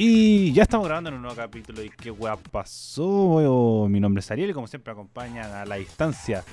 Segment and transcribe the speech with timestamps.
[0.00, 3.88] Y ya estamos grabando en un nuevo capítulo de ¿Qué weá pasó?
[3.90, 6.44] Mi nombre es Ariel y como siempre acompaña a la distancia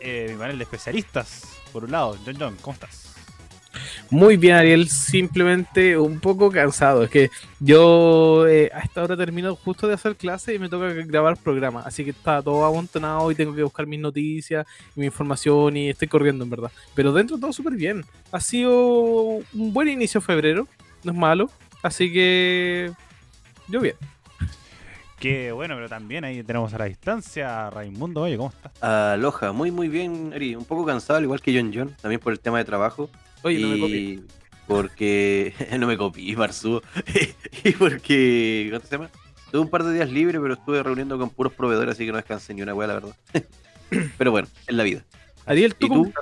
[0.00, 1.44] eh, mi panel de especialistas.
[1.72, 3.14] Por un lado, John John, ¿cómo estás?
[4.10, 7.04] Muy bien, Ariel, simplemente un poco cansado.
[7.04, 7.30] Es que
[7.60, 11.82] yo eh, a esta hora termino justo de hacer clase y me toca grabar programa.
[11.86, 16.08] Así que está todo amontonado y tengo que buscar mis noticias, mi información y estoy
[16.08, 16.72] corriendo en verdad.
[16.96, 18.04] Pero dentro todo súper bien.
[18.32, 20.66] Ha sido un buen inicio de febrero,
[21.04, 21.48] no es malo.
[21.82, 22.92] Así que
[23.68, 23.96] yo bien.
[25.20, 28.22] Qué bueno, pero también ahí tenemos a la distancia Raimundo.
[28.22, 28.82] Oye, ¿cómo estás?
[28.82, 30.54] Aloha, muy muy bien, Ari.
[30.54, 33.10] Un poco cansado, al igual que John John, también por el tema de trabajo.
[33.42, 34.20] Oye, no me copié.
[34.68, 36.80] Porque no me copié, Marzú.
[37.64, 39.10] y porque, ¿cómo se llama?
[39.50, 42.18] Tuve un par de días libres, pero estuve reuniendo con puros proveedores, así que no
[42.18, 43.16] descansé ni una wea, la verdad.
[44.18, 45.04] pero bueno, es la vida.
[45.46, 46.12] Ariel, ¿tú ¿Y tú?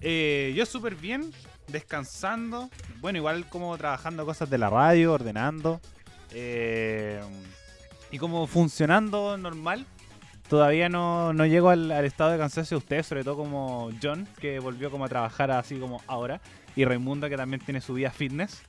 [0.00, 1.32] Eh, yo súper bien,
[1.68, 2.70] descansando.
[3.00, 5.80] Bueno, igual como trabajando cosas de la radio, ordenando.
[6.32, 7.20] eh,
[8.10, 9.86] y como funcionando normal.
[10.48, 14.28] Todavía no, no llego al, al estado de cansancio de ustedes, sobre todo como John,
[14.40, 16.40] que volvió como a trabajar así como ahora.
[16.76, 18.62] Y Raimundo, que también tiene su vida fitness.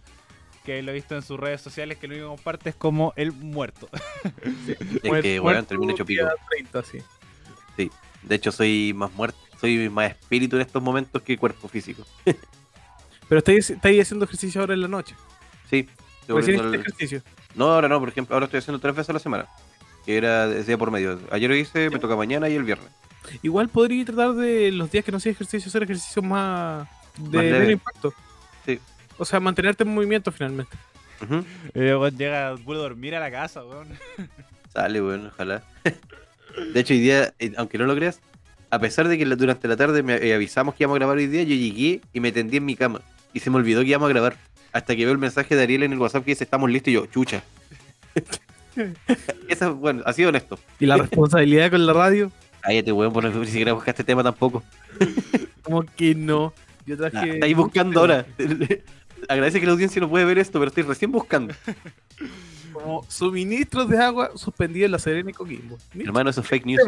[0.65, 3.13] Que lo he visto en sus redes sociales, que lo único que comparte es como
[3.15, 3.87] el muerto.
[5.03, 6.23] Es que, weón, termino hecho pico.
[6.23, 6.97] día 30, sí.
[8.23, 12.03] De hecho, soy más muerto, soy más espíritu en estos momentos que cuerpo físico.
[13.29, 15.15] Pero estáis, estáis haciendo ejercicio ahora en la noche.
[15.69, 15.87] Sí.
[16.27, 17.21] Recién al- ejercicio.
[17.55, 19.47] No, ahora no, por ejemplo, ahora estoy haciendo tres veces a la semana.
[20.05, 21.19] Que era de día por medio.
[21.31, 22.87] Ayer lo hice, me toca mañana y el viernes.
[23.41, 27.69] Igual podría tratar de los días que no hacía ejercicio hacer ejercicio más de menos
[27.69, 28.13] impacto.
[28.65, 28.79] Sí.
[29.17, 30.77] O sea, mantenerte en movimiento finalmente.
[31.21, 31.43] Ujú.
[31.73, 33.87] Eh, weón, llega, dormir a la casa, weón.
[34.73, 35.63] Sale, bueno, ojalá.
[36.73, 38.21] De hecho, hoy día, eh, aunque no lo creas,
[38.69, 41.27] a pesar de que durante la tarde me eh, avisamos que íbamos a grabar hoy
[41.27, 43.01] día, yo llegué y me tendí en mi cama.
[43.33, 44.37] Y se me olvidó que íbamos a grabar.
[44.71, 46.93] Hasta que veo el mensaje de Ariel en el WhatsApp que dice estamos listos y
[46.93, 47.43] yo, chucha.
[49.47, 50.59] Eso, bueno, ha sido honesto.
[50.79, 52.31] Y la responsabilidad con la radio,
[52.67, 54.61] Cállate, weón, por no ni siquiera buscaste tema tampoco.
[55.61, 56.53] como que no.
[56.85, 57.35] Yo traje.
[57.35, 58.25] Está ahí buscando ahora.
[59.29, 61.53] Agradece que la audiencia no puede ver esto, pero estoy recién buscando.
[62.73, 65.77] Como suministros de agua suspendidos en la Serena y Coquimbo.
[65.97, 66.81] Hermano, eso es fake news.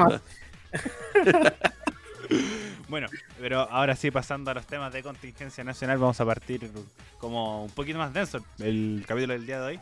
[2.90, 3.08] Bueno,
[3.40, 6.70] pero ahora sí, pasando a los temas de contingencia nacional, vamos a partir
[7.20, 9.80] como un poquito más denso el capítulo del día de hoy.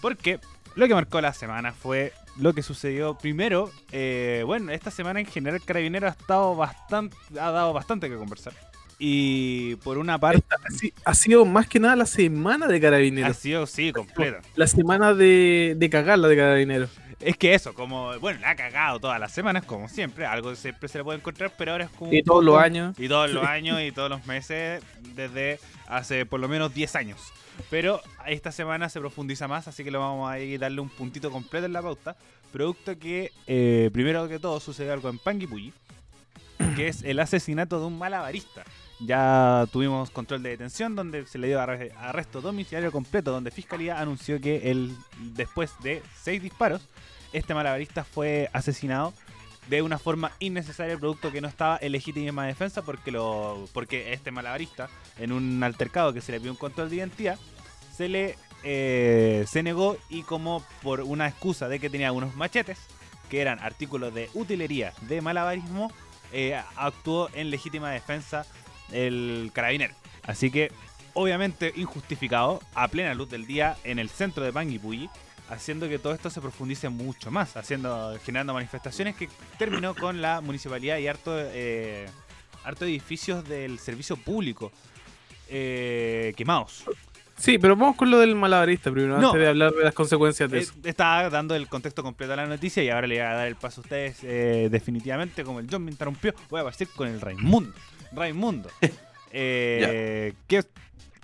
[0.00, 0.40] Porque
[0.74, 3.70] lo que marcó la semana fue lo que sucedió primero.
[3.92, 8.54] eh, bueno, esta semana en general Carabinero ha estado bastante, ha dado bastante que conversar.
[8.98, 10.44] Y por una parte,
[11.04, 13.36] ha sido más que nada la semana de ha carabineros.
[13.36, 14.40] sido sí, completa.
[14.56, 16.90] La semana de, de cagarla de carabineros.
[17.20, 20.88] Es que eso, como, bueno, la ha cagado todas las semanas, como siempre, algo siempre
[20.88, 22.12] se le puede encontrar, pero ahora es como.
[22.12, 22.98] Y todos los años.
[22.98, 24.82] Y todos los años y todos los meses
[25.14, 27.20] desde hace por lo menos 10 años.
[27.68, 31.66] Pero esta semana se profundiza más, así que le vamos a darle un puntito completo
[31.66, 32.16] en la pauta.
[32.52, 35.74] Producto que, eh, primero que todo, sucedió algo en Panguipulli,
[36.74, 38.64] que es el asesinato de un malabarista.
[39.02, 43.98] Ya tuvimos control de detención donde se le dio arre- arresto domiciliario completo, donde Fiscalía
[43.98, 44.94] anunció que el,
[45.34, 46.82] después de seis disparos,
[47.32, 49.14] este malabarista fue asesinado
[49.68, 54.30] de una forma innecesaria, producto que no estaba en legítima defensa porque, lo, porque este
[54.32, 57.38] malabarista, en un altercado que se le pidió un control de identidad,
[57.96, 62.78] se le eh, se negó y como por una excusa de que tenía unos machetes,
[63.30, 65.90] que eran artículos de utilería de malabarismo,
[66.32, 68.44] eh, actuó en legítima defensa
[68.92, 69.94] el carabinero.
[70.22, 70.70] Así que,
[71.14, 75.08] obviamente, injustificado, a plena luz del día, en el centro de Panguipulli,
[75.48, 79.28] haciendo que todo esto se profundice mucho más, haciendo, generando manifestaciones que
[79.58, 82.06] terminó con la municipalidad y harto, eh,
[82.62, 84.70] harto edificios del servicio público
[85.48, 86.84] eh, quemados.
[87.36, 89.28] Sí, pero vamos con lo del malabarista primero, No.
[89.28, 90.74] antes de hablar de las consecuencias de Eh, eso.
[90.84, 93.56] estaba dando el contexto completo a la noticia y ahora le voy a dar el
[93.56, 97.18] paso a ustedes eh, definitivamente, como el John me interrumpió, voy a partir con el
[97.20, 97.72] Raimundo.
[98.12, 98.68] Raimundo,
[99.32, 100.64] eh, ¿qué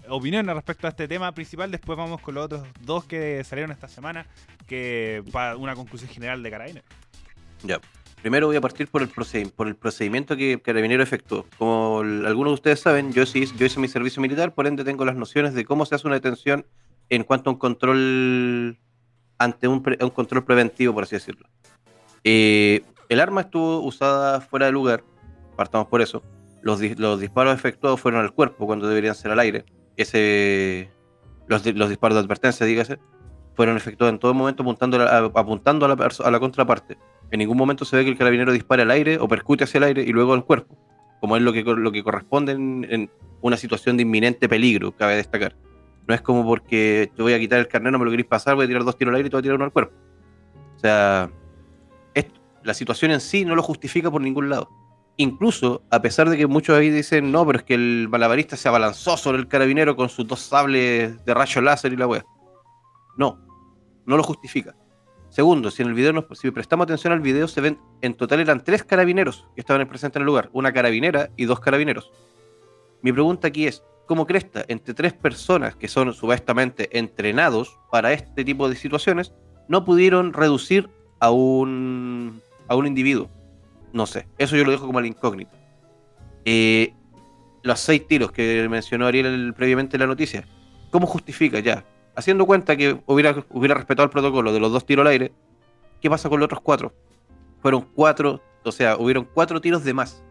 [0.08, 1.70] opinión respecto a este tema principal?
[1.70, 4.26] Después vamos con los otros dos que salieron esta semana,
[4.66, 6.88] que para una conclusión general de Carabineros.
[7.62, 7.80] Ya.
[8.22, 11.46] Primero voy a partir por el, proced- por el procedimiento que Carabinero efectuó.
[11.58, 15.54] Como algunos de ustedes saben, yo, hice mi servicio militar, por ende tengo las nociones
[15.54, 16.66] de cómo se hace una detención
[17.08, 18.78] en cuanto a un control
[19.38, 21.46] ante un, pre- un control preventivo, por así decirlo.
[22.24, 25.04] Eh, el arma estuvo usada fuera de lugar,
[25.56, 26.22] partamos por eso.
[26.66, 29.64] Los, los disparos efectuados fueron al cuerpo cuando deberían ser al aire.
[29.96, 30.90] Ese,
[31.46, 32.98] los, los disparos de advertencia, dígase,
[33.54, 36.98] fueron efectuados en todo momento apuntando a apuntando a la, a la contraparte.
[37.30, 39.84] En ningún momento se ve que el carabinero dispare al aire o percute hacia el
[39.84, 40.76] aire y luego al cuerpo,
[41.20, 43.10] como es lo que, lo que corresponde en,
[43.42, 45.54] una situación de inminente peligro, cabe destacar.
[46.08, 48.56] No es como porque te voy a quitar el carnet, no me lo queréis pasar,
[48.56, 49.94] voy a tirar dos tiros al aire y te voy a tirar uno al cuerpo.
[50.76, 51.30] O sea,
[52.14, 54.68] esto- la situación en sí no lo justifica por ningún lado.
[55.18, 58.68] Incluso, a pesar de que muchos ahí dicen, no, pero es que el malabarista se
[58.68, 62.26] abalanzó sobre el carabinero con sus dos sables de rayo láser y la wea.
[63.16, 63.38] No,
[64.04, 64.76] no lo justifica.
[65.30, 68.40] Segundo, si en el video nos, si prestamos atención al video, se ven, en total
[68.40, 72.10] eran tres carabineros que estaban presentes en el lugar, una carabinera y dos carabineros.
[73.02, 78.44] Mi pregunta aquí es, ¿cómo cresta entre tres personas que son supuestamente entrenados para este
[78.44, 79.32] tipo de situaciones,
[79.68, 80.90] no pudieron reducir
[81.20, 83.30] a un, a un individuo?
[83.92, 85.50] No sé, eso yo lo dejo como al incógnito.
[86.44, 86.92] Eh,
[87.62, 90.44] los seis tiros que mencionó Ariel previamente en la noticia,
[90.90, 91.84] ¿cómo justifica ya?
[92.14, 95.32] Haciendo cuenta que hubiera, hubiera respetado el protocolo de los dos tiros al aire,
[96.00, 96.94] ¿qué pasa con los otros cuatro?
[97.60, 100.22] Fueron cuatro, o sea, hubieron cuatro tiros de más.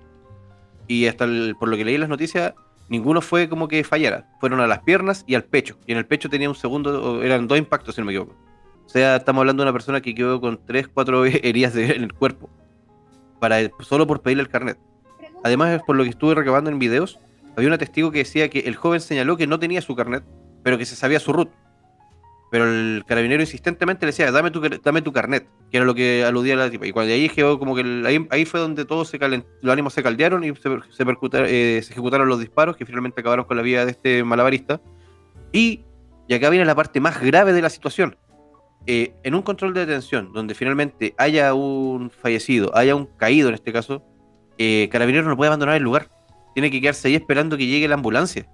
[0.88, 2.54] Y hasta el- por lo que leí en las noticias,
[2.90, 4.28] ninguno fue como que fallara.
[4.40, 5.78] Fueron a las piernas y al pecho.
[5.86, 8.36] Y en el pecho tenía un segundo, eran dos impactos, si no me equivoco.
[8.86, 12.04] O sea, estamos hablando de una persona que quedó con tres, cuatro heridas de- en
[12.04, 12.50] el cuerpo.
[13.40, 14.78] Para, solo por pedirle el carnet.
[15.44, 17.20] Además, por lo que estuve recabando en videos,
[17.56, 20.24] había una testigo que decía que el joven señaló que no tenía su carnet,
[20.64, 21.50] pero que se sabía su root.
[22.52, 26.56] Pero el carabinero insistentemente le decía, dame tu, tu carnet, que era lo que aludía
[26.56, 26.86] la tipa.
[26.88, 29.94] Y cuando ahí quedó como que el- ahí, ahí fue donde todos se los ánimos
[29.94, 33.86] se caldearon y se, eh, se ejecutaron los disparos que finalmente acabaron con la vida
[33.86, 34.80] de este malabarista.
[35.52, 35.82] Y,
[36.28, 38.16] y acá viene la parte más grave de la situación.
[38.88, 43.56] Eh, en un control de detención, donde finalmente haya un fallecido, haya un caído en
[43.56, 44.04] este caso,
[44.58, 46.10] eh, Carabineros no puede abandonar el lugar.
[46.54, 48.48] Tiene que quedarse ahí esperando que llegue la ambulancia.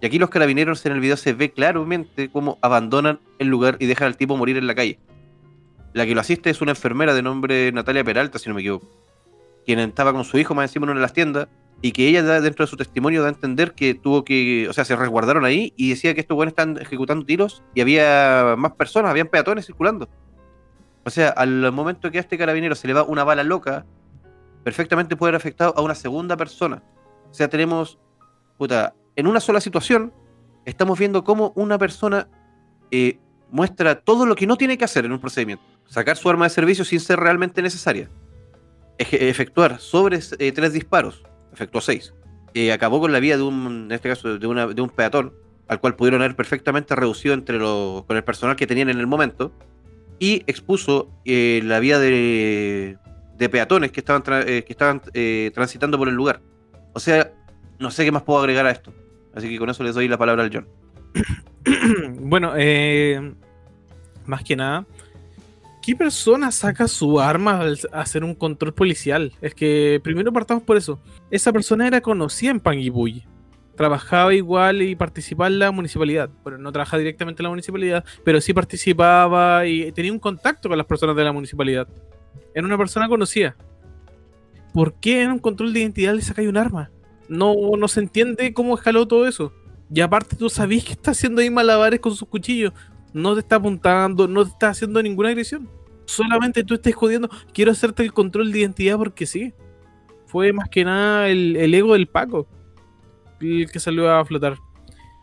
[0.00, 3.86] Y aquí los carabineros en el video se ve claramente cómo abandonan el lugar y
[3.86, 4.98] dejan al tipo morir en la calle.
[5.92, 8.88] La que lo asiste es una enfermera de nombre Natalia Peralta, si no me equivoco,
[9.64, 11.48] quien estaba con su hijo más encima en una de las tiendas
[11.84, 14.86] y que ella dentro de su testimonio da a entender que tuvo que, o sea,
[14.86, 19.10] se resguardaron ahí y decía que estos buenos están ejecutando tiros y había más personas,
[19.10, 20.08] habían peatones circulando.
[21.04, 23.84] O sea, al momento que a este carabinero se le va una bala loca,
[24.62, 26.82] perfectamente puede haber afectado a una segunda persona.
[27.30, 27.98] O sea, tenemos,
[28.56, 30.10] puta, en una sola situación,
[30.64, 32.28] estamos viendo cómo una persona
[32.92, 33.18] eh,
[33.50, 35.64] muestra todo lo que no tiene que hacer en un procedimiento.
[35.84, 38.08] Sacar su arma de servicio sin ser realmente necesaria.
[38.96, 41.24] Efectuar sobre eh, tres disparos.
[41.54, 42.12] Efectuó seis.
[42.52, 45.32] Eh, acabó con la vida de un, en este caso, de, una- de un peatón,
[45.66, 49.06] al cual pudieron haber perfectamente reducido entre los, con el personal que tenían en el
[49.06, 49.52] momento.
[50.18, 52.96] Y expuso eh, la vida de,
[53.36, 56.40] de peatones que estaban, tra- eh, que estaban eh, transitando por el lugar.
[56.92, 57.32] O sea,
[57.80, 58.92] no sé qué más puedo agregar a esto.
[59.34, 60.68] Así que con eso les doy la palabra al John.
[62.20, 62.52] bueno,
[64.26, 64.86] más que nada,
[65.84, 69.32] ¿qué persona saca su arma al hacer un control policial?
[69.42, 70.98] Es que primero partamos por eso.
[71.30, 73.26] Esa persona era conocida en Panguipulli.
[73.76, 76.30] Trabajaba igual y participaba en la municipalidad.
[76.42, 80.78] Bueno, no trabajaba directamente en la municipalidad, pero sí participaba y tenía un contacto con
[80.78, 81.86] las personas de la municipalidad.
[82.54, 83.54] Era una persona conocida.
[84.72, 86.90] ¿Por qué en un control de identidad le sacáis un arma?
[87.28, 89.52] No, no se entiende cómo escaló todo eso.
[89.92, 92.72] Y aparte tú sabés que está haciendo ahí malabares con sus cuchillos.
[93.14, 95.70] No te está apuntando, no te está haciendo ninguna agresión.
[96.04, 97.30] Solamente tú estás jodiendo.
[97.54, 99.54] Quiero hacerte el control de identidad porque sí.
[100.26, 102.46] Fue más que nada el, el ego del Paco
[103.40, 104.56] el que salió a flotar.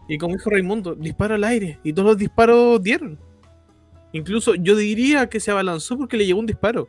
[0.07, 1.79] Y como dijo Raimundo, disparo al aire.
[1.83, 3.19] Y todos los disparos dieron.
[4.13, 6.87] Incluso yo diría que se abalanzó porque le llegó un disparo.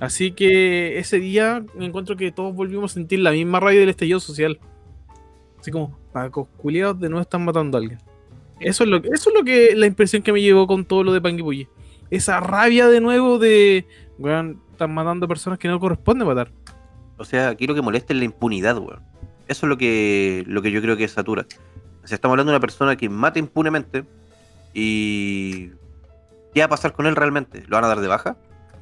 [0.00, 3.88] Así que ese día me encuentro que todos volvimos a sentir la misma rabia del
[3.88, 4.60] estallido social.
[5.58, 7.98] Así como, Pacos culiados de nuevo están matando a alguien.
[8.60, 11.04] Eso es lo que, eso es lo que la impresión que me llevó con todo
[11.04, 11.68] lo de Panguipulli.
[12.10, 13.86] Esa rabia de nuevo de,
[14.18, 16.50] weón, están matando personas que no corresponde matar.
[17.16, 19.00] O sea, aquí lo que molesta es la impunidad, weón.
[19.46, 21.46] Eso es lo que, lo que yo creo que satura.
[22.02, 24.04] O sea, estamos hablando de una persona que mata impunemente
[24.74, 25.70] y...
[26.54, 27.62] ¿Qué va a pasar con él realmente?
[27.68, 28.36] ¿Lo van a dar de baja?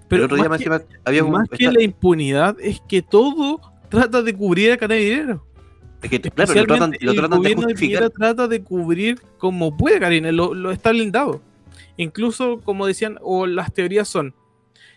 [0.08, 1.32] Pero el otro día encima había un...
[1.32, 5.44] más que esta- la impunidad es que todo trata de cubrir a Carabinero.
[6.02, 8.10] Es que, claro, lo tratan, lo el tratan de gobierno de justificar.
[8.10, 11.40] Trata de cubrir como puede Karina, lo, lo está blindado.
[11.96, 14.34] Incluso, como decían, o las teorías son,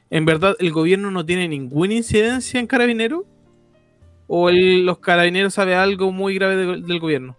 [0.09, 3.25] en verdad el gobierno no tiene ninguna incidencia en Carabinero,
[4.27, 7.35] o el- los Carabineros saben algo muy grave de- del gobierno.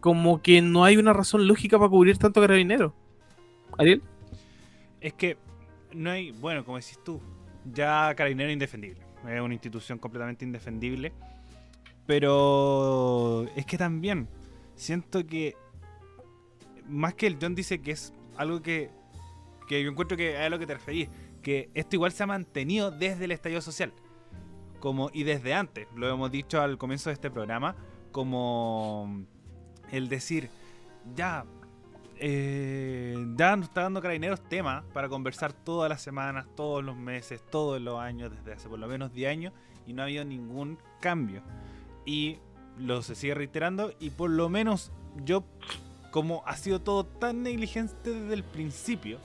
[0.00, 2.94] Como que no hay una razón lógica para cubrir tanto Carabinero.
[3.78, 4.02] Ariel,
[5.00, 5.36] Es que
[5.94, 7.20] no hay, bueno, como decís tú,
[7.72, 9.00] ya Carabinero es indefendible.
[9.28, 11.12] Es una institución completamente indefendible.
[12.08, 14.28] Pero es que también
[14.76, 15.54] siento que
[16.86, 18.90] más que el John dice que es algo que,
[19.68, 21.10] que yo encuentro que es a lo que te referís,
[21.42, 23.92] que esto igual se ha mantenido desde el estallido social.
[24.80, 27.76] Como, y desde antes, lo hemos dicho al comienzo de este programa,
[28.10, 29.26] como
[29.92, 30.48] el decir,
[31.14, 31.44] ya,
[32.16, 37.44] eh, ya nos está dando Carabineros temas para conversar todas las semanas, todos los meses,
[37.50, 39.52] todos los años, desde hace por lo menos 10 años,
[39.86, 41.42] y no ha habido ningún cambio.
[42.08, 42.38] Y
[42.78, 44.92] lo se sigue reiterando, y por lo menos
[45.24, 45.44] yo,
[46.10, 49.18] como ha sido todo tan negligente desde el principio,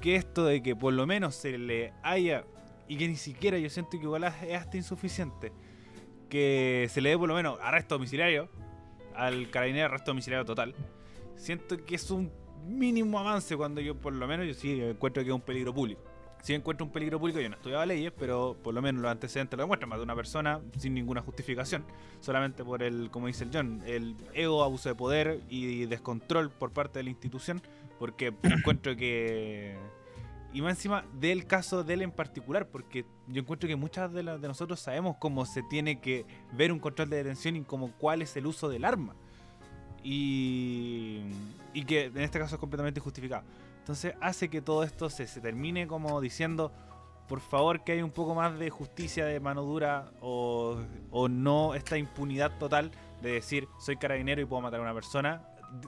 [0.00, 2.44] que esto de que por lo menos se le haya,
[2.88, 5.52] y que ni siquiera yo siento que igual es hasta insuficiente,
[6.28, 8.48] que se le dé por lo menos arresto domiciliario
[9.14, 10.74] al carabinero, arresto domiciliario total
[11.42, 12.30] siento que es un
[12.66, 16.00] mínimo avance cuando yo por lo menos yo sí encuentro que es un peligro público.
[16.42, 19.56] Si encuentro un peligro público, yo no estudiaba leyes, pero por lo menos los antecedentes
[19.56, 21.84] lo demuestran más de una persona sin ninguna justificación,
[22.20, 26.72] solamente por el, como dice el John, el ego, abuso de poder y descontrol por
[26.72, 27.62] parte de la institución,
[28.00, 29.76] porque encuentro que...
[30.52, 34.24] Y más encima del caso de él en particular, porque yo encuentro que muchas de,
[34.24, 38.20] de nosotros sabemos cómo se tiene que ver un control de detención y cómo cuál
[38.20, 39.14] es el uso del arma
[40.02, 41.20] y,
[41.72, 43.44] y que en este caso es completamente injustificado.
[43.82, 46.70] Entonces hace que todo esto se, se, termine como diciendo,
[47.26, 51.74] por favor que haya un poco más de justicia de mano dura o, o no
[51.74, 55.42] esta impunidad total de decir soy carabinero y puedo matar a una persona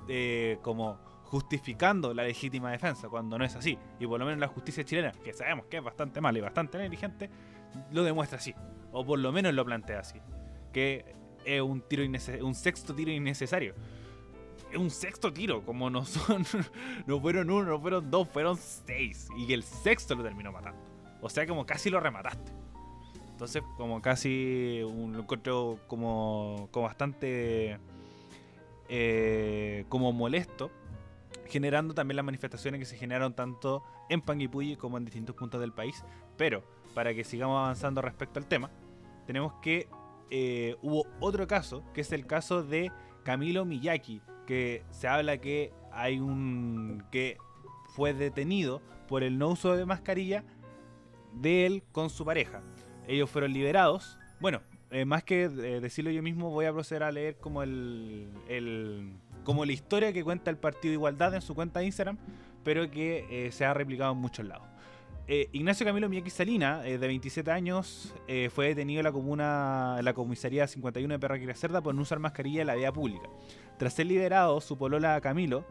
[0.09, 3.79] eh, como justificando la legítima defensa cuando no es así.
[4.01, 6.79] Y por lo menos la justicia chilena, que sabemos que es bastante mala y bastante
[6.79, 7.31] negligente,
[7.93, 8.55] lo demuestra así.
[8.91, 10.21] O por lo menos lo plantea así.
[10.73, 12.03] Que es un tiro
[12.43, 13.75] un sexto tiro innecesario
[14.77, 16.45] un sexto tiro, como no son,
[17.07, 19.29] no fueron uno, no fueron dos, fueron seis.
[19.37, 20.81] Y el sexto lo terminó matando.
[21.21, 22.53] O sea, como casi lo remataste.
[23.31, 27.79] Entonces, como casi un encuentro como, como bastante
[28.89, 30.71] eh, como molesto,
[31.47, 35.73] generando también las manifestaciones que se generaron tanto en Panguipulli como en distintos puntos del
[35.73, 36.05] país.
[36.37, 36.63] Pero,
[36.95, 38.71] para que sigamos avanzando respecto al tema,
[39.27, 39.89] tenemos que
[40.31, 42.93] eh, hubo otro caso, que es el caso de
[43.25, 47.39] Camilo Miyaki, que se habla que hay un que
[47.95, 50.45] fue detenido por el no uso de mascarilla
[51.33, 52.63] de él con su pareja.
[53.07, 54.19] Ellos fueron liberados.
[54.41, 55.49] Bueno, eh, más que eh,
[55.81, 60.25] decirlo yo mismo, voy a proceder a leer como el, el, como la historia que
[60.25, 62.19] cuenta el Partido Igualdad en su cuenta de Instagram,
[62.63, 64.67] pero que eh, se ha replicado en muchos lados.
[65.27, 69.97] Eh, Ignacio Camilo Miyaki Salina, eh, de 27 años, eh, fue detenido en la comuna,
[69.99, 73.31] en la comisaría 51 de Perra Cerda por no usar mascarilla en la vía pública.
[73.79, 75.65] Tras ser liberado, su polola Camilo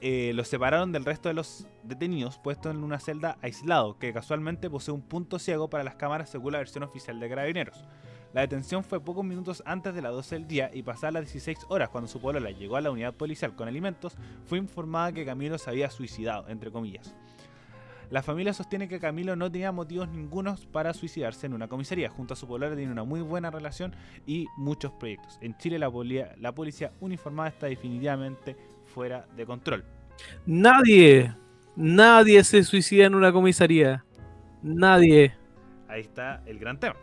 [0.00, 4.94] los separaron del resto de los detenidos, puestos en una celda aislado, que casualmente posee
[4.94, 7.84] un punto ciego para las cámaras según la versión oficial de Carabineros.
[8.32, 11.66] La detención fue pocos minutos antes de las 12 del día y pasadas las 16
[11.68, 15.58] horas cuando su polola llegó a la unidad policial con alimentos, fue informada que Camilo
[15.58, 17.14] se había suicidado, entre comillas.
[18.10, 22.10] La familia sostiene que Camilo no tenía motivos ningunos para suicidarse en una comisaría.
[22.10, 23.94] Junto a su poblador tiene una muy buena relación
[24.26, 25.38] y muchos proyectos.
[25.40, 25.90] En Chile la,
[26.38, 29.84] la policía uniformada está definitivamente fuera de control.
[30.44, 31.32] Nadie,
[31.76, 34.04] nadie se suicida en una comisaría.
[34.60, 35.32] Nadie.
[35.86, 36.96] Ahí está el gran tema.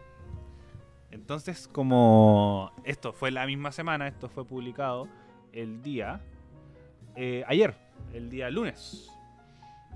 [1.09, 5.07] Entonces, como esto fue la misma semana, esto fue publicado
[5.53, 6.19] el día
[7.15, 7.75] eh, ayer,
[8.13, 9.09] el día lunes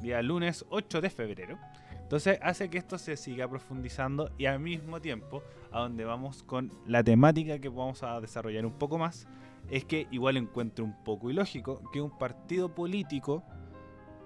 [0.02, 1.58] día lunes 8 de febrero.
[2.02, 6.72] Entonces hace que esto se siga profundizando y al mismo tiempo, a donde vamos con
[6.86, 9.28] la temática que vamos a desarrollar un poco más,
[9.70, 13.44] es que igual encuentro un poco ilógico que un partido político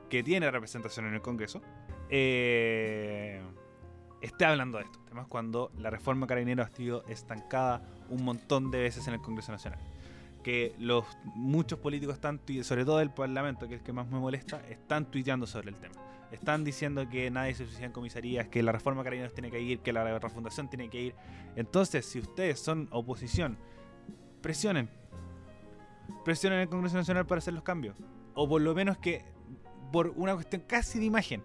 [0.10, 1.62] que tiene representación en el Congreso
[2.10, 3.42] eh,
[4.22, 8.80] esté hablando de estos temas cuando la reforma carabinero ha sido estancada un montón de
[8.80, 9.80] veces en el Congreso Nacional
[10.46, 14.20] que los muchos políticos están, sobre todo el Parlamento, que es el que más me
[14.20, 15.96] molesta, están tuiteando sobre el tema.
[16.32, 19.80] Están diciendo que nadie se suicida en comisarías, que la reforma carabineros tiene que ir,
[19.80, 21.16] que la refundación tiene que ir.
[21.56, 23.58] Entonces, si ustedes son oposición,
[24.44, 24.88] presionen.
[26.24, 27.98] Presionen el Congreso Nacional para hacer los cambios.
[28.36, 29.26] O por lo menos que,
[29.92, 31.42] por una cuestión casi de imagen,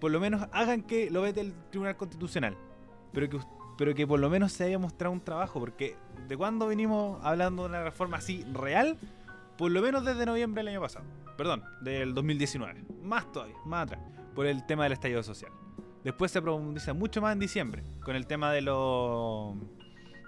[0.00, 2.56] por lo menos hagan que lo vete el Tribunal Constitucional.
[3.12, 3.40] Pero que
[3.80, 5.96] pero que por lo menos se haya mostrado un trabajo, porque
[6.28, 8.98] de cuándo venimos hablando de una reforma así real,
[9.56, 11.06] por lo menos desde noviembre del año pasado,
[11.38, 14.02] perdón, del 2019, más todavía, más atrás,
[14.34, 15.50] por el tema del estallido social.
[16.04, 19.54] Después se profundiza mucho más en diciembre, con el tema de los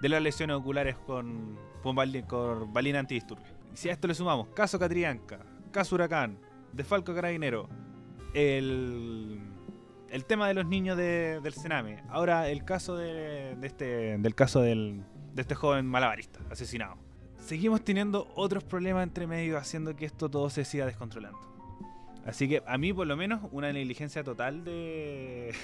[0.01, 1.95] de las lesiones oculares con, con,
[2.27, 3.53] con balina antidisturbio.
[3.71, 5.37] Y si a esto le sumamos caso Catrianca,
[5.71, 6.39] caso Huracán,
[6.71, 7.69] de Falco Carabinero,
[8.33, 9.52] el
[10.13, 12.03] el tema de los niños del Sename.
[12.07, 15.03] Ahora el caso de, este, del caso del,
[15.33, 16.97] de este joven malabarista asesinado.
[17.39, 21.39] Seguimos teniendo otros problemas entre medio haciendo que esto todo se siga descontrolando.
[22.27, 25.55] Así que a mí por lo menos una negligencia total de...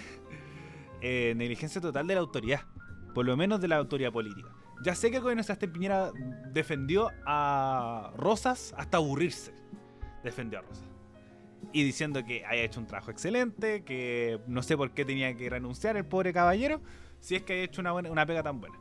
[1.01, 2.61] eh, negligencia total de la autoridad.
[3.13, 4.49] Por lo menos de la autoridad política.
[4.83, 6.11] Ya sé que el gobierno de Piñera
[6.51, 9.53] defendió a Rosas hasta aburrirse.
[10.23, 10.88] defendió a Rosa.
[11.71, 15.49] Y diciendo que haya hecho un trabajo excelente, que no sé por qué tenía que
[15.49, 16.81] renunciar el pobre caballero,
[17.19, 18.77] si es que haya hecho una, buena, una pega tan buena.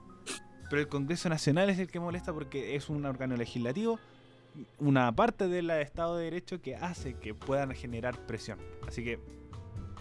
[0.70, 3.98] Pero el Congreso Nacional es el que molesta porque es un órgano legislativo,
[4.78, 8.58] una parte del Estado de Derecho que hace que puedan generar presión.
[8.86, 9.18] Así que,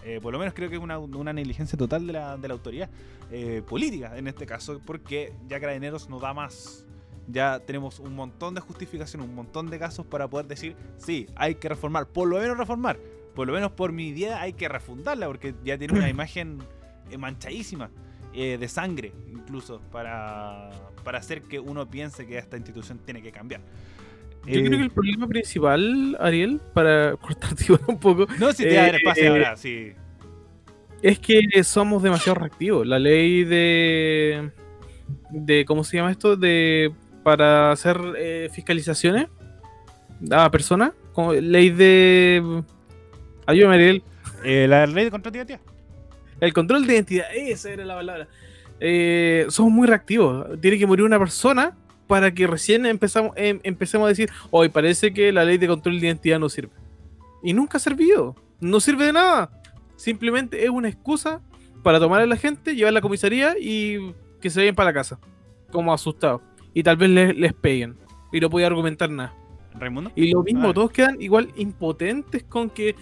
[0.04, 2.54] eh, por lo menos creo que es una, una negligencia total de la, de la
[2.54, 2.90] autoridad
[3.30, 6.84] eh, política en este caso, porque ya Carabineros no da más.
[7.30, 11.56] Ya tenemos un montón de justificación, un montón de casos para poder decir, sí, hay
[11.56, 13.00] que reformar, por lo menos reformar,
[13.34, 16.68] por lo menos por mi idea hay que refundarla, porque ya tiene una imagen
[17.10, 17.92] eh, manchadísima.
[18.32, 23.32] eh, de sangre, incluso, para, para hacer que uno piense que esta institución tiene que
[23.32, 23.62] cambiar.
[24.44, 28.66] Yo Eh, creo que el problema principal, Ariel, para cortarte igual un poco, No, si
[28.66, 29.98] te da eh, espacio eh, ahora, sí.
[31.02, 32.86] es que somos demasiado reactivos.
[32.86, 34.52] La ley de.
[35.30, 36.36] de ¿Cómo se llama esto?
[36.36, 36.96] De.
[37.28, 39.26] Para hacer eh, fiscalizaciones
[40.30, 40.92] a personas.
[41.12, 42.62] como Ley de.
[43.44, 44.02] Ayúdame, Ariel.
[44.44, 45.60] Eh, la ley de control de identidad.
[46.40, 48.28] El control de identidad, esa era la palabra.
[48.80, 50.58] Eh, somos muy reactivos.
[50.62, 55.12] Tiene que morir una persona para que recién empezamos, em- empecemos a decir, hoy parece
[55.12, 56.72] que la ley de control de identidad no sirve.
[57.42, 58.36] Y nunca ha servido.
[58.58, 59.50] No sirve de nada.
[59.96, 61.42] Simplemente es una excusa
[61.82, 64.94] para tomar a la gente, llevar a la comisaría y que se vayan para la
[64.94, 65.18] casa.
[65.70, 66.40] Como asustados.
[66.78, 67.96] Y tal vez les, les peguen.
[68.32, 69.34] Y no podía argumentar nada.
[69.80, 70.12] Raimundo.
[70.14, 70.74] Y lo mismo, Ah.
[70.74, 72.94] todos quedan igual impotentes con que.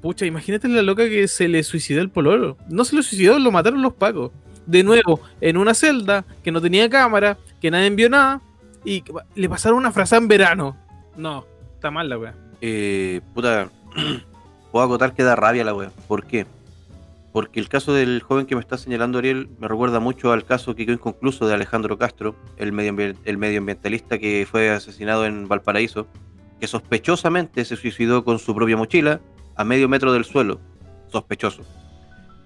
[0.00, 2.56] Pucha, imagínate la loca que se le suicidó el pololo.
[2.70, 4.30] No se lo suicidó, lo mataron los pacos.
[4.64, 8.40] De nuevo, en una celda que no tenía cámara, que nadie envió nada,
[8.86, 10.78] y le pasaron una frase en verano.
[11.14, 12.34] No, está mal la wea.
[12.62, 13.68] Eh, puta,
[14.72, 15.90] puedo acotar que da rabia la wea.
[16.08, 16.46] ¿Por qué?
[17.32, 20.74] Porque el caso del joven que me está señalando Ariel me recuerda mucho al caso
[20.74, 26.08] que quedó inconcluso de Alejandro Castro, el, medioambi- el medioambientalista que fue asesinado en Valparaíso,
[26.58, 29.20] que sospechosamente se suicidó con su propia mochila
[29.56, 30.60] a medio metro del suelo.
[31.06, 31.62] Sospechoso.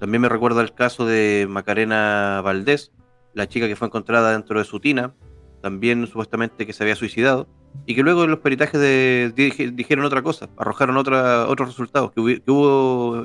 [0.00, 2.92] También me recuerda el caso de Macarena Valdés,
[3.32, 5.14] la chica que fue encontrada dentro de su tina,
[5.62, 7.48] también supuestamente que se había suicidado,
[7.86, 12.20] y que luego los peritajes de- dije- dijeron otra cosa, arrojaron otra, otros resultados, que
[12.20, 13.24] hubo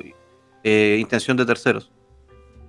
[0.64, 1.92] eh, intención de terceros.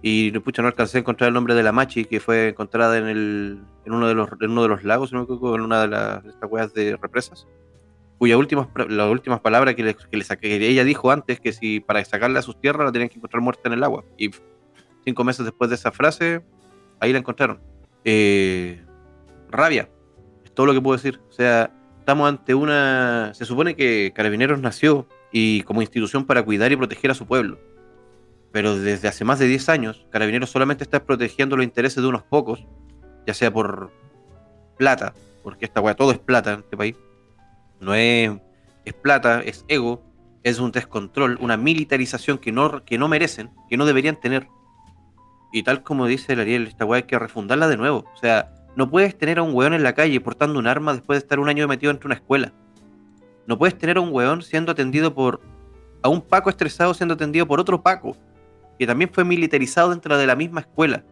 [0.02, 3.06] Y pucha, no alcancé a encontrar el nombre de la machi que fue encontrada en,
[3.08, 6.50] el, en, uno, de los, en uno de los lagos, en una de las estas
[6.50, 7.48] weas de represas,
[8.18, 11.82] cuya últimas, las últimas palabras que, le, que, le saqué- ella dijo antes, que si
[11.82, 14.04] para sacarla a sus tierras la tenían que encontrar muerta en el agua.
[14.18, 14.32] Y
[15.06, 16.42] cinco meses después de esa frase,
[17.00, 17.60] ahí la encontraron.
[18.04, 18.84] Eh,
[19.52, 19.88] rabia,
[20.44, 21.20] es todo lo que puedo decir.
[21.30, 23.34] O sea, estamos ante una...
[23.36, 27.60] Se supone que Carabineros nació y como institución para cuidar y proteger a su pueblo.
[28.52, 32.24] Pero desde hace más de 10 años, Carabineros solamente está protegiendo los intereses de unos
[32.24, 32.66] pocos,
[33.26, 33.92] ya sea por
[34.78, 36.96] plata, porque esta weá todo es plata en este país.
[37.80, 38.32] No es,
[38.84, 40.04] es plata, es ego,
[40.44, 44.48] es un descontrol, una militarización que no, que no merecen, que no deberían tener.
[45.54, 48.06] Y tal como dice el Ariel, esta weá hay que refundarla de nuevo.
[48.14, 51.18] O sea, no puedes tener a un weón en la calle portando un arma después
[51.20, 52.54] de estar un año metido dentro de una escuela.
[53.48, 55.42] No puedes tener a un weón siendo atendido por.
[56.02, 58.16] a un Paco estresado siendo atendido por otro Paco,
[58.82, 61.04] que también fue militarizado dentro de la misma escuela,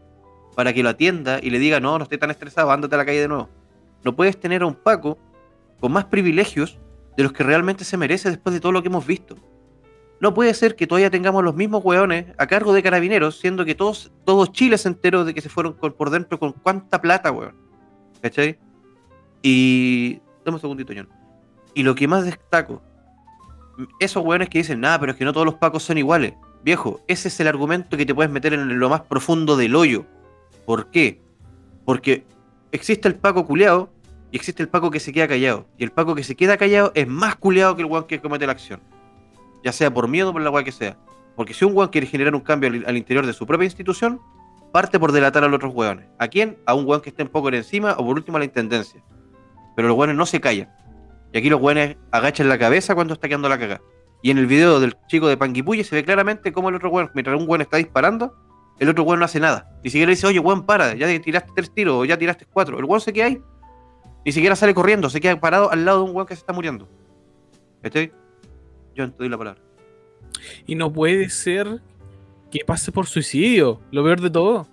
[0.55, 3.05] para que lo atienda y le diga, no, no estoy tan estresado, ándate a la
[3.05, 3.47] calle de nuevo.
[4.03, 5.19] No puedes tener a un Paco
[5.79, 6.79] con más privilegios
[7.15, 9.35] de los que realmente se merece después de todo lo que hemos visto.
[10.19, 13.75] No puede ser que todavía tengamos los mismos weones a cargo de carabineros, siendo que
[13.75, 17.31] todos, todos Chile se enteró de que se fueron con- por dentro con cuánta plata,
[17.31, 17.53] weón.
[18.19, 18.57] ¿Cachai?
[19.43, 20.19] Y.
[20.43, 20.91] Dame un segundito.
[21.75, 22.81] Y lo que más destaco,
[23.99, 26.33] esos weones que dicen, nada, pero es que no todos los pacos son iguales.
[26.63, 30.05] Viejo, ese es el argumento que te puedes meter en lo más profundo del hoyo.
[30.65, 31.21] ¿Por qué?
[31.85, 32.25] Porque
[32.71, 33.89] existe el paco culeado
[34.31, 35.65] y existe el paco que se queda callado.
[35.77, 38.45] Y el paco que se queda callado es más culeado que el weón que comete
[38.45, 38.81] la acción.
[39.63, 40.97] Ya sea por miedo o por la weá que sea.
[41.35, 44.19] Porque si un weón quiere generar un cambio al, interior de su propia institución,
[44.71, 46.05] parte por delatar a los otros weones.
[46.19, 46.57] ¿A quién?
[46.65, 49.01] A un weón que esté un poco encima o por último a la intendencia.
[49.75, 50.69] Pero los weones no se callan.
[51.31, 53.81] Y aquí los weones agachan la cabeza cuando está quedando la cagada.
[54.21, 57.09] Y en el video del chico de Panguipulli se ve claramente cómo el otro weón,
[57.13, 58.35] mientras un weón está disparando,
[58.79, 59.71] el otro weón no hace nada.
[59.83, 62.77] Ni siquiera dice, oye, weón, para, ya tiraste tres tiros o ya tiraste cuatro.
[62.77, 63.41] El weón se queda ahí.
[64.25, 66.53] Ni siquiera sale corriendo, se queda parado al lado de un weón que se está
[66.53, 66.87] muriendo.
[67.81, 68.11] ¿Estoy?
[68.95, 69.61] Yo te doy la palabra.
[70.65, 71.81] Y no puede ser
[72.51, 74.67] que pase por suicidio, lo peor de todo.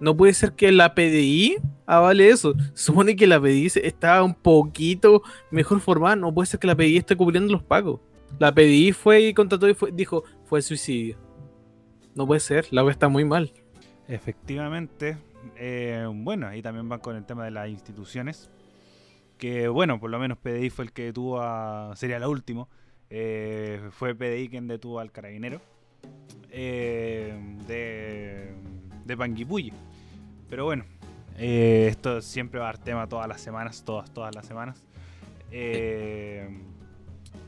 [0.00, 2.54] No puede ser que la PDI avale eso.
[2.72, 6.16] Supone que la PDI está un poquito mejor formada.
[6.16, 8.00] No puede ser que la PDI esté cubriendo los pagos.
[8.38, 11.16] La PDI fue y contrató y fue- dijo, fue suicidio.
[12.14, 13.52] No puede ser, la wea está muy mal.
[14.08, 15.16] Efectivamente.
[15.56, 18.50] eh, bueno, ahí también van con el tema de las instituciones.
[19.38, 21.92] Que bueno, por lo menos PDI fue el que tuvo a.
[21.96, 22.68] sería la último.
[23.08, 25.60] Eh, fue PDI quien detuvo al carabinero
[26.50, 27.34] eh,
[27.66, 28.52] de,
[29.04, 29.72] de Panguipulli.
[30.48, 30.84] Pero bueno,
[31.36, 34.82] eh, esto siempre va a dar tema todas las semanas, todas, todas las semanas.
[35.50, 36.48] Eh,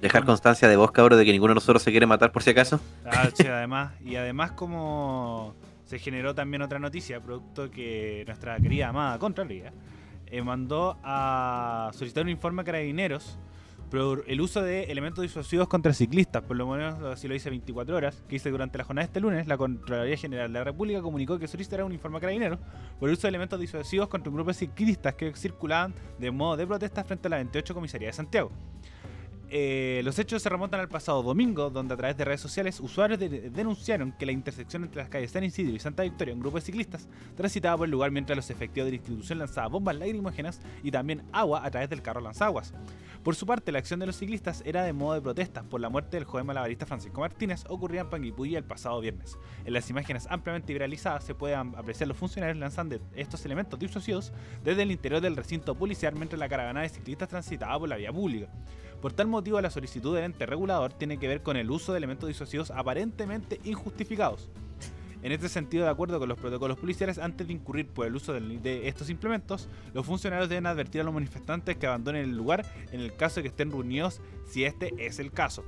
[0.03, 2.51] Dejar constancia de vos, cabrón, de que ninguno de nosotros se quiere matar por si
[2.51, 2.81] acaso.
[3.07, 8.89] Ah, sí, además, y además como se generó también otra noticia, producto que nuestra querida
[8.89, 9.73] amada Contraloría
[10.27, 13.39] eh, mandó a solicitar un informe a carabineros
[13.93, 17.95] por el uso de elementos disuasivos contra ciclistas, por lo menos así lo dice 24
[17.95, 21.01] horas, que dice durante la jornada de este lunes, la Contraloría General de la República
[21.01, 22.59] comunicó que solicitará un informe a carabineros
[22.99, 26.57] por el uso de elementos disuasivos contra un grupo de ciclistas que circulaban de modo
[26.57, 28.51] de protesta frente a la 28 Comisaría de Santiago.
[29.55, 33.21] Eh, los hechos se remontan al pasado domingo, donde a través de redes sociales usuarios
[33.21, 36.57] de- denunciaron que la intersección entre las calles San Isidro y Santa Victoria, un grupo
[36.57, 40.63] de ciclistas, transitaba por el lugar mientras los efectivos de la institución lanzaban bombas lacrimógenas
[40.83, 42.73] y también agua a través del carro lanzaguas.
[43.23, 45.91] Por su parte, la acción de los ciclistas era de modo de protesta por la
[45.91, 49.37] muerte del joven malabarista Francisco Martínez, ocurrida en Panguipulli el pasado viernes.
[49.67, 54.33] En las imágenes ampliamente viralizadas se pueden apreciar los funcionarios lanzando estos elementos disuasivos
[54.65, 58.11] desde el interior del recinto policial mientras la caravana de ciclistas transitaba por la vía
[58.11, 58.49] pública.
[59.03, 61.99] Por tal motivo, la solicitud del ente regulador tiene que ver con el uso de
[61.99, 64.49] elementos disuasivos aparentemente injustificados.
[65.25, 68.33] En este sentido, de acuerdo con los protocolos policiales, antes de incurrir por el uso
[68.33, 73.01] de estos implementos, los funcionarios deben advertir a los manifestantes que abandonen el lugar en
[73.01, 75.65] el caso de que estén reunidos, si este es el caso.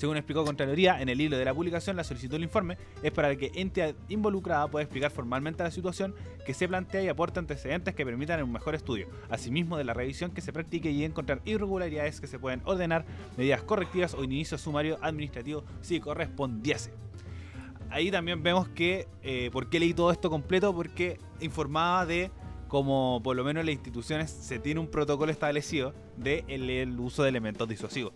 [0.00, 3.36] Según explicó Contraloría, en el hilo de la publicación, la solicitud del informe es para
[3.36, 6.14] que entidad involucrada pueda explicar formalmente la situación
[6.46, 10.30] que se plantea y aporte antecedentes que permitan un mejor estudio, asimismo de la revisión
[10.30, 13.04] que se practique y encontrar irregularidades que se pueden ordenar,
[13.36, 16.94] medidas correctivas o inicio sumario administrativo si correspondiese.
[17.90, 20.74] Ahí también vemos que, eh, ¿por qué leí todo esto completo?
[20.74, 22.30] Porque informaba de
[22.68, 27.22] como por lo menos en las instituciones se tiene un protocolo establecido de el uso
[27.22, 28.14] de elementos disuasivos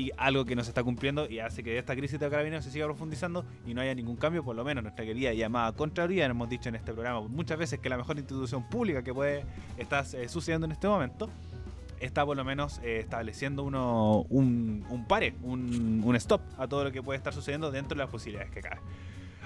[0.00, 2.70] y algo que no se está cumpliendo y hace que esta crisis de carabineros se
[2.70, 6.48] siga profundizando y no haya ningún cambio, por lo menos nuestra querida llamada Contraloría, hemos
[6.48, 9.44] dicho en este programa muchas veces que la mejor institución pública que puede
[9.76, 11.28] estar eh, sucediendo en este momento
[12.00, 16.84] está por lo menos eh, estableciendo uno, un, un pare, un, un stop a todo
[16.84, 18.80] lo que puede estar sucediendo dentro de las posibilidades que cabe.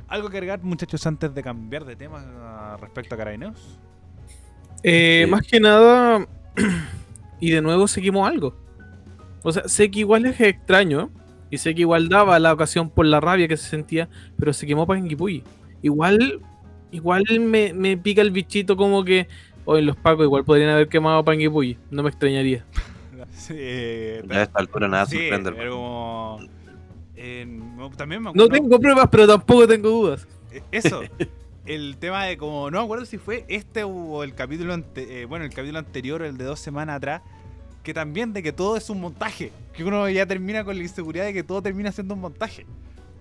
[0.07, 3.79] ¿Algo que agregar, muchachos, antes de cambiar de tema ah, respecto a carabineros?
[4.85, 5.31] Eh, Sí.
[5.31, 6.29] Más que nada,
[7.41, 8.64] y de nuevo seguimos algo.
[9.45, 11.11] O sea, sé que igual es extraño,
[11.51, 14.67] y sé que igual daba la ocasión por la rabia que se sentía, pero se
[14.67, 15.45] quemó Panguipulli.
[15.83, 16.41] Igual,
[16.91, 19.29] igual me, me pica el bichito como que,
[19.65, 22.65] hoy los pacos igual podrían haber quemado Panguipulli, no me extrañaría.
[23.33, 23.55] Sí,
[24.29, 25.53] Ya a esta altura nada sí, sorprende.
[25.53, 26.39] pero como,
[27.17, 30.27] eh, no, también me No tengo pruebas, pero tampoco tengo dudas.
[30.53, 31.03] Eh, Eso.
[31.67, 35.25] El tema de como, no me acuerdo si fue este o el capítulo, ante- eh,
[35.25, 37.23] bueno, el capítulo anterior, el de dos semanas atrás,
[37.85, 41.25] que también de que todo es un montaje, que uno ya termina con la inseguridad
[41.27, 42.67] de que todo termina siendo un montaje.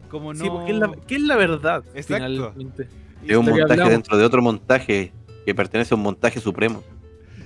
[0.10, 0.44] Como no...
[0.44, 1.84] Sí, porque es la, ¿qué es la verdad?
[1.94, 2.26] Exacto.
[2.54, 2.88] Finalmente?
[3.28, 3.92] Es un montaje hablamos.
[3.92, 5.12] dentro de otro montaje
[5.46, 6.82] que pertenece a un montaje supremo.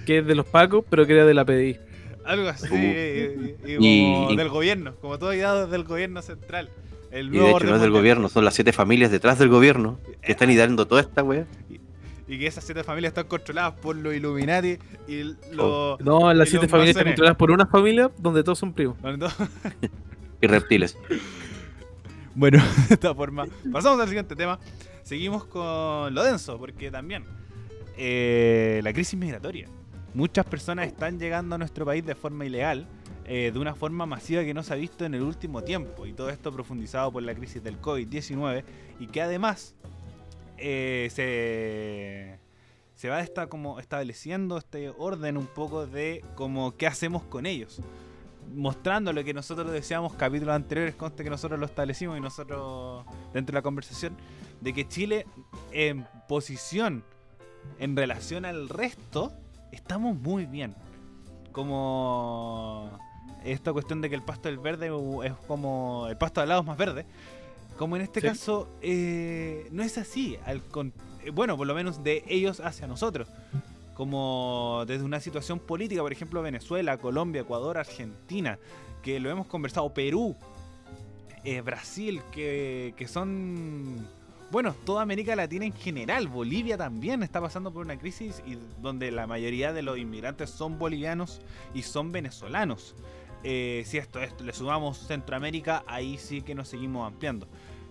[0.06, 1.78] Que es de los pacos, pero que era de la PDI.
[2.26, 2.76] Algo así, Uh.
[2.76, 6.70] eh, y- y del gobierno, como todo ideado del gobierno central.
[7.10, 8.02] El Y de nuevo hecho orden no es del mundial.
[8.02, 11.46] gobierno, son las siete familias detrás del gobierno que están ideando toda esta wea.
[12.28, 16.00] Y que esas siete familias están controladas por los Illuminati y los...
[16.02, 18.98] No, las siete familias están controladas por una familia donde todos son primos.
[20.40, 20.98] Y reptiles.
[22.38, 24.60] Bueno, de esta forma, pasamos al siguiente tema.
[25.02, 27.26] Seguimos con lo denso, porque también
[27.98, 29.68] eh, la crisis migratoria.
[30.14, 32.86] Muchas personas están llegando a nuestro país de forma ilegal,
[33.26, 36.06] eh, de una forma masiva que no se ha visto en el último tiempo.
[36.06, 38.64] Y todo esto profundizado por la crisis del COVID-19
[39.00, 39.74] y que además
[40.58, 42.40] eh, se,
[42.96, 47.82] se va esta, como estableciendo este orden un poco de como qué hacemos con ellos
[48.56, 53.54] mostrando lo que nosotros decíamos capítulos anteriores, conste que nosotros lo establecimos y nosotros dentro
[53.54, 54.16] de la conversación,
[54.62, 55.26] de que Chile
[55.72, 57.04] en posición
[57.80, 59.34] en relación al resto,
[59.72, 60.76] estamos muy bien.
[61.52, 62.98] Como
[63.44, 64.92] esta cuestión de que el pasto del verde
[65.24, 67.06] es como el pasto de al lado es más verde.
[67.78, 68.28] Como en este Sí.
[68.28, 72.88] caso eh, no es así, al con- eh, bueno, por lo menos de ellos hacia
[72.88, 73.28] nosotros
[73.94, 78.60] como desde una situación política, por ejemplo, Venezuela, Colombia, Ecuador, Argentina,
[79.02, 80.36] que lo hemos conversado, Perú,
[81.44, 84.08] eh, Brasil, que, que son,
[84.52, 89.10] bueno, toda América Latina en general, Bolivia también está pasando por una crisis y donde
[89.10, 91.42] la mayoría de los inmigrantes son bolivianos
[91.74, 92.94] y son venezolanos.
[93.44, 97.48] Eh, si esto, esto le sumamos Centroamérica, ahí sí que nos seguimos ampliando.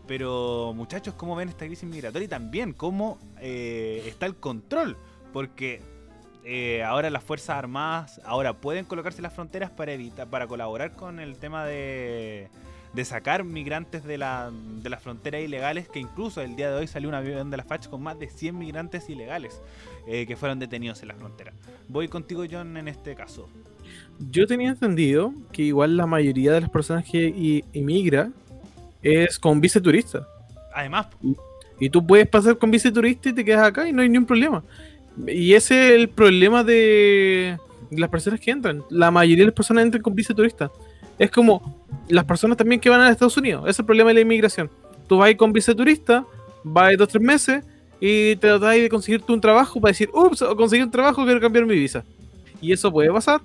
[0.07, 2.27] Pero muchachos, ¿cómo ven esta crisis migratoria?
[2.27, 4.97] Y también cómo eh, está el control.
[5.33, 5.81] Porque
[6.45, 11.19] eh, ahora las Fuerzas Armadas ahora pueden colocarse las fronteras para evitar, para colaborar con
[11.19, 12.49] el tema de,
[12.97, 16.87] de sacar migrantes de, la, de las fronteras ilegales, que incluso el día de hoy
[16.87, 19.61] salió un avión de la FACH con más de 100 migrantes ilegales
[20.07, 21.53] eh, que fueron detenidos en la frontera.
[21.89, 23.49] Voy contigo, John, en este caso.
[24.19, 28.31] Yo tenía entendido que igual la mayoría de las personas que inmigra
[29.07, 30.27] es con visa turista.
[30.75, 31.07] Además,
[31.79, 34.27] Y tú puedes pasar con visa turista y te quedas acá y no hay ningún
[34.27, 34.65] problema.
[35.27, 37.59] Y ese es el problema de
[37.91, 38.83] las personas que entran.
[38.91, 40.71] La mayoría de las personas entran con visa turista.
[41.19, 43.65] Es como las personas también que van a Estados Unidos.
[43.69, 44.71] Es el problema de la inmigración.
[45.07, 46.25] Tú vas ahí con visa turista,
[46.65, 47.65] vas dos o tres meses
[48.01, 51.65] y te tratas de conseguirte un trabajo para decir, ups, conseguí un trabajo, quiero cambiar
[51.65, 52.05] mi visa.
[52.61, 53.41] Y eso puede pasar.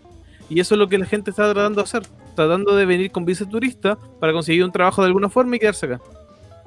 [0.49, 2.03] Y eso es lo que la gente está tratando de hacer.
[2.35, 5.85] Tratando de venir con visa turista para conseguir un trabajo de alguna forma y quedarse
[5.85, 6.01] acá.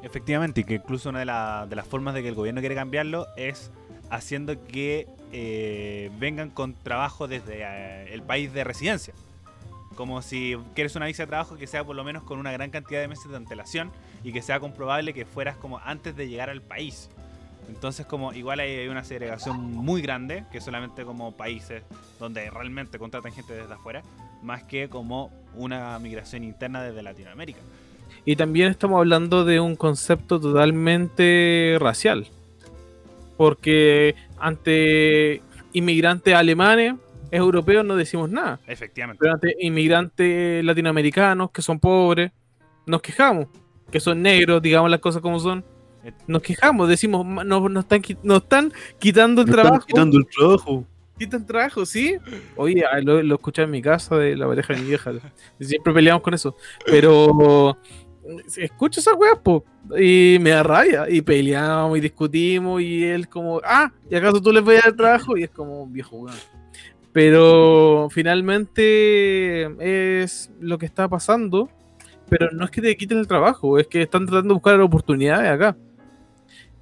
[0.03, 2.75] Efectivamente, y que incluso una de, la- de las formas de que el gobierno quiere
[2.75, 3.71] cambiarlo es
[4.11, 9.15] haciendo que eh, vengan con trabajo desde eh, el país de residencia.
[9.97, 12.71] Como si quieres una visa de trabajo que sea por lo menos con una gran
[12.71, 13.91] cantidad de meses de antelación
[14.23, 17.09] y que sea comprobable que fueras como antes de llegar al país.
[17.69, 21.83] Entonces como igual hay hay una segregación muy grande, que solamente como países
[22.21, 24.03] donde realmente contratan gente desde afuera,
[24.45, 27.61] más que como una migración interna desde Latinoamérica.
[28.25, 32.27] Y también estamos hablando de un concepto totalmente racial.
[33.37, 36.95] Porque ante inmigrantes alemanes,
[37.31, 38.61] europeos no decimos nada.
[38.67, 39.19] Efectivamente.
[39.21, 42.31] Pero ante inmigrantes latinoamericanos que son pobres,
[42.87, 43.49] nos quejamos.
[43.91, 45.65] Que son negros, digamos las cosas como son.
[46.27, 49.87] Nos quejamos, decimos, "Ma- nos, nos están, qui- nos están quitando el están trabajo.
[49.87, 50.85] quitando el trabajo.
[51.19, 52.17] Quitan trabajo, ¿sí?
[52.57, 55.13] Oye, ah, lo, lo escuché en mi casa de la pareja de mi vieja.
[55.61, 56.57] Siempre peleamos con eso.
[56.87, 57.79] Pero
[58.57, 59.65] escucho esas weas, po.
[59.97, 61.07] Y me da rabia.
[61.09, 62.83] Y peleamos y discutimos.
[62.83, 65.37] Y él como, ah, ¿y acaso tú les voy a dar trabajo?
[65.37, 66.37] Y es como un viejo weón.
[67.13, 69.67] Pero finalmente
[70.25, 71.69] es lo que está pasando.
[72.29, 75.51] Pero no es que te quiten el trabajo, es que están tratando de buscar oportunidades
[75.51, 75.77] acá.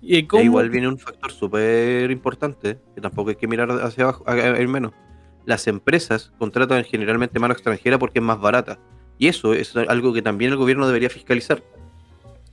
[0.02, 4.24] Y E igual viene un factor súper importante, que tampoco hay que mirar hacia abajo,
[4.26, 4.92] a- a- ir menos.
[5.46, 8.78] Las empresas contratan generalmente mano extranjera porque es más barata.
[9.18, 11.62] Y eso es algo que también el gobierno debería fiscalizar.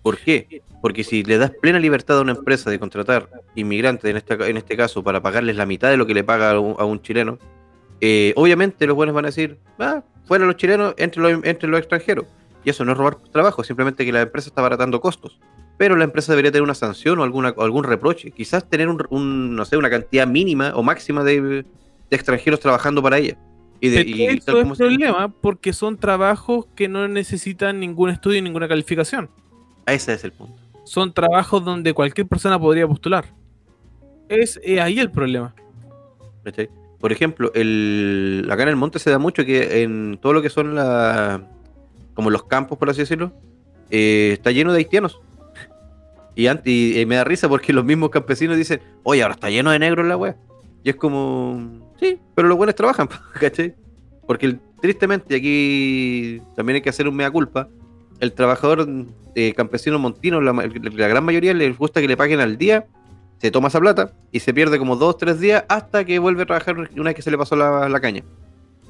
[0.04, 0.62] ¿Por qué?
[0.82, 4.58] Porque si le das plena libertad a una empresa de contratar inmigrantes, en este, en
[4.58, 7.02] este caso, para pagarles la mitad de lo que le paga a un, a un
[7.02, 7.38] chileno,
[8.00, 11.80] eh, obviamente los buenos van a decir, ah, fuera los chilenos, entre los, entre los
[11.80, 12.26] extranjeros.
[12.64, 15.40] Y eso no es robar trabajo, simplemente que la empresa está baratando costos
[15.80, 18.32] pero la empresa debería tener una sanción o, alguna, o algún reproche.
[18.32, 21.66] Quizás tener un, un, no sé, una cantidad mínima o máxima de, de
[22.12, 23.38] extranjeros trabajando para ella.
[23.80, 27.80] Y de, Pero y eso tal es se- problema porque son trabajos que no necesitan
[27.80, 29.30] ningún estudio y ninguna calificación.
[29.86, 30.62] Ese es el punto.
[30.84, 33.24] Son trabajos donde cualquier persona podría postular.
[34.28, 35.56] Es eh, ahí el problema.
[37.00, 40.50] Por ejemplo, el, acá en el monte se da mucho que en todo lo que
[40.50, 41.48] son la,
[42.16, 43.32] como los campos, por así decirlo,
[43.90, 45.22] eh, está lleno de haitianos.
[46.40, 49.72] Y, ant- y, me da risa porque los mismos campesinos dicen, oye, ahora está lleno
[49.72, 50.38] de negros la wea.
[50.86, 53.10] Y es como, sí, pero los buenos trabajan,
[53.42, 53.76] ¿cachai?
[54.26, 57.68] Porque tristemente aquí también hay que hacer un mea culpa.
[58.22, 58.88] El trabajador
[59.36, 62.88] eh, campesino montino, la, gran mayoría les gusta que le paguen al día,
[63.40, 66.46] se toma esa plata y se pierde como dos, tres días hasta que vuelve a
[66.46, 68.24] trabajar una vez que se le pasó la, la caña.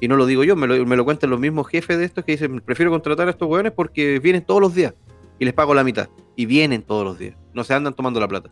[0.00, 2.24] Y no lo digo yo, me lo, me lo cuentan los mismos jefes de estos
[2.24, 4.94] que dicen, prefiero contratar a estos hueones porque vienen todos los días
[5.40, 6.08] y les pago la mitad.
[6.36, 8.50] Y vienen todos los días, no se andan tomando la plata.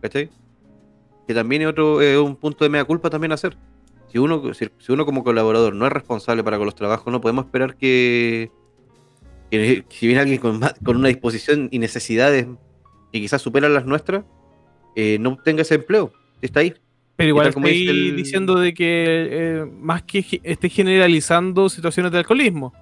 [0.00, 0.30] ¿Cachai?
[1.26, 3.56] Que también es otro eh, un punto de mea culpa también hacer.
[4.08, 7.20] Si uno, si, si uno como colaborador no es responsable para con los trabajos, no
[7.20, 8.50] podemos esperar que,
[9.50, 12.46] que si viene alguien con, más- con una disposición y necesidades
[13.12, 14.24] que quizás superan las nuestras,
[14.96, 16.12] eh, no obtenga ese empleo.
[16.40, 16.74] Está ahí.
[17.16, 22.18] Pero igual como estoy el- diciendo de que eh, más que esté generalizando situaciones de
[22.18, 22.72] alcoholismo.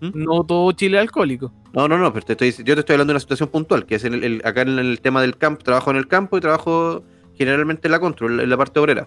[0.00, 0.10] ¿Mm?
[0.24, 1.52] No todo Chile es alcohólico.
[1.72, 3.96] No, no, no, pero te estoy, yo te estoy hablando de una situación puntual, que
[3.96, 6.40] es en el, el- acá en el tema del campo, trabajo en el campo y
[6.40, 7.02] trabajo
[7.34, 9.06] generalmente en la control, en la parte obrera.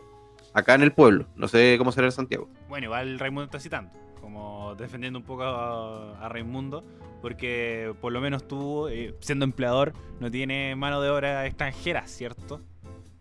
[0.54, 2.50] Acá en el pueblo, no sé cómo será en Santiago.
[2.68, 6.84] Bueno, igual Raimundo está citando, como defendiendo un poco a, a Raimundo,
[7.22, 12.62] porque por lo menos tú, eh, siendo empleador, no tienes mano de obra extranjera, ¿cierto?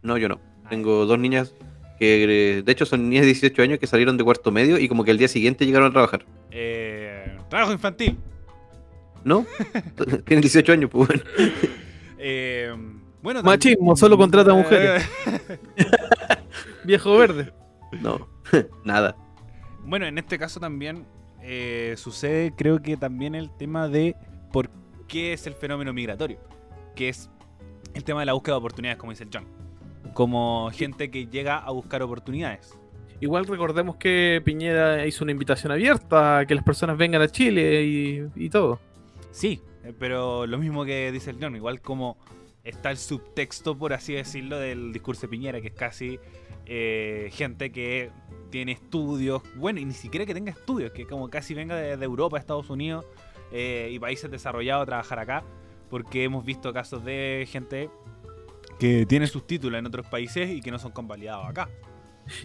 [0.02, 0.40] No, yo no.
[0.70, 1.54] Tengo dos niñas
[1.98, 4.88] que, eh, de hecho, son niñas de 18 años que salieron de cuarto medio y
[4.88, 6.24] como que al día siguiente llegaron a trabajar.
[6.50, 8.18] Eh, trabajo infantil.
[9.24, 9.46] ¿No?
[10.24, 11.22] Tienen 18 años, pues bueno.
[12.18, 12.74] Eh,
[13.22, 15.08] bueno, Machismo, solo contrata mujeres.
[16.84, 17.52] Viejo verde.
[18.00, 18.28] No,
[18.84, 19.16] nada.
[19.84, 21.06] Bueno, en este caso también
[21.42, 24.16] eh, sucede, creo que también el tema de
[24.52, 24.70] por
[25.06, 26.38] qué es el fenómeno migratorio,
[26.94, 27.30] que es
[27.94, 29.46] el tema de la búsqueda de oportunidades, como dice el John.
[30.14, 32.78] Como gente que llega a buscar oportunidades.
[33.20, 37.84] Igual recordemos que Piñera hizo una invitación abierta a que las personas vengan a Chile
[37.84, 38.80] y, y todo.
[39.30, 42.16] Sí, eh, pero lo mismo que dice el John, igual como
[42.64, 46.18] está el subtexto, por así decirlo, del discurso de Piñera, que es casi
[46.66, 48.10] eh, gente que
[48.50, 52.04] tiene estudios, bueno, y ni siquiera que tenga estudios, que como casi venga de, de
[52.04, 53.06] Europa, Estados Unidos
[53.52, 55.44] eh, y países desarrollados a trabajar acá,
[55.88, 57.90] porque hemos visto casos de gente
[58.78, 61.68] que tiene sus títulos en otros países y que no son convalidados acá.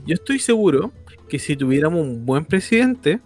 [0.06, 0.92] Yo estoy seguro
[1.30, 3.20] que si tuviéramos un buen presidente,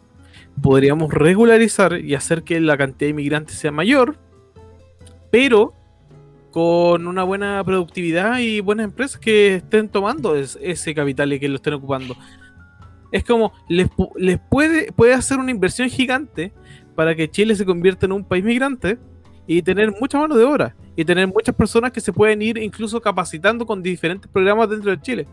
[0.62, 4.18] podríamos regularizar y hacer que la cantidad de inmigrantes sea mayor,
[5.32, 5.74] pero
[6.52, 11.50] con una buena productividad y buenas empresas que estén tomando es- ese capital y que
[11.50, 12.16] lo estén ocupando.
[13.12, 13.90] Es como, les
[14.50, 16.52] puede, puede hacer una inversión gigante
[16.96, 18.98] para que Chile se convierta en un país migrante
[19.46, 23.00] y tener mucha mano de obra y tener muchas personas que se pueden ir incluso
[23.00, 25.28] capacitando con diferentes programas dentro de Chile.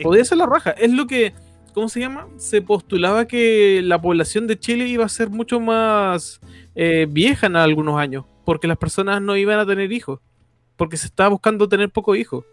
[0.00, 0.70] Podría ser la raja.
[0.70, 1.32] Es lo que,
[1.74, 2.28] ¿cómo se llama?
[2.36, 6.40] Se postulaba que la población de Chile iba a ser mucho más
[6.74, 10.20] eh, vieja en algunos años, porque las personas no iban a tener hijos,
[10.76, 12.44] porque se estaba buscando tener pocos hijos.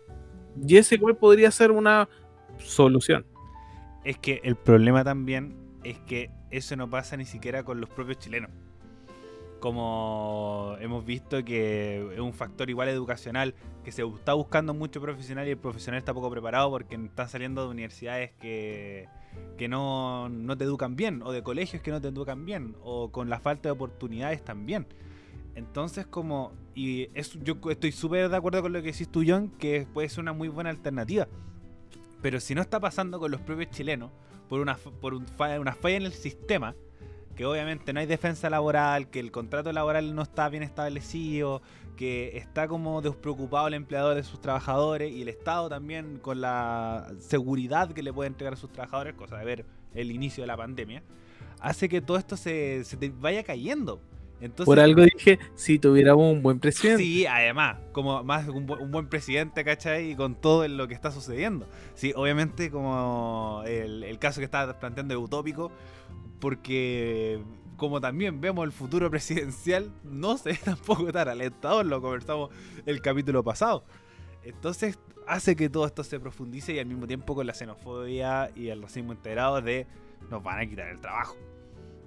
[0.67, 2.09] Y ese igual podría ser una
[2.57, 3.25] solución.
[4.03, 8.19] Es que el problema también es que eso no pasa ni siquiera con los propios
[8.19, 8.51] chilenos.
[9.59, 15.47] Como hemos visto que es un factor igual educacional, que se está buscando mucho profesional
[15.47, 19.07] y el profesional está poco preparado porque están saliendo de universidades que,
[19.57, 23.11] que no, no te educan bien, o de colegios que no te educan bien, o
[23.11, 24.87] con la falta de oportunidades también.
[25.55, 29.49] Entonces, como, y es, yo estoy súper de acuerdo con lo que decís tú, John,
[29.59, 31.27] que puede ser una muy buena alternativa.
[32.21, 34.11] Pero si no está pasando con los propios chilenos,
[34.47, 35.25] por una, por un
[35.59, 36.75] una falla en el sistema,
[37.39, 41.61] que obviamente no hay defensa laboral, que el contrato laboral no está bien establecido,
[41.95, 47.07] que está como despreocupado el empleador de sus trabajadores y el Estado también con la
[47.19, 50.57] seguridad que le puede entregar a sus trabajadores, cosa de ver el inicio de la
[50.57, 51.01] pandemia,
[51.61, 54.01] hace que todo esto se, se te vaya cayendo.
[54.41, 57.03] Entonces, Por algo dije, si tuviéramos un buen presidente.
[57.03, 60.11] Sí, además, como más un, bu- un buen presidente, ¿cachai?
[60.11, 61.67] Y con todo lo que está sucediendo.
[61.93, 65.71] Sí, obviamente como el, el caso que estaba planteando es utópico,
[66.39, 67.41] porque
[67.77, 72.49] como también vemos el futuro presidencial, no se ve tampoco tan alentador, lo conversamos
[72.85, 73.83] el capítulo pasado.
[74.43, 78.69] Entonces hace que todo esto se profundice y al mismo tiempo con la xenofobia y
[78.69, 79.85] el racismo integrado de
[80.29, 81.37] nos van a quitar el trabajo.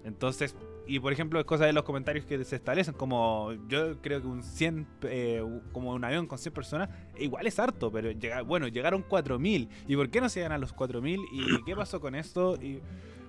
[0.04, 4.20] Entonces, y por ejemplo, es cosa de los comentarios que se establecen, como yo creo
[4.20, 8.42] que un 100, eh, como un avión con 100 personas, igual es harto, pero llega,
[8.42, 9.68] bueno, llegaron 4.000.
[9.86, 11.20] ¿Y por qué no se llegan a los 4.000?
[11.32, 12.58] ¿Y qué pasó con esto?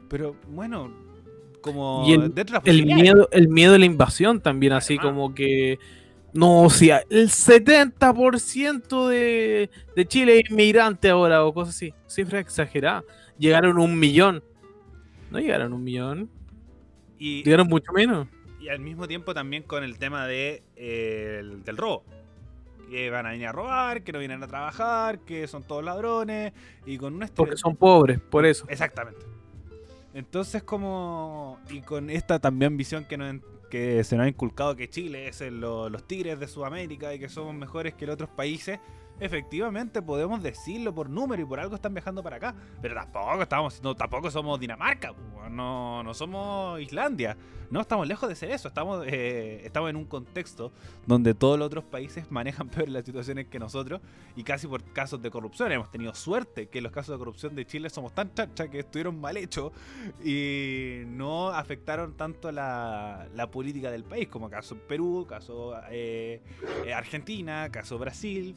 [0.10, 0.92] Pero bueno,
[1.62, 5.06] como Y el- miedo, el miedo de la invasión también, así Además.
[5.14, 5.80] como que.
[6.34, 11.94] No, o sea, el 70% de, de Chile es inmigrante ahora, o cosas así.
[12.08, 13.04] Cifra exagerada.
[13.38, 14.44] Llegaron un millón.
[15.32, 16.30] No llegaron un millón.
[17.20, 18.28] Y, Llegaron mucho menos.
[18.60, 22.04] y al mismo tiempo también con el tema de, eh, el- del robo.
[22.90, 26.54] Que van a venir a robar, que no vienen a trabajar, que son todos ladrones,
[26.86, 28.66] y con un Porque son pobres, por eso.
[28.70, 29.26] Exactamente.
[30.14, 31.60] Entonces, como.
[31.70, 33.36] Y con esta también visión que, nos
[33.70, 37.20] que se nos ha inculcado que Chile es el- lo- los tigres de Sudamérica y
[37.20, 38.80] que somos mejores que los otros países,
[39.20, 42.56] efectivamente podemos decirlo por número y por algo están viajando para acá.
[42.82, 43.82] Pero tampoco estamos.
[43.82, 45.14] No, tampoco somos Dinamarca,
[45.50, 47.38] no, no somos Islandia.
[47.74, 48.68] No estamos lejos de ser eso.
[48.68, 50.72] Estamos, eh, estamos en un contexto
[51.08, 54.00] donde todos los otros países manejan peor las situaciones que nosotros
[54.36, 55.72] y casi por casos de corrupción.
[55.72, 59.20] Hemos tenido suerte que los casos de corrupción de Chile somos tan chacha que estuvieron
[59.20, 59.72] mal hechos
[60.24, 66.42] y no afectaron tanto la, política del país, como caso Perú, caso eh,
[66.86, 68.56] eh, Argentina, caso Brasil.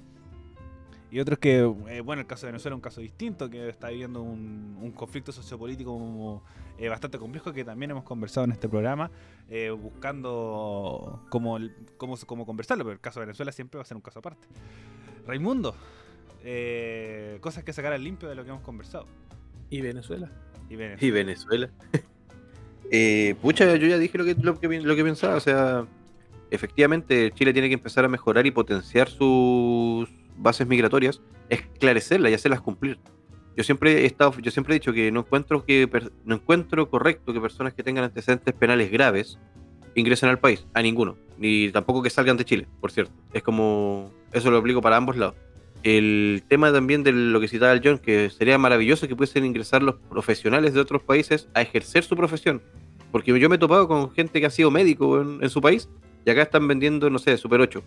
[1.11, 3.89] Y otros que, eh, bueno, el caso de Venezuela es un caso distinto, que está
[3.89, 6.43] viviendo un, un conflicto sociopolítico
[6.79, 9.11] eh, bastante complejo que también hemos conversado en este programa,
[9.49, 11.59] eh, buscando cómo,
[11.97, 14.47] cómo, cómo conversarlo, pero el caso de Venezuela siempre va a ser un caso aparte.
[15.27, 15.75] Raimundo,
[16.45, 19.07] eh, cosas que sacar al limpio de lo que hemos conversado.
[19.71, 20.31] Y Venezuela.
[20.69, 21.07] Y Venezuela.
[21.07, 21.71] Y Venezuela.
[22.93, 25.35] Eh, pucha, yo ya dije lo que, lo, que, lo que pensaba.
[25.35, 25.87] O sea,
[26.53, 32.61] efectivamente, Chile tiene que empezar a mejorar y potenciar sus bases migratorias, esclarecerlas y hacerlas
[32.61, 33.01] cumplir.
[33.57, 35.89] Yo siempre he estado, yo siempre he dicho que no encuentro que
[36.25, 39.39] no encuentro correcto que personas que tengan antecedentes penales graves
[39.95, 43.13] ingresen al país, a ninguno, ni tampoco que salgan de Chile, por cierto.
[43.33, 45.37] Es como eso lo aplico para ambos lados.
[45.83, 49.83] El tema también de lo que citaba el John, que sería maravilloso que pudiesen ingresar
[49.83, 52.61] los profesionales de otros países a ejercer su profesión.
[53.11, 55.89] Porque yo me he topado con gente que ha sido médico en, en su país
[56.27, 57.83] y acá están vendiendo, no sé, Super 8.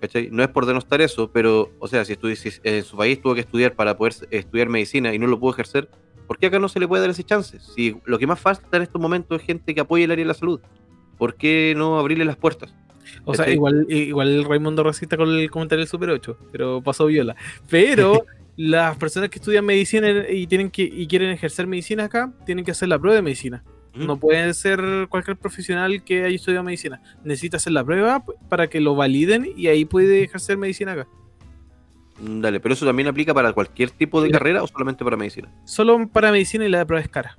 [0.00, 0.28] ¿Cachai?
[0.30, 2.16] No es por denostar eso, pero, o sea, si,
[2.64, 5.88] en su país tuvo que estudiar para poder estudiar medicina y no lo pudo ejercer,
[6.30, 7.58] ¿Por qué acá no se le puede dar ese chance?
[7.58, 10.28] Si lo que más falta en estos momentos es gente que apoye el área de
[10.28, 10.60] la salud,
[11.18, 12.72] ¿por qué no abrirle las puertas?
[13.24, 13.56] O sea, ¿Cachai?
[13.56, 17.34] igual, igual Raimundo resista con el comentario del Super 8, pero pasó viola.
[17.68, 18.26] Pero
[18.56, 22.70] las personas que estudian medicina y tienen que y quieren ejercer medicina acá, tienen que
[22.70, 23.64] hacer la prueba de medicina.
[23.94, 24.06] ¿Mm?
[24.06, 27.00] No puede ser cualquier profesional que haya estudiado medicina.
[27.24, 31.08] Necesita hacer la prueba para que lo validen y ahí puede ejercer medicina acá.
[32.20, 35.50] Mm, Dale, pero eso también aplica para cualquier tipo de carrera o solamente para medicina.
[35.64, 37.36] Solo para medicina y la prueba es cara.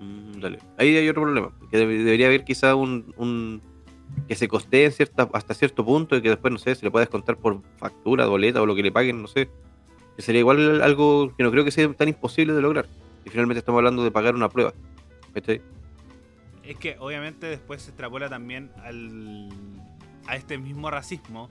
[0.00, 0.58] Mm, Dale.
[0.78, 1.52] Ahí hay otro problema.
[1.70, 3.60] Que debe- debería haber quizá un, un-
[4.28, 6.90] que se costee en cierta, hasta cierto punto y que después, no sé, se le
[6.90, 9.48] pueda descontar por factura, boleta o lo que le paguen, no sé.
[10.16, 12.86] Que sería igual algo que no creo que sea tan imposible de lograr.
[13.24, 14.72] Y finalmente estamos hablando de pagar una prueba.
[15.34, 15.60] ¿Cachai?
[16.66, 19.48] Es que obviamente después se extrapola también al,
[20.26, 21.48] a este mismo racismo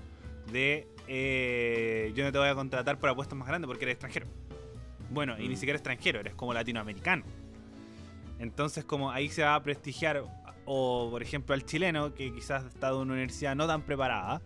[0.52, 4.28] de eh, yo no te voy a contratar por apuestas más grandes porque eres extranjero.
[5.10, 5.58] Bueno, y ni Mm.
[5.58, 7.24] siquiera extranjero, eres como latinoamericano.
[8.40, 10.24] Entonces como ahí se va a prestigiar,
[10.66, 14.42] o por ejemplo al chileno que quizás está de una universidad no tan preparada,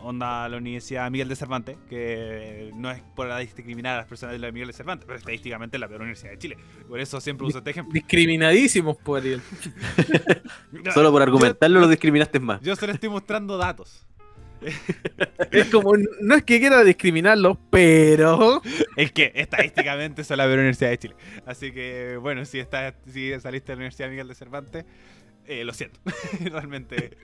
[0.00, 4.38] onda la Universidad Miguel de Cervantes, que no es por discriminar a las personas de
[4.38, 6.56] la Miguel de Cervantes, pero estadísticamente es la peor universidad de Chile.
[6.88, 7.92] Por eso siempre uso este ejemplo.
[7.92, 9.40] Discriminadísimos por Ariel.
[10.94, 12.60] Solo por argumentarlo lo discriminaste más.
[12.60, 14.06] Yo solo estoy mostrando datos.
[15.50, 18.62] Es como, no es que quiera discriminarlos, pero.
[18.96, 21.14] Es que estadísticamente son la peor universidad de Chile.
[21.46, 24.84] Así que, bueno, si, estás, si saliste de la Universidad Miguel de Cervantes,
[25.46, 26.00] eh, lo siento.
[26.40, 27.16] Realmente.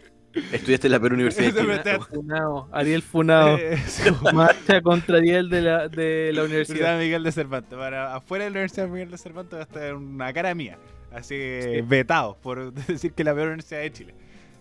[0.53, 3.59] Estudiaste en la Perú Universidad de Funado, Ariel Funado.
[3.59, 3.77] eh,
[4.33, 6.45] Marcha contra Ariel de la, de la universidad.
[6.45, 7.79] Universidad Miguel de Cervantes.
[7.79, 10.79] Para afuera de la Universidad Miguel de Cervantes va a estar una cara mía.
[11.13, 11.81] Así que Sí.
[11.83, 14.15] vetado por decir que es la peor universidad de Chile.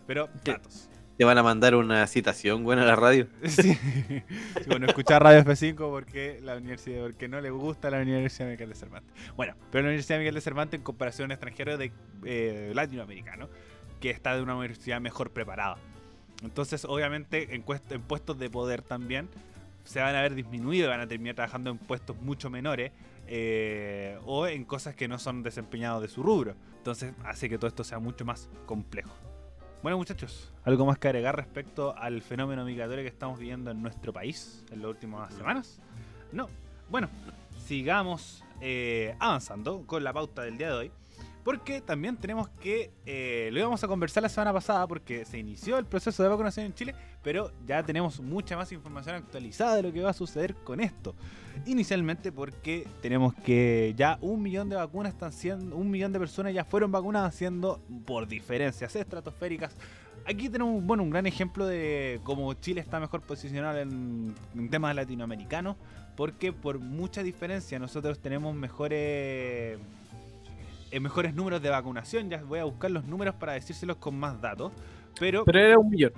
[0.08, 0.90] Pero, datos.
[1.18, 3.28] Te van a mandar una citación buena a la radio.
[3.44, 3.74] Sí.
[3.74, 4.24] Sí,
[4.68, 8.76] bueno, escuchar Radio F5 porque la universidad, porque no le gusta la Universidad Miguel de
[8.76, 9.14] Cervantes.
[9.36, 11.92] Bueno, pero la Universidad Miguel de Cervantes en comparación a extranjero de
[12.24, 13.50] eh, latinoamericano
[14.00, 15.78] que está de una universidad mejor preparada.
[16.44, 19.30] Entonces, obviamente, en, puestos de poder también
[19.84, 22.92] se van a ver disminuidos, van a terminar trabajando en puestos mucho menores
[23.28, 26.56] eh, o en cosas que no son desempeñados de su rubro.
[26.78, 29.14] Entonces, hace que todo esto sea mucho más complejo.
[29.82, 34.12] Bueno, muchachos, ¿algo más que agregar respecto al fenómeno migratorio que estamos viviendo en nuestro
[34.12, 35.80] país en las últimas semanas?
[36.32, 36.50] No.
[36.90, 37.10] Bueno,
[37.66, 40.92] sigamos eh, avanzando con la pauta del día de hoy.
[41.44, 45.78] Porque también tenemos que, eh, lo íbamos a conversar la semana pasada porque se inició
[45.78, 49.94] el proceso de vacunación en Chile, pero ya tenemos mucha más información actualizada de lo
[49.94, 51.16] que va a suceder con esto.
[51.66, 56.54] Inicialmente porque tenemos que ya un millón de vacunas están siendo, un millón de personas
[56.54, 59.76] ya fueron vacunadas siendo por diferencias estratosféricas.
[60.26, 64.94] Aquí tenemos bueno, un gran ejemplo de cómo Chile está mejor posicionado en, en temas
[64.94, 65.78] latinoamericanos,
[66.16, 69.80] porque por mucha diferencia nosotros tenemos mejores
[70.92, 72.30] eh, mejores números de vacunación.
[72.30, 74.72] Ya voy a buscar los números para decírselos con más datos.
[75.20, 76.14] Pero, Pero era un millón.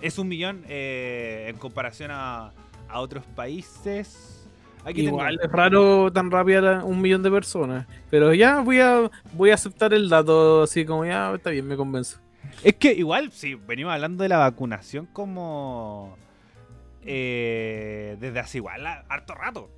[0.00, 2.52] es un millón eh, en comparación a,
[2.88, 4.36] a otros países.
[4.84, 7.86] Aquí Igual tengo- es raro tan rápido un millón de personas.
[8.10, 11.76] Pero ya voy a voy a aceptar el dato así como ya está bien, me
[11.76, 12.18] convenzo.
[12.64, 16.16] Es que igual, sí, venimos hablando de la vacunación como
[17.04, 19.70] eh, desde hace igual harto rato.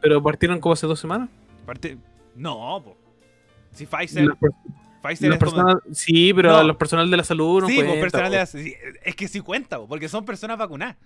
[0.00, 1.28] Pero partieron como hace dos semanas.
[2.36, 2.96] No, po.
[3.72, 4.28] Si Pfizer,
[5.02, 6.62] Pfizer los es como- sí, pero No.
[6.62, 8.00] los personal de la salud no sí, po, cuenta.
[8.00, 8.74] personal de la- sí,
[9.04, 10.96] es que sí cuenta, po, porque son personas vacunadas.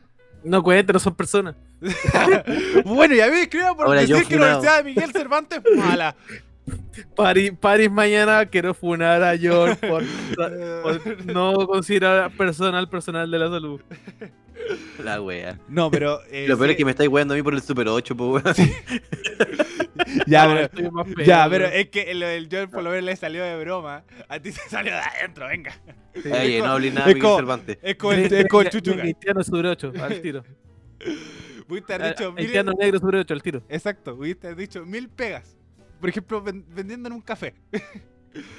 [0.44, 1.56] No cuenta, no son personas.
[2.84, 4.42] bueno, y a mí me escriban por Ahora decir que la.
[4.58, 6.14] Universidad de Miguel Cervantes es mala.
[7.60, 10.04] Paris mañana quiero funar a George por,
[10.82, 13.80] por no considerar personal personal de la salud.
[15.02, 15.58] La wea.
[15.68, 16.20] No, pero.
[16.30, 18.14] eh, Lo peor sí, es que me estáis weando a mí por el Super 8,
[18.16, 18.70] pues weón.
[20.26, 20.92] Ya, pero.
[20.92, 24.04] más Ya, pero es que lo del George por lo menos le salió de broma.
[24.28, 25.72] A ti se salió de adentro, venga.
[26.14, 26.30] Sí.
[26.30, 27.78] Oye, no hablé nada es como- Cervantes.
[27.82, 30.44] Es como el, es como el ni Haitiano sobre 8, al tiro.
[31.68, 32.44] Pudiste haber dicho mil.
[32.46, 33.62] Haitiano negro sobre 8, al tiro.
[33.68, 35.56] Exacto, pudiste haber dicho mil pegas.
[36.00, 37.54] Por ejemplo, ven- vendiendo en un café.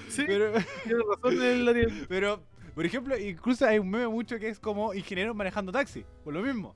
[0.09, 0.51] Sí, Pero,
[0.83, 2.05] tiene razón el Ariel.
[2.09, 2.43] pero,
[2.75, 6.03] por ejemplo, incluso hay un meme mucho que es como ingenieros manejando taxi.
[6.23, 6.75] Por lo mismo.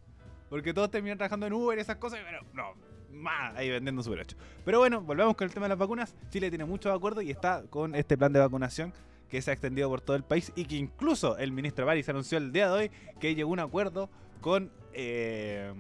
[0.50, 2.20] Porque todos terminan trabajando en Uber y esas cosas.
[2.24, 2.76] Pero no,
[3.14, 4.38] más ahí vendiendo Super 8.
[4.66, 6.16] Pero bueno, volvemos con el tema de las vacunas.
[6.30, 8.94] Chile tiene muchos acuerdos y está con este plan de vacunación
[9.30, 12.38] que se ha extendido por todo el país y que incluso el ministro Baris anunció
[12.38, 14.10] el día de hoy que llegó un acuerdo
[14.42, 15.74] con eh,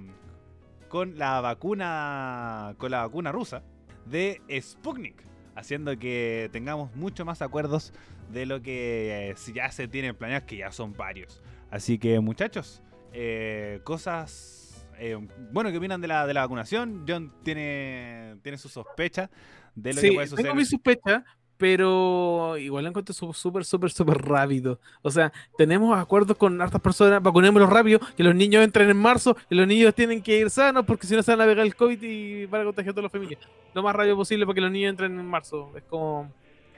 [0.89, 3.61] con la vacuna con la vacuna rusa
[4.05, 5.23] de Sputnik,
[5.55, 7.93] haciendo que tengamos mucho más acuerdos
[8.31, 11.41] de lo que eh, ya se tienen planeados, que ya son varios.
[11.71, 12.81] Así que muchachos,
[13.11, 14.62] eh, cosas
[15.05, 15.17] Eh,
[15.51, 17.03] bueno, ¿qué opinan de la, de la vacunación?
[17.05, 19.29] John tiene, tiene sus sospechas
[19.75, 20.45] de lo Sí, que puede suceder.
[20.45, 21.25] tengo mi sospecha,
[21.57, 24.79] pero igual lo encuentro súper, súper, súper rápido.
[25.01, 29.35] O sea, tenemos acuerdos con hartas personas, vacunémoslos rápido, que los niños entren en marzo,
[29.49, 31.75] y los niños tienen que ir sanos, porque si no se van a pegar el
[31.75, 33.37] COVID y van a contagiar a toda la familia.
[33.73, 35.69] Lo más rápido posible para que los niños entren en marzo.
[35.75, 36.31] Es como,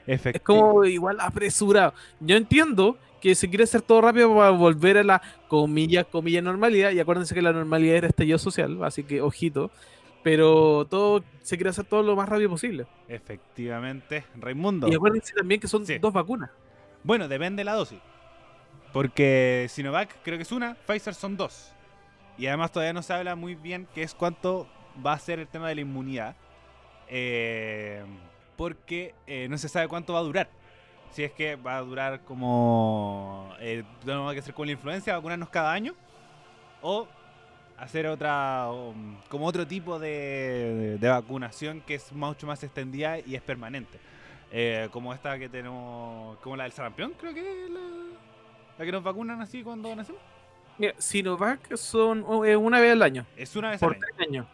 [0.06, 1.94] es como igual apresurado.
[2.20, 6.92] Yo entiendo que se quiere hacer todo rápido para volver a la comilla, comilla normalidad,
[6.92, 9.70] y acuérdense que la normalidad era estallido social, así que ojito.
[10.22, 12.86] Pero todo se quiere hacer todo lo más rápido posible.
[13.06, 14.88] Efectivamente, Raimundo.
[14.88, 15.98] Y acuérdense también que son Sí.
[15.98, 16.50] dos vacunas.
[17.04, 18.00] Bueno, depende de la dosis.
[18.92, 21.72] Porque Sinovac creo que es una, Pfizer son dos.
[22.38, 24.66] Y además todavía no se habla muy bien qué es cuánto
[25.04, 26.34] va a ser el tema de la inmunidad.
[27.08, 28.02] Eh,
[28.56, 30.48] porque eh, no se sabe cuánto va a durar.
[31.10, 33.54] Si es que va a durar como...
[33.60, 35.94] Eh, tenemos que hacer con la influencia, vacunarnos cada año.
[36.82, 37.06] O
[37.78, 38.70] hacer otra...
[38.70, 43.98] um, como otro tipo de, de vacunación que es mucho más extendida y es permanente.
[44.52, 47.80] Eh, como esta que tenemos, como la del sarampión, creo que es la,
[48.78, 50.20] la que nos vacunan así cuando nacemos.
[50.78, 54.06] Mira, Sinovac son eh, una vez al año, Es una vez por al año.
[54.16, 54.46] tres años.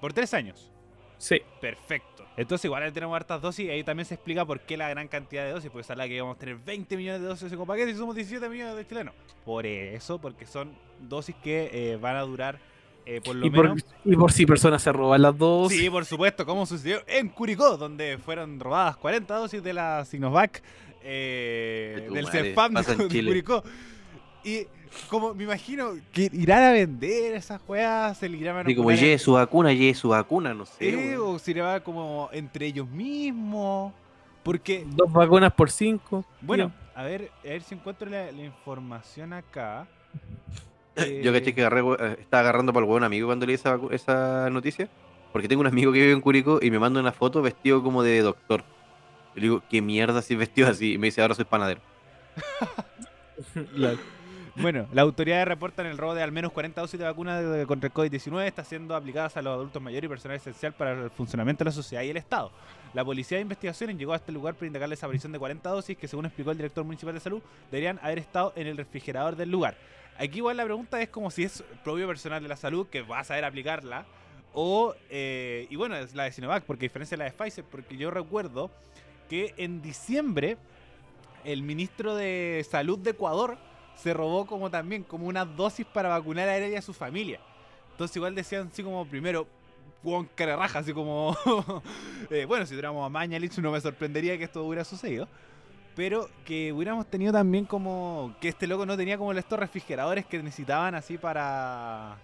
[0.00, 0.70] Por tres años.
[1.16, 1.40] Sí.
[1.60, 2.19] Perfecto.
[2.36, 5.08] Entonces igual ahí tenemos hartas dosis y ahí también se explica por qué la gran
[5.08, 7.90] cantidad de dosis, porque sale que íbamos a tener 20 millones de dosis en paquete
[7.90, 9.14] y somos 17 millones de chilenos.
[9.44, 12.58] Por eso, porque son dosis que eh, van a durar
[13.06, 13.84] eh, por lo Y por, menos...
[14.04, 15.72] y por si personas se roban las dos.
[15.72, 20.62] Sí, por supuesto, como sucedió en Curicó, donde fueron robadas 40 dosis de la Sinovac
[21.02, 23.24] eh, De del en de.
[23.24, 23.62] Curicó.
[24.44, 24.66] Y
[25.08, 28.90] como me imagino que irán a vender esas juegas, se le irán a Así como,
[28.92, 30.88] ye su vacuna, ye su vacuna, no sé.
[31.12, 33.92] eh, o si le va como entre ellos mismos.
[34.42, 36.24] Porque, Dos vacunas por cinco.
[36.40, 39.86] bueno, a ver, a ver si encuentro la, la información acá.
[41.22, 44.48] Yo caché que agarré, eh, estaba agarrando para el hueón amigo cuando leí esa, esa
[44.50, 44.88] noticia.
[45.32, 48.02] Porque tengo un amigo que vive en Curicó y me manda una foto vestido como
[48.02, 48.64] de doctor.
[49.36, 50.94] Y le digo, ¿qué mierda si vestido así?
[50.94, 51.80] Y me dice, ahora soy panadero.
[54.56, 57.86] Bueno, las autoridades reportan el robo de al menos 40 dosis de vacuna de- contra
[57.88, 61.64] el COVID-19 está siendo aplicadas a los adultos mayores y personal esencial para el funcionamiento
[61.64, 62.50] de la sociedad y el Estado.
[62.92, 65.96] La policía de investigaciones llegó a este lugar para indicar la desaparición de 40 dosis
[65.96, 67.40] que, según explicó el director municipal de salud,
[67.70, 69.76] deberían haber estado en el refrigerador del lugar.
[70.18, 73.20] Aquí igual la pregunta es como si es propio personal de la salud que va
[73.20, 74.04] a saber aplicarla
[74.52, 77.64] o, eh, y bueno, es la de Sinovac, porque a diferencia de la de Pfizer,
[77.64, 78.70] porque yo recuerdo
[79.30, 80.56] que en diciembre
[81.44, 83.56] el ministro de Salud de Ecuador
[84.02, 87.40] se robó como también como una dosis para vacunar a él y a su familia.
[87.92, 89.46] Entonces igual decían así como primero,
[90.02, 91.36] huevón cara raja, así como,
[92.30, 95.28] eh, bueno, si tuviéramos a Mañalich no me sorprendería que esto hubiera sucedido.
[95.96, 100.42] Pero que hubiéramos tenido también como que este loco no tenía como estos refrigeradores que
[100.42, 102.16] necesitaban así para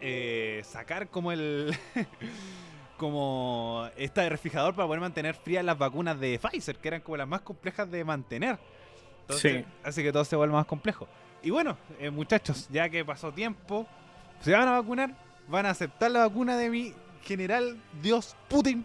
[0.00, 1.76] eh, sacar como el...
[2.96, 7.28] como este refrigerador para poder mantener frías las vacunas de Pfizer, que eran como las
[7.28, 8.58] más complejas de mantener.
[9.24, 9.72] Entonces, Sí.
[9.82, 11.08] hace que todo se vuelva más complejo.
[11.42, 13.86] Y bueno, eh, muchachos, ya que pasó tiempo,
[14.40, 15.14] se van a vacunar,
[15.48, 18.84] van a aceptar la vacuna de mi general Dios Putin.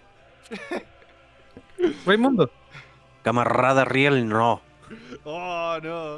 [2.06, 2.50] Raimundo.
[3.24, 4.62] Camarada Riel, no.
[5.24, 6.18] Oh, no.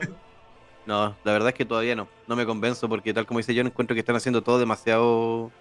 [0.85, 2.07] No, la verdad es que todavía no.
[2.27, 5.51] No me convenzo porque tal como dice yo, encuentro que están haciendo todo demasiado...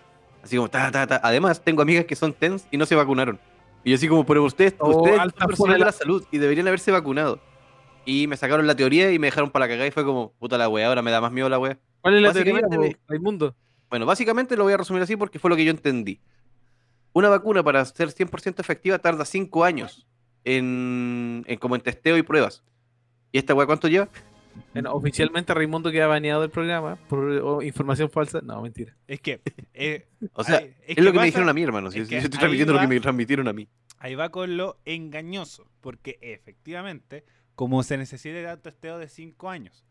[0.43, 1.21] Así como, ta, ta, ta.
[1.23, 3.39] Además, tengo amigas que son TENS y no se vacunaron.
[3.85, 6.67] Y yo así como, pero ustedes, Oh, ustedes son personal de la salud y deberían
[6.69, 7.39] haberse vacunado.
[8.05, 10.57] Y me sacaron la teoría y me dejaron para la cagada y fue como, puta
[10.59, 11.79] la wea, ahora me da más miedo la wea.
[12.01, 13.55] ¿Cuál es la teoría, po, Raimundo?
[13.91, 16.21] Bueno, básicamente lo voy a resumir así porque fue lo que yo entendí.
[17.13, 20.07] Una vacuna para ser 100% efectiva tarda 5 años
[20.45, 22.63] en, en como en testeo y pruebas.
[23.33, 24.09] ¿Y esta weá cuánto lleva?
[24.73, 28.41] Bueno, oficialmente Raimundo queda baneado del programa por oh, información falsa.
[28.43, 28.97] No, mentira.
[29.07, 29.41] Es que,
[29.75, 31.91] eh, O sea, es, que lo que pasa- me dijeron a mí, hermano.
[31.91, 33.69] Si, es si que yo estoy transmitiendo lo que me transmitieron a mí.
[33.99, 37.25] ahí va con lo engañoso, porque efectivamente,
[37.61, 39.85] como se necesita un testeo de 5 años,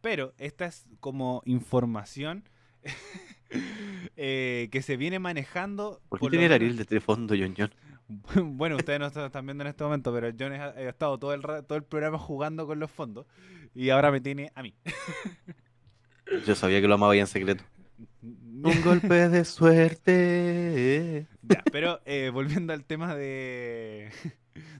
[0.00, 2.48] pero esta es como información
[4.16, 6.00] eh, que se viene manejando.
[6.08, 7.70] ¿Por qué por tiene el Ariel de telefondo, John John?
[8.56, 11.42] Bueno, ustedes no están viendo en este momento, pero yo he, he estado todo el,
[11.42, 13.26] todo el programa jugando con los fondos
[13.74, 14.74] y ahora me tiene a mí.
[16.46, 17.64] Yo sabía que lo amaba ya en secreto.
[18.22, 21.26] Un golpe de suerte.
[21.42, 24.10] Ya, pero eh, volviendo al tema de,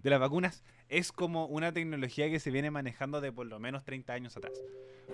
[0.03, 3.85] de las vacunas, es como una tecnología que se viene manejando de por lo menos
[3.85, 4.61] 30 años atrás.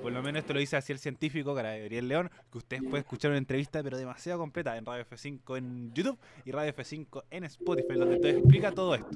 [0.03, 3.31] Por lo menos esto lo dice así el científico Gabriel León, que ustedes pueden escuchar
[3.31, 7.95] una entrevista, pero demasiado completa, en Radio F5 en YouTube y Radio F5 en Spotify,
[7.95, 9.11] donde te explica todo esto.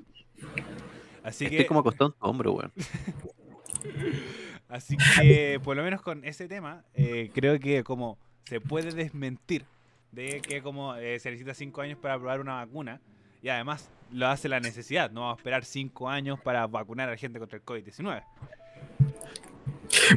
[1.22, 2.72] Así Estoy que, como acostado en tu hombro, weón.
[4.68, 9.64] así que, por lo menos con ese tema, eh, creo que como se puede desmentir
[10.12, 13.00] de que como eh, se necesita 5 años para probar una vacuna
[13.42, 17.12] y además lo hace la necesidad, no vamos a esperar 5 años para vacunar a
[17.12, 18.22] la gente contra el COVID-19.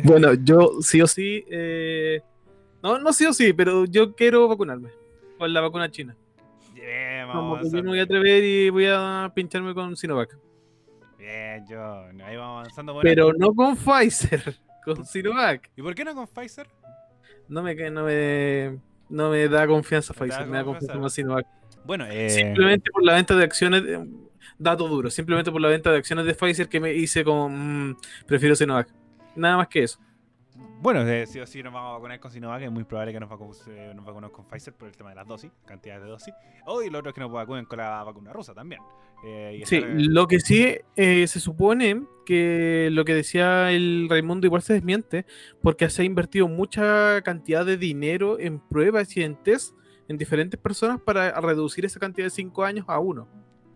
[0.03, 1.43] Bueno, yo sí o sí.
[1.49, 2.21] eh,
[2.81, 4.89] No, no sí o sí, pero yo quiero vacunarme.
[5.37, 6.15] Con la vacuna china.
[6.73, 10.37] Bien, Como vamos que yo no voy a atrever y voy a pincharme con Sinovac.
[11.17, 12.93] Bien, John, ahí vamos avanzando.
[12.93, 15.71] Bueno, Pero no con Pfizer, con Sinovac.
[15.75, 16.67] ¿Y por qué no con Pfizer?
[17.47, 18.79] No me, no me,
[19.09, 20.93] no me da confianza Pfizer, me da confianza.
[20.93, 21.47] confianza más Sinovac.
[21.85, 24.07] Bueno, eh, Simplemente por la venta de acciones, de-
[24.57, 27.97] dato duro, simplemente por la venta de acciones de Pfizer que me hice como, mm,
[28.25, 28.87] prefiero Sinovac.
[29.35, 29.99] Nada más que eso.
[30.81, 33.19] Bueno, eh, sí o sí nos vamos a vacunar con Sinovac, es muy probable que
[33.19, 36.09] nos, vacu- eh, nos vacunemos con Pfizer por el tema de las dosis, cantidades de
[36.09, 36.33] dosis.
[36.65, 38.81] O y lo otro es que nos vacunen con la vacuna rusa también.
[39.25, 44.07] Eh, y Sí, estar- lo que sí eh, se supone que lo que decía el
[44.09, 45.25] Raimundo igual se desmiente,
[45.61, 49.75] porque se ha invertido mucha cantidad de dinero en pruebas y en test
[50.07, 53.27] en diferentes personas para reducir esa cantidad de 5 años a uno.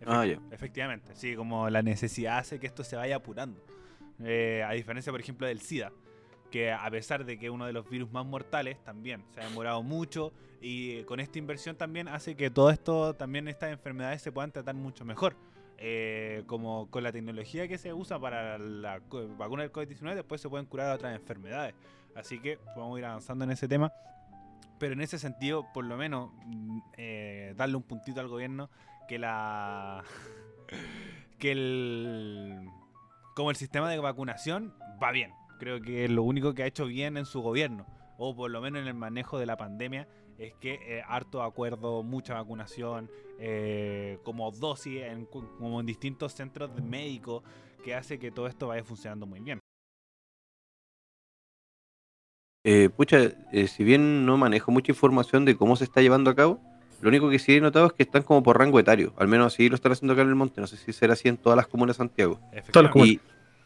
[0.06, 0.40] Ah, ya.
[0.52, 3.62] Efectivamente, sí, como la necesidad hace que esto se vaya apurando.
[4.24, 5.92] Eh, a diferencia, por ejemplo, del SIDA,
[6.50, 9.44] que a pesar de que es uno de los virus más mortales, también se ha
[9.48, 14.32] demorado mucho y con esta inversión también hace que todo esto, también estas enfermedades se
[14.32, 15.36] puedan tratar mucho mejor.
[15.80, 19.00] Eh, como con la tecnología que se usa para la
[19.38, 21.76] vacuna del COVID-19, después se pueden curar otras enfermedades.
[22.16, 23.94] Así que vamos a ir avanzando en ese tema.
[24.80, 28.70] Pero en ese sentido, por lo menos, mm, eh, darle un puntito al gobierno
[29.08, 30.04] que la.
[31.40, 32.70] que el.
[33.36, 35.32] como el sistema de vacunación va bien.
[35.60, 38.82] Creo que lo único que ha hecho bien en su gobierno, o por lo menos
[38.82, 40.08] en el manejo de la pandemia,
[40.38, 43.10] es que eh, harto acuerdo, mucha vacunación,
[43.40, 47.44] eh, como dosis, en, como en distintos centros médicos,
[47.84, 49.60] que hace que todo esto vaya funcionando muy bien.
[52.70, 56.36] Eh, pucha, eh, si bien no manejo mucha información de cómo se está llevando a
[56.36, 56.60] cabo,
[57.00, 59.14] lo único que sí he notado es que están como por rango etario.
[59.18, 60.60] Al menos así lo están haciendo acá en el monte.
[60.60, 62.42] No sé si será así en todas las comunas de Santiago.
[62.74, 63.20] Todas las comunas.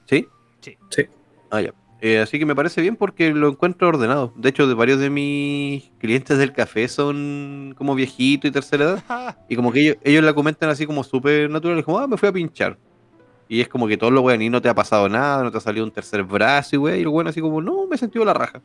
[0.05, 0.27] ¿Sí?
[0.59, 0.77] Sí.
[0.89, 1.05] Sí.
[1.49, 1.73] Ah, ya.
[1.99, 4.33] Eh, así que me parece bien porque lo encuentro ordenado.
[4.35, 9.35] De hecho, de varios de mis clientes del café son como viejitos y tercera edad.
[9.49, 11.83] Y como que ellos, ellos la comentan así como súper natural.
[11.83, 12.77] Como, ah, me fui a pinchar.
[13.49, 15.57] Y es como que todos los weón, y no te ha pasado nada, no te
[15.57, 16.97] ha salido un tercer brazo, y weón.
[16.99, 18.61] Y el weón así como, no, me he sentido la raja.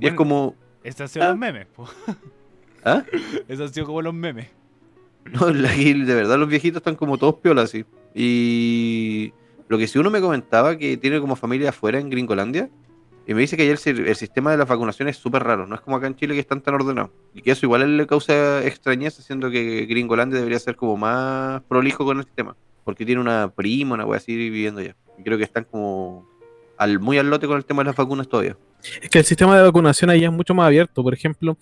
[0.00, 1.28] Y es como, Estos han sido Ah.
[1.30, 1.66] los memes.
[1.66, 1.88] po.
[2.84, 3.02] ¿ah?
[3.48, 4.48] Esos han sido como los memes.
[5.32, 7.84] No, la- de verdad los viejitos están como todos piolas así.
[8.14, 9.32] Y
[9.68, 12.68] lo que sí uno me comentaba que tiene como familia afuera en Gringolandia,
[13.28, 15.66] y me dice que allá el, si- el sistema de la vacunación es súper raro,
[15.66, 17.10] no es como acá en Chile que están tan ordenados.
[17.34, 22.04] Y que eso igual le causa extrañeza, siendo que Gringolandia debería ser como más prolijo
[22.04, 22.56] con el sistema.
[22.84, 24.94] Porque tiene una prima, una wea así viviendo allá.
[25.18, 26.28] Y creo que están como
[26.78, 28.56] al, muy al lote con el tema de las vacunas todavía.
[29.02, 31.02] Es que el sistema de vacunación ahí es mucho más abierto.
[31.02, 31.56] Por ejemplo,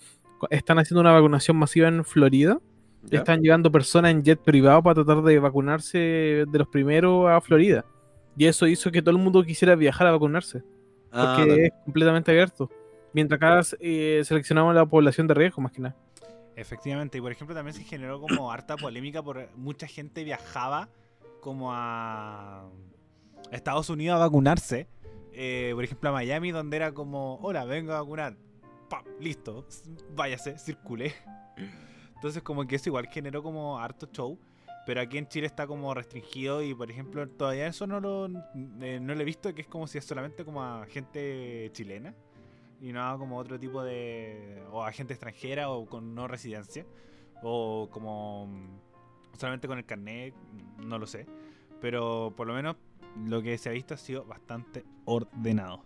[0.51, 2.59] están haciendo una vacunación masiva en Florida.
[3.05, 3.19] ¿ya?
[3.19, 7.85] Están llegando personas en jet privado para tratar de vacunarse de los primeros a Florida.
[8.37, 10.62] Y eso hizo que todo el mundo quisiera viajar a vacunarse.
[11.12, 11.67] Ah, Porque dale.
[11.67, 12.71] es completamente abierto.
[13.12, 15.97] Mientras acá eh, seleccionamos la población de riesgo, más que nada.
[16.57, 20.89] Efectivamente, y por ejemplo también se generó como harta polémica por mucha gente viajaba
[21.41, 22.69] como a
[23.53, 24.89] Estados Unidos a vacunarse.
[25.37, 28.37] Eh, por ejemplo a Miami donde era como, hola, vengo a vacunar.
[28.89, 29.05] ¡Pam!
[29.20, 29.66] Listo,
[30.14, 31.12] váyase, circule.
[32.14, 34.39] Entonces como que eso igual generó como harto show.
[34.87, 38.26] Pero aquí en Chile está como restringido y por ejemplo todavía eso no lo,
[38.82, 42.14] eh, no lo he visto, que es como si es solamente como a gente chilena
[42.85, 46.85] y no como otro tipo de o a gente extranjera o con no residencia
[47.43, 51.26] o como mm, solamente con el carnet mm, no lo sé
[51.80, 52.76] pero por lo menos
[53.26, 55.83] lo que se ha visto ha sido bastante ordenado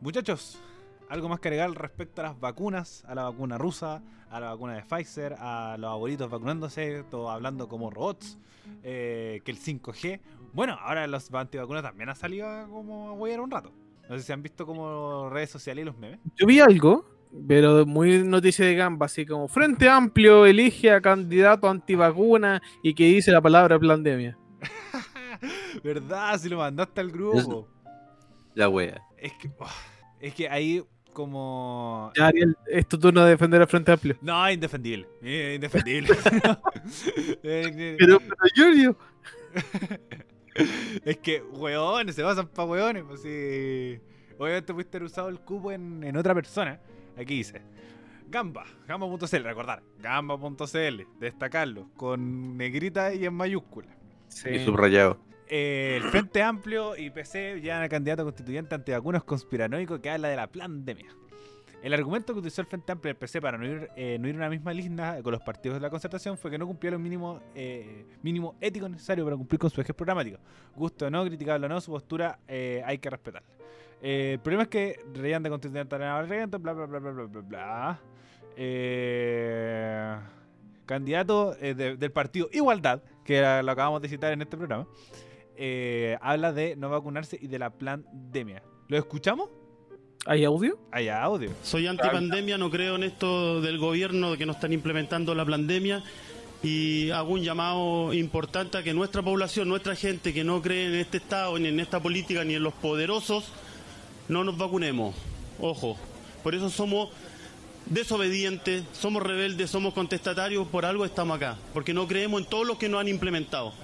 [0.00, 0.60] muchachos
[1.08, 4.74] algo más que agregar respecto a las vacunas a la vacuna rusa a la vacuna
[4.74, 8.38] de Pfizer a los abuelitos vacunándose todos hablando como robots
[8.82, 10.20] eh, que el 5G
[10.52, 13.72] bueno ahora los antivacunas también han salido a como a huear un rato
[14.08, 16.20] no sé si han visto como redes sociales y los memes.
[16.36, 17.04] Yo vi algo,
[17.48, 23.04] pero muy noticia de gamba, así como Frente Amplio elige a candidato antivacuna y que
[23.04, 24.36] dice la palabra pandemia.
[25.82, 26.38] ¿Verdad?
[26.38, 27.66] Si lo mandaste al grupo.
[28.54, 29.02] La wea.
[29.18, 29.66] Es que, oh,
[30.20, 30.82] es que ahí
[31.12, 32.12] como...
[32.16, 34.16] Ya, Ariel, es tu turno de defender al Frente Amplio.
[34.20, 35.06] No, indefendible.
[35.22, 36.08] eh, indefendible.
[37.42, 38.96] Eh, eh, Pero, pero Giorgio,
[41.04, 43.04] es que, weones, se pasan pa' weones.
[43.04, 43.98] Pues sí.
[44.38, 46.80] Obviamente pudiste haber usado el cupo en, en otra persona.
[47.16, 47.62] Aquí dice.
[48.28, 53.88] Gamba, gamba.cl, recordar, gamba.cl, destacarlo, con negrita y en mayúscula.
[54.50, 55.18] Y subrayado.
[55.48, 60.36] Eh, el Frente Amplio y PC llevan al candidato constituyente antivacunas conspiranoico que habla de
[60.36, 61.14] la pandemia.
[61.82, 64.26] El argumento que utilizó el Frente Amplio y el PC para no ir, eh, no
[64.26, 67.00] a una misma lista con los partidos de la concertación fue que no cumplía los
[67.00, 70.38] mínimos eh, mínimo ético necesario para cumplir con su eje programático.
[70.74, 73.46] Gusto o no, criticable o no, su postura eh, hay que respetarla.
[74.00, 77.40] El problema es que reían de constituyente al regente, bla bla bla bla bla bla
[77.42, 78.00] bla.
[80.86, 84.86] Candidato de- del partido Igualdad, que lo acabamos de citar en este programa,
[85.56, 88.62] eh, habla de no vacunarse y de la pandemia.
[88.88, 89.48] ¿Lo escuchamos?
[90.26, 90.78] ¿Hay audio?
[90.90, 91.50] Allá audio.
[91.62, 96.02] Soy antipandemia, no creo en esto del gobierno de que no están implementando la pandemia
[96.62, 100.94] y hago un llamado importante a que nuestra población, nuestra gente que no cree en
[100.94, 103.52] este Estado, ni en esta política, ni en los poderosos,
[104.28, 105.14] no nos vacunemos.
[105.60, 105.98] Ojo,
[106.42, 107.10] por eso somos
[107.84, 112.78] desobedientes, somos rebeldes, somos contestatarios, por algo estamos acá, porque no creemos en todo lo
[112.78, 113.74] que nos han implementado.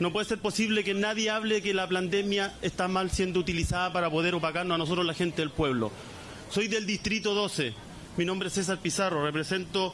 [0.00, 4.08] No puede ser posible que nadie hable que la pandemia está mal siendo utilizada para
[4.10, 5.90] poder opacarnos a nosotros la gente del pueblo.
[6.50, 7.72] Soy del distrito 12.
[8.16, 9.24] Mi nombre es César Pizarro.
[9.24, 9.92] Represento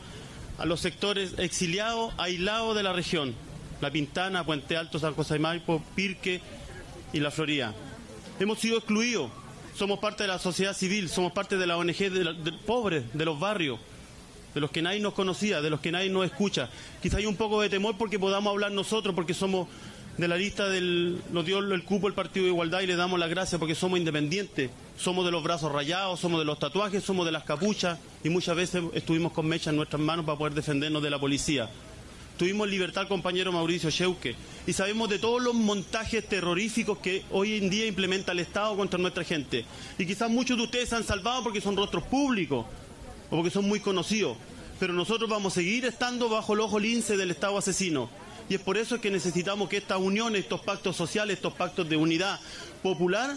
[0.58, 3.34] a los sectores exiliados, aislados de la región.
[3.80, 6.40] La Pintana, Puente Alto, San José de Pirque
[7.12, 7.74] y La Florida.
[8.38, 9.30] Hemos sido excluidos.
[9.74, 13.02] Somos parte de la sociedad civil, somos parte de la ONG de, la- de pobres,
[13.12, 13.80] de los barrios,
[14.54, 16.68] de los que nadie nos conocía, de los que nadie nos escucha.
[17.02, 19.66] Quizá hay un poco de temor porque podamos hablar nosotros, porque somos
[20.16, 21.20] de la lista del.
[21.32, 23.98] Nos dio el cupo el Partido de Igualdad y le damos las gracias porque somos
[23.98, 24.70] independientes.
[24.96, 28.54] Somos de los brazos rayados, somos de los tatuajes, somos de las capuchas y muchas
[28.54, 31.68] veces estuvimos con mecha en nuestras manos para poder defendernos de la policía.
[32.38, 34.34] Tuvimos libertad compañero Mauricio Sheuque
[34.66, 38.98] y sabemos de todos los montajes terroríficos que hoy en día implementa el Estado contra
[38.98, 39.64] nuestra gente.
[39.98, 42.66] Y quizás muchos de ustedes se han salvado porque son rostros públicos
[43.30, 44.36] o porque son muy conocidos.
[44.80, 48.10] Pero nosotros vamos a seguir estando bajo el ojo lince del Estado asesino.
[48.48, 51.96] Y es por eso que necesitamos que estas uniones, estos pactos sociales, estos pactos de
[51.96, 52.38] unidad
[52.82, 53.36] popular,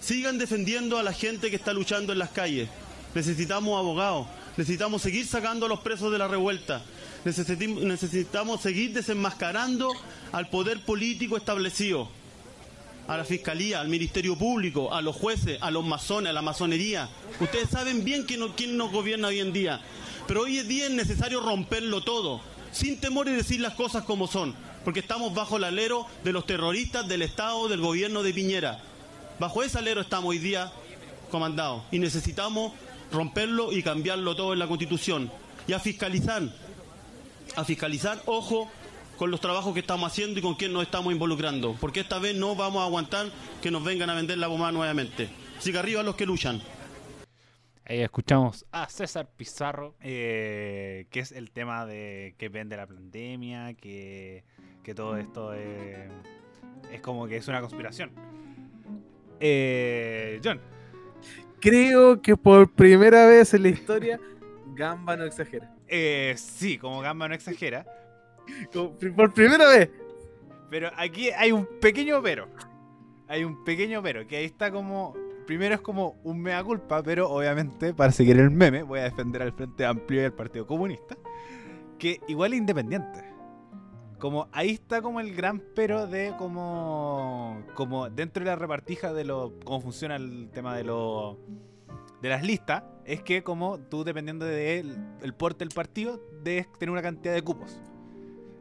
[0.00, 2.68] sigan defendiendo a la gente que está luchando en las calles.
[3.14, 4.26] Necesitamos abogados,
[4.56, 6.82] necesitamos seguir sacando a los presos de la revuelta,
[7.24, 9.90] necesitamos seguir desenmascarando
[10.32, 12.08] al poder político establecido,
[13.06, 17.08] a la fiscalía, al ministerio público, a los jueces, a los masones, a la masonería.
[17.40, 19.80] Ustedes saben bien quién, quién nos gobierna hoy en día,
[20.26, 22.42] pero hoy en día es necesario romperlo todo,
[22.72, 24.54] sin temor y decir las cosas como son,
[24.84, 28.80] porque estamos bajo el alero de los terroristas del Estado, del gobierno de Piñera.
[29.38, 30.72] Bajo ese alero estamos hoy día
[31.30, 32.72] comandados y necesitamos
[33.12, 35.30] romperlo y cambiarlo todo en la Constitución
[35.66, 36.42] y a fiscalizar,
[37.56, 38.70] a fiscalizar, ojo,
[39.16, 42.36] con los trabajos que estamos haciendo y con quién nos estamos involucrando, porque esta vez
[42.36, 43.26] no vamos a aguantar
[43.60, 45.28] que nos vengan a vender la bomba nuevamente.
[45.58, 46.62] Así que arriba los que luchan.
[47.88, 53.72] Ahí escuchamos a César Pizarro, eh, que es el tema de que vende la pandemia,
[53.74, 54.44] que,
[54.82, 56.08] que todo esto eh,
[56.92, 58.10] es como que es una conspiración.
[59.40, 60.60] Eh, John,
[61.60, 64.20] Creo que por primera vez en la historia,
[64.74, 65.74] Gamba no exagera.
[65.88, 67.86] eh, sí, como Gamba no exagera,
[68.72, 69.90] Como Por primera vez.
[70.68, 72.48] pero aquí hay un pequeño pero.
[73.28, 75.14] Hay un pequeño pero, que ahí está como...
[75.48, 79.40] Primero es como un mea culpa, pero obviamente para seguir el meme voy a defender
[79.40, 81.16] al Frente Amplio y al Partido Comunista,
[81.98, 83.24] que igual es independiente.
[84.18, 89.24] Como ahí está como el gran pero de como como dentro de la repartija de
[89.24, 91.38] lo cómo funciona el tema de lo
[92.20, 96.90] de las listas es que como tú dependiendo del el porte del partido debes tener
[96.90, 97.80] una cantidad de cupos.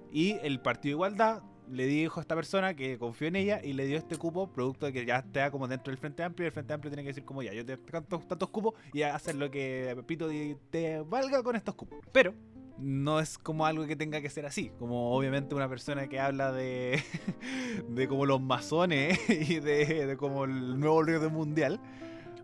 [0.10, 3.74] Y el Partido de Igualdad le dijo a esta persona que confió en ella y
[3.74, 6.48] le dio este cupo producto de que ya está como dentro del Frente Amplio y
[6.48, 9.36] el Frente Amplio tiene que decir como ya, yo te tantos, tantos cupos y hacer
[9.36, 12.00] lo que Pepito di- te valga con estos cupos.
[12.12, 12.34] Pero
[12.78, 14.72] no es como algo que tenga que ser así.
[14.78, 17.02] Como obviamente una persona que habla de,
[17.90, 21.80] de como los masones y de, de como el nuevo orden mundial.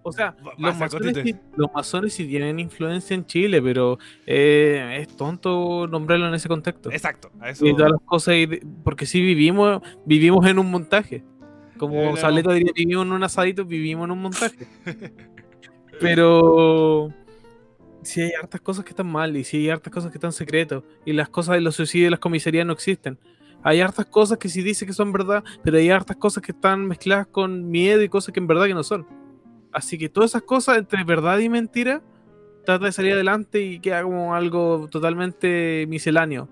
[0.04, 5.16] O sea, los masones, sí, los masones sí tienen influencia en Chile, pero eh, es
[5.16, 6.92] tonto nombrarlo en ese contexto.
[6.92, 7.66] Exacto, a eso.
[7.66, 8.48] Y todas las cosas, y
[8.84, 11.24] porque sí vivimos, vivimos en un montaje.
[11.78, 14.68] Como Saleta diría, vivimos en un asadito, vivimos en un montaje.
[16.00, 17.10] Pero
[18.02, 20.84] si hay hartas cosas que están mal y si hay hartas cosas que están secretos
[21.06, 23.18] y las cosas de los suicidios de las comisarías no existen.
[23.64, 26.86] Hay hartas cosas que sí dice que son verdad, pero hay hartas cosas que están
[26.86, 29.08] mezcladas con miedo y cosas que en verdad que no son.
[29.74, 32.02] Así que todas esas cosas entre verdad y mentira
[32.66, 36.48] trata de salir adelante y queda como algo totalmente misceláneo.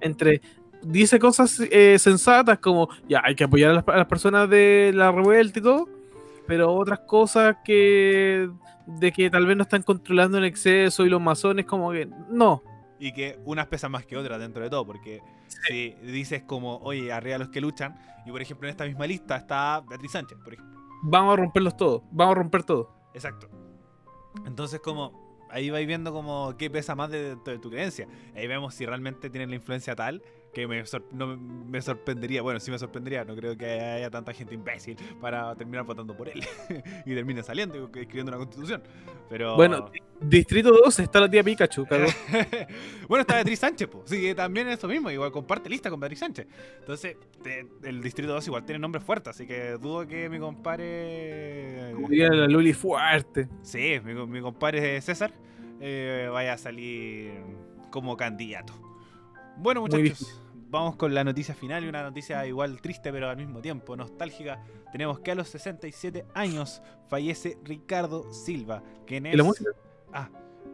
[0.00, 0.40] Entre
[0.82, 4.92] dice cosas eh, sensatas como ya hay que apoyar a las, a las personas de
[4.94, 5.88] la revuelta y todo,
[6.46, 8.50] pero otras cosas que
[8.86, 12.62] de que tal vez no están controlando en exceso y los masones como que no.
[12.98, 17.12] Y que unas pesan más que otras dentro de todo, porque si dices como, oye,
[17.12, 17.94] arriba los que luchan,
[18.26, 20.79] y por ejemplo en esta misma lista está Beatriz Sánchez, por ejemplo.
[21.02, 22.90] Vamos a romperlos todos, vamos a romper todo.
[23.14, 23.48] Exacto.
[24.46, 28.06] Entonces, como ahí vais viendo como qué pesa más de, de tu creencia.
[28.34, 30.22] Ahí vemos si realmente tienen la influencia tal
[30.52, 32.42] que me, sor- no, me sorprendería.
[32.42, 33.24] Bueno, sí me sorprendería.
[33.24, 36.42] No creo que haya tanta gente imbécil para terminar votando por él
[37.06, 38.82] y termine saliendo y escribiendo una constitución.
[39.28, 39.90] Pero Bueno,
[40.20, 41.86] Distrito 2 está la tía Pikachu,
[43.08, 44.10] bueno, está Beatriz Sánchez, pues.
[44.10, 45.10] Sí, también es eso mismo.
[45.10, 46.46] Igual comparte lista con Beatriz Sánchez.
[46.80, 49.34] Entonces, te- el Distrito 2 igual tiene nombres fuertes.
[49.36, 51.92] Así que dudo que mi compadre.
[51.94, 53.48] Como diría la Luli fuerte.
[53.62, 55.32] Sí, mi, mi compadre César
[55.80, 57.32] eh, vaya a salir
[57.90, 58.72] como candidato.
[59.60, 63.60] Bueno, muchachos, vamos con la noticia final y una noticia igual triste, pero al mismo
[63.60, 64.62] tiempo nostálgica.
[64.92, 69.34] Tenemos que a los 67 años fallece Ricardo Silva, quien es.
[69.34, 69.70] ¿Y la música?
[70.12, 70.28] Ah,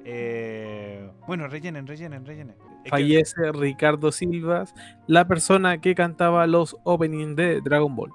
[0.05, 2.57] eh, bueno, rellenen, rellenen, rellenen.
[2.85, 4.73] Que- Fallece Ricardo Silvas,
[5.09, 8.13] la persona que cantaba los openings de Dragon Ball.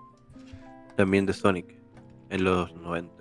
[0.95, 1.75] También de Sonic,
[2.29, 3.11] en los 90,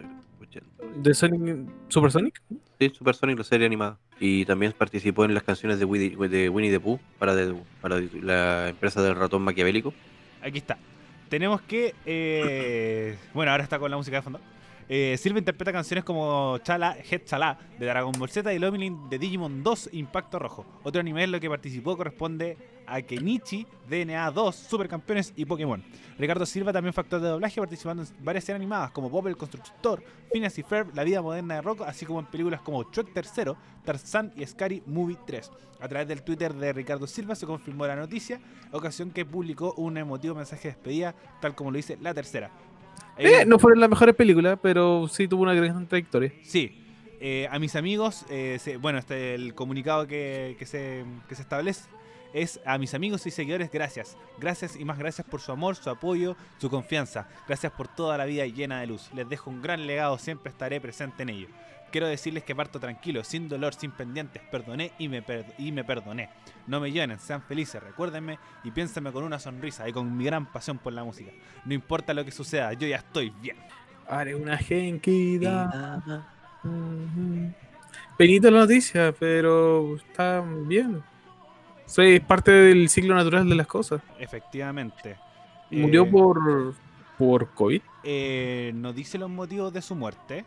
[0.41, 0.69] 80.
[1.03, 2.41] ¿De Sonic Super Sonic?
[2.81, 3.99] Sí, Super Sonic, la serie animada.
[4.19, 9.03] Y también participó en las canciones de Winnie, de Winnie the Pooh para, la empresa
[9.03, 9.93] del ratón maquiavélico.
[10.41, 10.79] Aquí está.
[11.29, 11.95] Tenemos que.
[12.07, 14.41] eh, bueno, ahora está con la música de fondo.
[14.93, 19.21] Eh, Silva interpreta canciones como Chala, Head Chala de Dragon Ball Z y opening de
[19.21, 20.67] Digimon 2 Impacto Rojo.
[20.83, 25.81] Otro anime en lo que participó corresponde a Kenichi, DNA 2, Supercampeones y Pokémon.
[26.19, 29.37] Ricardo Silva también fue actor de doblaje participando en varias series animadas como Bob el
[29.37, 33.13] Constructor, Phineas y Ferb, La vida moderna de Rocco, así como en películas como Shrek
[33.15, 33.53] III,
[33.85, 35.53] Tarzan y Scary Movie 3.
[35.79, 38.41] A través del Twitter de Ricardo Silva se confirmó la noticia,
[38.73, 42.51] ocasión que publicó un emotivo mensaje de despedida, tal como lo dice la tercera.
[43.19, 46.33] Eh, no fueron las mejores películas, pero sí tuvo una gran trayectoria.
[46.43, 46.77] Sí.
[47.21, 51.43] Eh, a mis amigos, eh, se- bueno, este, el comunicado que, que se, que se
[51.43, 51.89] establece
[52.33, 54.17] es a mis amigos y seguidores, gracias.
[54.39, 57.29] Gracias y más gracias por su amor, su apoyo, su confianza.
[57.47, 59.11] Gracias por toda la vida llena de luz.
[59.15, 61.49] Les dejo un gran legado, siempre estaré presente en ello.
[61.91, 64.41] Quiero decirles que parto tranquilo, sin dolor, sin pendientes.
[64.51, 66.29] Perdoné y me, per- y me perdoné.
[66.67, 70.47] No me lloren, sean felices, recuérdenme y piénsenme con una sonrisa y con mi gran
[70.47, 71.33] pasión por la música.
[71.65, 73.57] No importa lo que suceda, yo ya estoy bien.
[74.09, 76.01] Haré una genkida.
[76.65, 77.53] Ujú.
[78.17, 81.03] Penita la noticia, pero está bien.
[81.87, 84.01] Soy parte del ciclo natural de las cosas.
[84.19, 85.17] Efectivamente.
[85.71, 86.75] Murió Eh, por
[87.19, 87.83] por COVID.
[88.05, 90.45] eh, no dice los motivos de su muerte.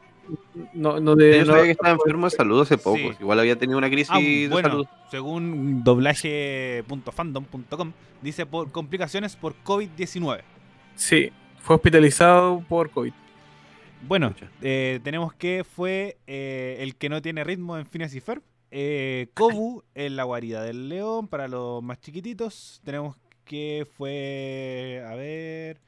[0.74, 2.98] No, no de Yo no- sabía que estaba enfermo de salud hace poco.
[2.98, 3.12] Sí.
[3.20, 4.86] Igual había tenido una crisis Ah, de bueno, salud.
[5.12, 10.42] según doblaje.fandom.com, dice por complicaciones por COVID-19.
[10.96, 13.14] Sí, fue hospitalizado por COVID.
[14.08, 18.42] Bueno, eh, tenemos que fue eh, el que no tiene ritmo en Phineas y Ferb.
[18.72, 22.82] Eh, Kobu en la guarida del león para los más chiquititos.
[22.84, 23.16] Tenemos
[23.46, 25.80] que fue, a ver,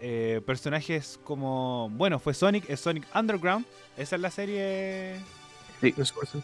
[0.00, 3.64] eh, personajes como, bueno, fue Sonic, es Sonic Underground.
[3.96, 5.16] Esa es la serie.
[5.96, 6.38] No sé por qué.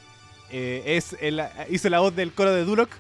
[0.51, 2.91] eh, es el- hizo la voz del coro de Durok,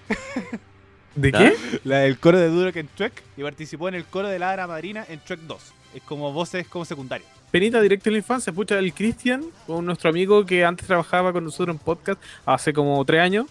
[1.14, 1.38] ¿De ¿Ah?
[1.38, 1.78] qué?
[1.84, 4.66] la del coro de Durok en Trek y participó en el coro de la Hada
[4.66, 5.72] Madrina en Trek 2.
[5.94, 7.28] Es como voces como secundarias.
[7.50, 8.50] Penita directo en la infancia.
[8.50, 13.04] Pucha, el Cristian, un- nuestro amigo que antes trabajaba con nosotros en podcast hace como
[13.04, 13.46] tres años.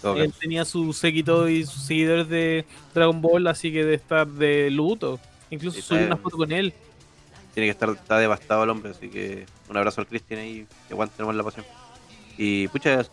[0.00, 4.24] Todo Él tenía su séquito y sus seguidores de Dragon Ball, así que de estar
[4.28, 5.18] de luto.
[5.50, 6.72] Incluso Sí, subí una foto con él.
[7.54, 10.94] Tiene que estar está devastado el hombre, así que un abrazo al Cristian ahí, que
[10.94, 11.66] aguante la pasión.
[12.38, 13.04] Y pucha,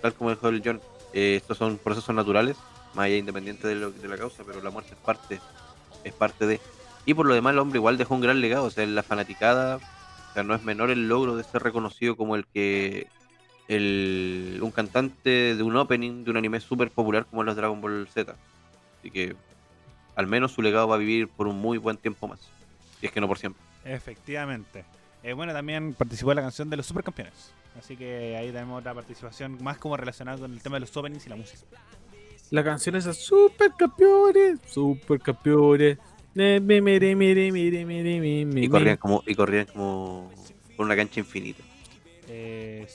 [0.00, 0.80] tal como dijo el John,
[1.14, 2.56] eh, estos son procesos naturales,
[2.94, 5.40] más allá independiente de, lo- de la causa, pero la muerte es parte,
[6.04, 6.60] es parte de.
[7.06, 9.02] Y por lo demás el hombre igual dejó un gran legado, o sea, en la
[9.02, 13.06] fanaticada, o sea, no es menor el logro de ser reconocido como el que
[13.68, 18.06] el, un cantante de un opening de un anime súper popular como los Dragon Ball
[18.12, 18.34] Z.
[18.98, 19.34] Así que
[20.16, 22.40] al menos su legado va a vivir por un muy buen tiempo más.
[23.00, 23.62] Si es que no por siempre.
[23.84, 24.84] Efectivamente.
[25.22, 27.52] Eh, bueno, también participó en la canción de los supercampeones.
[27.78, 31.24] Así que ahí tenemos otra participación más como relacionada con el tema de los openings
[31.26, 31.62] y la música.
[32.50, 35.96] La canción es Super Campeones, Super Campeones.
[36.34, 40.30] Ne- me- mere- mere- mere- mere- me- me- Y corrían como, y corrían como
[40.76, 41.62] por una cancha infinita.
[42.28, 42.86] Eh,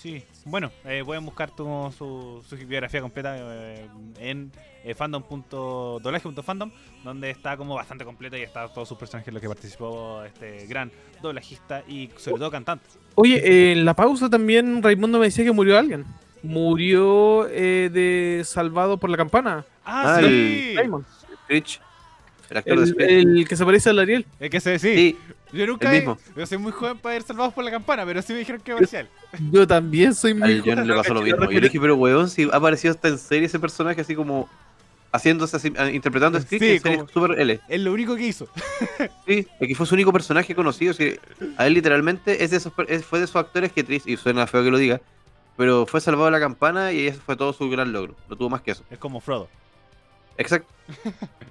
[0.00, 3.88] sí, bueno, eh, pueden buscar tu- su, su biografía completa eh,
[4.18, 4.52] en
[4.84, 6.70] eh, fandom.doblaje.fandom,
[7.02, 10.66] donde está como bastante completo y está todos sus personajes en los que participó este
[10.66, 10.90] gran
[11.22, 12.84] doblajista y sobre todo cantante.
[13.14, 16.04] Oye, eh, en la pausa también Raimundo me decía que murió alguien.
[16.42, 19.64] Murió eh, de Salvado por la Campana.
[19.84, 20.74] ¡Ah, sí!
[20.76, 21.06] Raymond.
[22.50, 23.10] El actor de El, Screech.
[23.10, 24.26] el que se parece al Ariel.
[24.40, 24.94] Es que se sí.
[24.94, 25.18] Sí,
[25.52, 28.20] Yo nunca el he- yo soy muy joven para ir salvados por la campana, pero
[28.22, 29.08] sí me dijeron que parecía él.
[29.52, 31.44] Yo también soy muy al John le pasó lo mismo.
[31.50, 34.48] Yo le dije, pero weón, si ha aparecido hasta en serie ese personaje así como
[35.12, 37.60] haciéndose así, ah, interpretando Sí, en como- Super L.
[37.68, 38.48] Es lo único que hizo.
[39.26, 40.92] Sí, es que fue su único personaje conocido.
[40.92, 41.14] sí.
[41.56, 44.62] a él literalmente es de esos, fue de esos actores que triste, y suena feo
[44.64, 45.00] que lo diga,
[45.56, 48.16] pero fue salvado de la campana y ese fue todo su gran logro.
[48.28, 48.82] No tuvo más que eso.
[48.90, 49.48] Es como Frodo.
[50.36, 50.68] Exacto.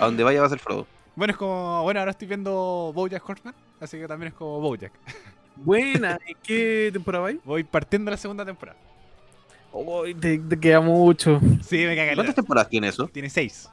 [0.00, 0.86] A donde vaya va a ser Frodo.
[1.14, 1.82] Bueno, es como.
[1.82, 4.92] Bueno, ahora estoy viendo Bojack Horseman, así que también es como Bojack.
[5.56, 7.38] Buena, ¿en qué temporada vais?
[7.44, 8.78] Voy partiendo la segunda temporada.
[9.72, 11.40] Uy, te, te queda mucho.
[11.62, 13.06] Sí, me caga ¿Cuántas temporadas tiene eso?
[13.08, 13.68] Tiene seis.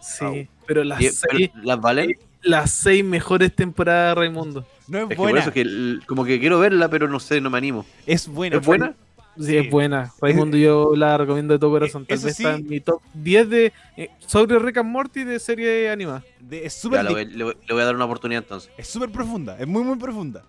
[0.00, 1.22] Sí, pero las seis,
[1.52, 2.18] pero ¿Las valen?
[2.42, 4.66] las seis mejores temporadas de Raimundo.
[4.88, 5.40] No es, Es que por buena.
[5.40, 7.84] eso es que como que quiero verla, pero no sé, no me animo.
[8.06, 8.56] Es buena.
[8.56, 8.94] ¿Es buena?
[9.40, 9.56] Sí, Sí.
[9.56, 10.12] es buena.
[10.20, 12.04] Raimundo yo la recomiendo de todo corazón.
[12.06, 12.42] Tal vez sí.
[12.42, 16.22] está en mi top 10 de eh, sobre Rick and Morty de serie animada.
[16.38, 18.70] De- es Ya, súper le, voy, le voy- a dar una oportunidad entonces.
[18.76, 20.44] Es súper profunda, es muy muy profunda.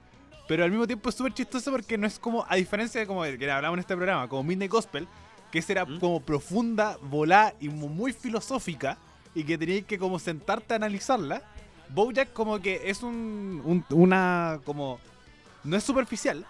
[0.48, 3.24] Pero al mismo tiempo es súper chistoso porque no es como, a diferencia de como
[3.24, 5.08] el que hablamos en este programa, como Midnight Gospel,
[5.52, 6.00] que era ¿Mm?
[6.00, 8.98] como profunda, volá y mu- muy filosófica,
[9.34, 11.42] y que tenías que como sentarte a analizarla.
[11.94, 15.00] Bojack como que es un, un- una como
[15.64, 16.46] no es superficial,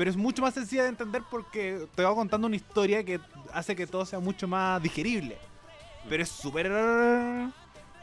[0.00, 3.20] pero es mucho más sencilla de entender porque te va contando una historia que
[3.52, 5.36] hace que todo sea mucho más digerible.
[6.08, 6.72] Pero es súper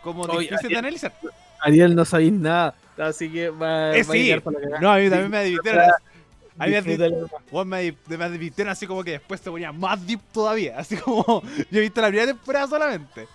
[0.04, 1.12] como Oye, difícil de analizar.
[1.60, 2.76] Ariel no sabéis nada.
[3.00, 4.32] Así que va, Eh, va sí.
[4.44, 4.80] para la.
[4.80, 5.86] No, a mí también me advirtieron.
[6.60, 6.72] A mí
[7.66, 10.78] me me, así como que después se ponía más deep todavía.
[10.78, 11.26] Así como
[11.72, 13.28] yo he visto la primera temporada solamente.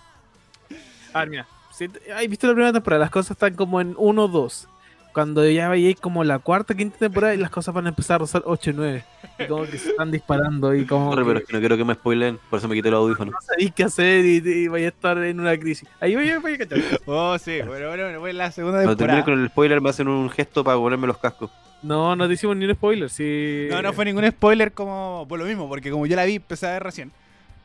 [1.11, 1.47] A ver, mira.
[1.73, 1.83] Si
[2.15, 3.01] ¿Has visto la primera temporada?
[3.01, 4.69] Las cosas están como en 1 2.
[5.13, 8.17] Cuando ya veis como la cuarta, quinta temporada y las cosas van a empezar a
[8.19, 9.03] rozar 8 y 9.
[9.39, 11.85] Y como que se están disparando y como Corre, pero es que no quiero que
[11.85, 13.31] me spoilen, por eso me quité el audífono.
[13.31, 15.87] no sabéis qué hacer y, y vais a estar en una crisis.
[15.99, 16.79] Ahí voy a, voy a cachar.
[17.05, 17.59] Oh, sí.
[17.65, 19.35] Bueno, bueno, bueno, voy en la segunda Cuando termine temporada.
[19.37, 21.51] con el spoiler me hacen un gesto para ponerme los cascos.
[21.83, 23.09] No, no te hicimos ni un spoiler.
[23.09, 23.67] Sí.
[23.69, 26.65] No, no fue ningún spoiler como por lo mismo, porque como yo la vi, empecé
[26.67, 27.11] a ver recién.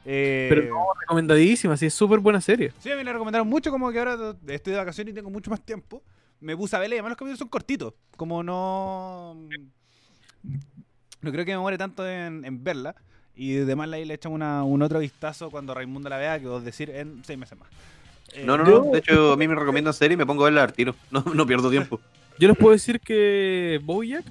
[0.05, 2.73] Eh, Pero no, recomendadísima, sí, es súper buena serie.
[2.79, 4.17] Sí, a mí me la recomendaron mucho, como que ahora
[4.49, 6.03] estoy de vacaciones y tengo mucho más tiempo.
[6.41, 7.95] Me puse a verla y además los capítulos son cortitos.
[8.17, 9.37] Como no.
[11.21, 12.95] No creo que me muere tanto en, en verla.
[13.35, 16.65] Y además ahí le echan una, un otro vistazo cuando Raimundo la vea, que os
[16.65, 17.69] decir en seis meses más.
[18.35, 18.91] Eh, No, no, no.
[18.91, 20.95] De hecho, a mí me recomiendan serie y me pongo a verla al tiro.
[21.11, 22.01] No, no pierdo tiempo.
[22.39, 24.25] Yo les puedo decir que Bojack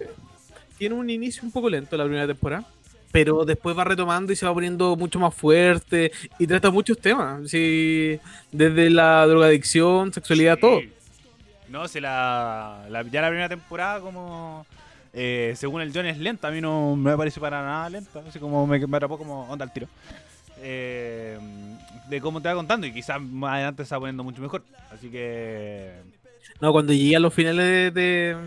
[0.77, 2.65] tiene un inicio un poco lento la primera temporada,
[3.11, 7.49] pero después va retomando y se va poniendo mucho más fuerte y trata muchos temas,
[7.49, 8.17] sí,
[8.51, 10.61] desde la drogadicción, sexualidad, sí.
[10.61, 10.79] todo.
[11.69, 14.65] No, si la, la- ya la primera temporada, como.
[15.13, 18.21] eh, según el John es lenta, a mí no me parece para nada lenta.
[18.27, 19.87] Así como me, me atrapó como onda al tiro.
[20.59, 21.37] Eh,
[22.09, 24.63] de cómo te va contando y quizás más adelante se va poniendo mucho mejor.
[24.91, 25.91] Así que.
[26.61, 28.37] No, cuando llegue a los finales de, de-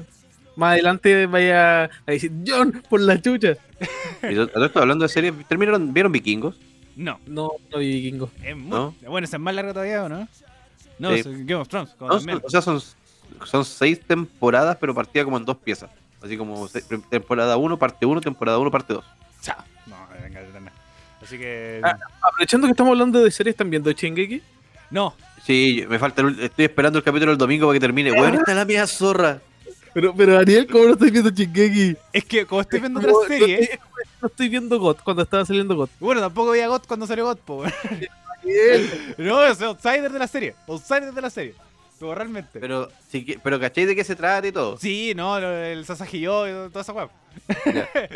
[0.56, 3.54] más adelante vaya a decir John por la chucha.
[4.22, 6.56] Esto hablando de series, ¿terminaron, ¿vieron Vikingos?
[6.96, 8.30] No, No, no vi vikingo.
[8.42, 8.70] es muy.
[8.70, 8.94] ¿No?
[9.06, 10.28] Bueno, esa es más larga todavía, ¿o no?
[10.98, 11.22] No, Sí.
[11.24, 11.90] Game of Thrones.
[11.96, 12.38] como No, también.
[12.40, 12.80] son- o sea, son,
[13.44, 15.90] son seis temporadas, pero partida como en dos piezas.
[16.22, 16.68] Así como
[17.08, 19.04] temporada 1, parte 1, temporada 1, parte 2.
[19.40, 19.56] Chao.
[19.86, 20.72] No, venga, venga.
[21.22, 21.80] Así que.
[21.82, 21.96] Ah.
[22.22, 24.42] Aprovechando que estamos hablando de series, ¿están viendo Shingeki?
[24.90, 25.14] No,
[25.44, 28.12] Sí, me falta el estoy esperando el capítulo del domingo para que termine.
[28.12, 29.40] Weón, esta es la mía zorra.
[29.94, 31.96] Pero, pero Ariel, ¿cómo no estoy viendo Shingeki?
[32.12, 33.60] es que como estoy viendo otra no serie.
[33.62, 33.78] estoy-
[34.20, 35.88] No estoy viendo God cuando estaba saliendo God.
[35.98, 37.64] Bueno, tampoco veía God cuando salió God, po.
[39.18, 40.54] No, es outsider de la serie.
[40.66, 41.54] Outsider de la serie.
[42.00, 42.58] Pero realmente.
[42.58, 44.78] Pero, sí que- pero ¿cachai de qué se trata y todo?
[44.78, 47.10] Sí, no, el Sasagi yo y toda esa weá.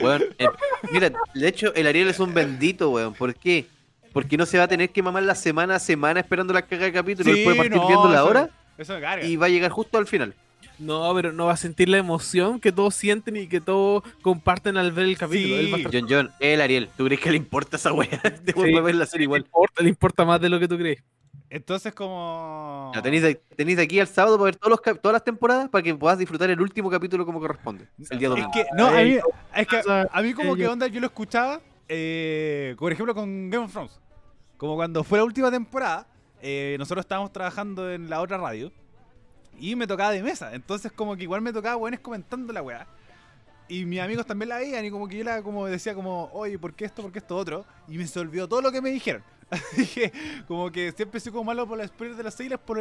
[0.02, 0.48] Weón, eh,
[0.90, 3.12] mira, de hecho, el Ariel es un bendito, weón.
[3.14, 3.66] ¿Por qué?
[4.12, 6.84] Porque no se va a tener que mamar la semana a semana esperando la caga
[6.86, 7.30] de capítulo.
[7.30, 9.24] Él puede partir no, viendo la hora Eso me carga.
[9.26, 10.34] y va a llegar justo al final.
[10.78, 14.76] No, pero no va a sentir la emoción que todos sienten y que todos comparten
[14.76, 15.56] al ver el capítulo.
[15.56, 15.72] Sí.
[15.74, 18.08] Él John John, el Ariel, ¿tú crees que le importa esa weá?
[18.44, 18.52] Te Sí.
[18.54, 19.42] voy a ver la serie le igual.
[19.42, 21.02] importa, le importa más de lo que tú crees.
[21.50, 22.90] Entonces, como.
[22.94, 25.68] Ya, tenéis, de, tenéis aquí al sábado para ver todos los, cap- todas las temporadas
[25.68, 27.86] para que puedas disfrutar el último capítulo como corresponde.
[28.10, 28.50] El día Es domingo.
[28.52, 29.18] que, no, a mí,
[29.54, 33.64] es que a mí como que onda yo lo escuchaba, eh, por ejemplo con Game
[33.66, 34.00] of Thrones.
[34.56, 36.08] Como cuando fue la última temporada,
[36.42, 38.72] eh, nosotros estábamos trabajando en la otra radio
[39.58, 40.54] y me tocaba de mesa.
[40.54, 42.86] Entonces como que igual me tocaba weones comentando la weá.
[43.68, 46.58] Y mis amigos también la veían y como que yo la como decía como, oye,
[46.58, 47.02] ¿por qué esto?
[47.02, 47.64] ¿Por qué esto otro?
[47.88, 49.22] Y me se olvidó todo lo que me dijeron.
[49.50, 50.12] Así que
[50.46, 52.78] como que siempre soy como malo por los spoilers de las series por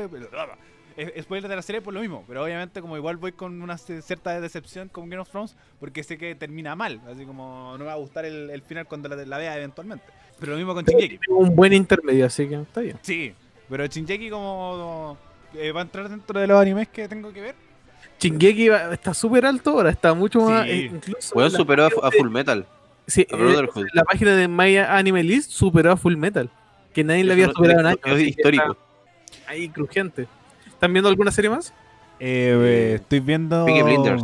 [1.22, 2.26] spoilers de la serie por lo mismo.
[2.28, 6.18] Pero obviamente como igual voy con una cierta decepción con Game of Thrones porque sé
[6.18, 7.02] que termina mal.
[7.08, 10.06] Así como no me va a gustar el, el final cuando la, la vea eventualmente.
[10.40, 11.20] Pero lo mismo con Shingeki.
[11.30, 13.00] Un buen intermedio, así que está bien.
[13.02, 13.34] Sí,
[13.70, 15.18] pero Shingeki como
[15.56, 17.56] eh, va a entrar dentro de los animes que tengo que ver.
[18.20, 20.64] Shingeki va- está súper alto ahora, está mucho más.
[20.66, 20.72] Sí.
[20.72, 22.66] eh, incluso la superó a, página a de- Full Metal.
[23.08, 26.50] sí, a eh, la página de My Anime List superó a Full Metal.
[26.94, 28.00] que nadie le había no- superado en años.
[28.06, 28.78] es histórico.
[29.48, 30.28] Ahí crujiente.
[30.68, 31.74] ¿Están viendo alguna serie más?
[32.20, 33.66] Eh, eh, estoy viendo.
[33.66, 34.24] Peaky Blinders.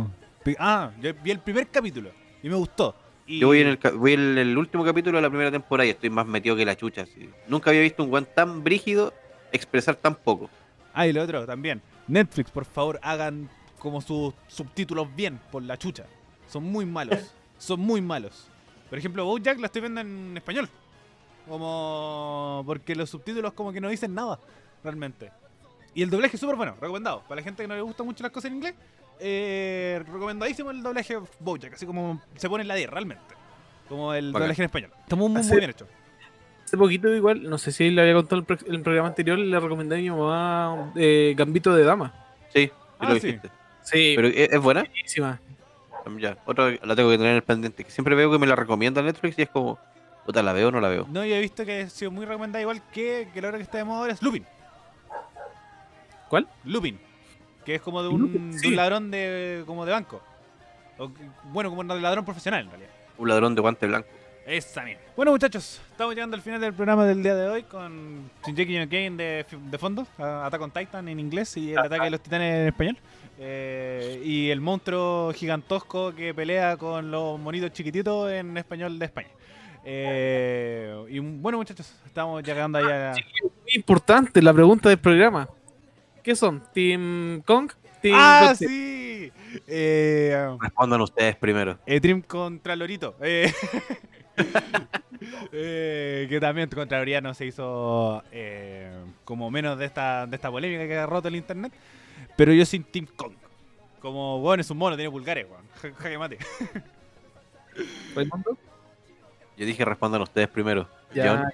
[0.58, 2.10] Ah, yo vi el primer capítulo
[2.42, 2.94] y me gustó.
[3.26, 5.90] Y- Yo voy en el, voy en el último capítulo de la primera temporada y
[5.90, 7.02] estoy más metido que la chucha.
[7.02, 7.28] así.
[7.48, 9.12] Nunca había visto un guan tan brígido
[9.52, 10.48] expresar tan poco.
[10.92, 11.82] Ah, y lo otro también.
[12.08, 16.04] Netflix, por favor, hagan como sus subtítulos bien, por la chucha.
[16.48, 17.34] Son muy malos.
[17.58, 18.48] Son muy malos.
[18.88, 20.68] Por ejemplo, Bojack la estoy viendo en español.
[21.48, 22.62] Como...
[22.66, 24.38] Porque los subtítulos como que no dicen nada,
[24.82, 25.30] realmente.
[25.94, 27.22] Y el doblaje es súper bueno, recomendado.
[27.22, 28.74] Para la gente que no le gustan mucho las cosas en inglés,
[29.18, 31.74] eh, recomendadísimo el doblaje Bojack.
[31.74, 33.34] Así como se pone en la 10, realmente.
[33.88, 34.42] Como el Bacán.
[34.42, 34.92] doblaje en español.
[35.02, 35.86] Está muy, muy bien hecho.
[36.70, 39.58] Hace poquito igual, no sé si le había contado en el, el programa anterior, le
[39.58, 42.14] recomendé a mi mamá eh, Gambito de Dama.
[42.54, 43.26] Sí, sí Ah, lo sí.
[43.26, 43.50] dijiste.
[43.82, 44.82] Sí, Pero ¿es, es buena?
[44.84, 45.40] buenísima.
[46.20, 47.82] Ya, otra la tengo que tener en el pendiente.
[47.82, 49.80] Que siempre veo que me la recomienda Netflix y es como,
[50.24, 51.08] puta, ¿la veo o no la veo?
[51.10, 53.64] No, yo he visto que ha sido muy recomendada igual que, que la hora que
[53.64, 54.46] está de moda ahora es Lupin.
[56.28, 56.46] ¿Cuál?
[56.62, 57.00] Lupin.
[57.64, 60.22] Que es como de un, de ladrón de como de banco.
[60.98, 61.10] O
[61.46, 62.90] bueno, como un ladrón profesional en realidad.
[63.18, 64.08] Un ladrón de guante blanco.
[64.50, 65.00] Esa misma.
[65.14, 68.88] Bueno, muchachos, estamos llegando al final del programa del día de hoy con Shinjeki no
[68.88, 72.54] Kyojin de, de fondo, Attack on Titan en inglés y el ataque de los titanes
[72.62, 72.96] en español.
[73.38, 79.28] Eh, y el monstruo gigantosco que pelea con los monitos chiquititos en español de España.
[79.84, 83.12] Eh, y bueno, muchachos, estamos llegando ahí a...
[83.12, 85.48] Muy importante la pregunta del programa.
[86.24, 86.60] ¿Qué son?
[86.74, 87.70] ¿Team Kong?
[88.02, 88.68] ¿Team ¡Ah, Godzilla?
[88.68, 89.32] sí!
[89.68, 91.78] Eh, Respondan ustedes primero.
[91.86, 93.14] eh, Dream contra Lorito.
[95.52, 98.90] Eh, que también contra Loriano se hizo eh,
[99.24, 101.72] como menos de esta, de esta polémica que ha roto el internet.
[102.36, 103.32] Pero yo sin Team Kong.
[104.00, 105.64] Como, bueno, es un mono, tiene pulgares, weón.
[105.82, 106.38] Ja- Jaque mate.
[109.56, 110.88] Yo dije respondan ustedes primero.
[111.14, 111.28] Ya.
[111.36, 111.44] John.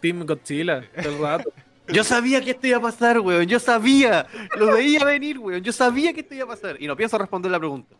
[0.00, 1.52] Team Godzilla, el rato.
[1.88, 3.46] Yo sabía que esto iba a pasar, weón.
[3.46, 4.26] Yo sabía.
[4.56, 5.62] Lo veía venir, weón.
[5.62, 6.76] Yo sabía que esto iba a pasar.
[6.80, 7.94] Y no pienso responder la pregunta.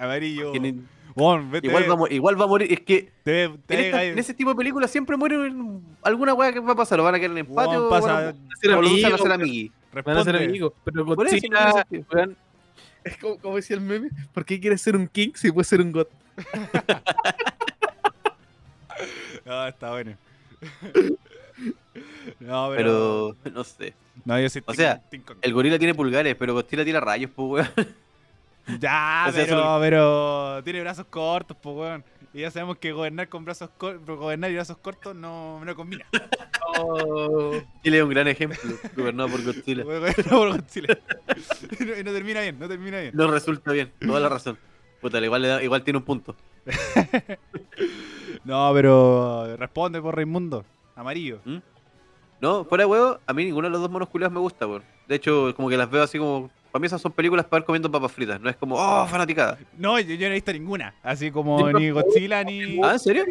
[0.00, 0.50] Amarillo.
[0.52, 0.88] Tienen-
[1.50, 2.72] Vete, Igual, va, igual va a morir.
[2.72, 5.36] Es que te- en, te- esta- en ese tipo de películas siempre muere
[6.02, 6.98] alguna weá que va a pasar.
[7.00, 9.10] O van a quedar en empate weón, o, pasa, van a- ser amigos.
[10.04, 10.72] Van a ser amigos.
[10.84, 11.06] Pero
[13.04, 15.80] es como, como decía el meme, ¿por qué quieres ser un King si puedes ser
[15.82, 16.06] un God?
[19.44, 20.16] No, está bueno.
[22.40, 23.36] no, pero...
[23.42, 23.94] Pero no sé.
[24.24, 25.02] No, yo sí O sea.
[25.42, 27.94] El gorila tiene pulgares, pero Godzilla tiene rayos, pues, weón.
[28.80, 29.30] Ya,
[29.80, 32.04] pero, tiene brazos cortos, pues, weón.
[32.32, 36.04] Y ya sabemos que gobernar con brazos cortos, gobernar y brazos cortos no, no combina.
[37.84, 38.58] Chile es un gran ejemplo,
[38.96, 39.84] gobernado por Godzilla.
[39.84, 40.98] Gobernar por Godzilla.
[41.78, 43.12] y, no, y no termina bien, no termina bien.
[43.14, 44.58] No resulta bien, toda la razón.
[45.00, 46.34] Puta, igual, le da- igual tiene un punto.
[48.44, 50.64] No, pero responde por Raimundo.
[50.96, 51.40] Amarillo.
[52.40, 54.82] No, fuera de huevo, a mí ninguno de los dos monos me gusta, weón.
[55.06, 56.50] De hecho, como que las veo así como.
[56.74, 58.40] Para mí esas son películas para ver comiendo papas fritas.
[58.40, 59.56] No es como, oh, fanaticada.
[59.78, 60.92] No, yo, yo no he visto ninguna.
[61.04, 61.90] Así como ni.
[61.90, 62.80] Godzilla ni.
[62.82, 63.24] Ah, ¿en serio?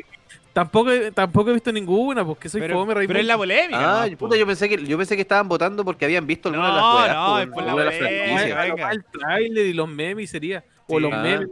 [0.54, 4.04] Tampoco, tampoco he visto ninguna, porque soy pero, fome, pero es la polémica.
[4.04, 4.18] Ah, ¿no?
[4.18, 6.82] puta, yo pensé que yo pensé que estaban votando porque habían visto alguna de las
[6.82, 8.88] No, weas, no, es por la polémica.
[8.88, 10.64] Ah, el trailer y los memes sería.
[10.88, 11.02] O Sí.
[11.02, 11.22] los Ah.
[11.22, 11.50] memes.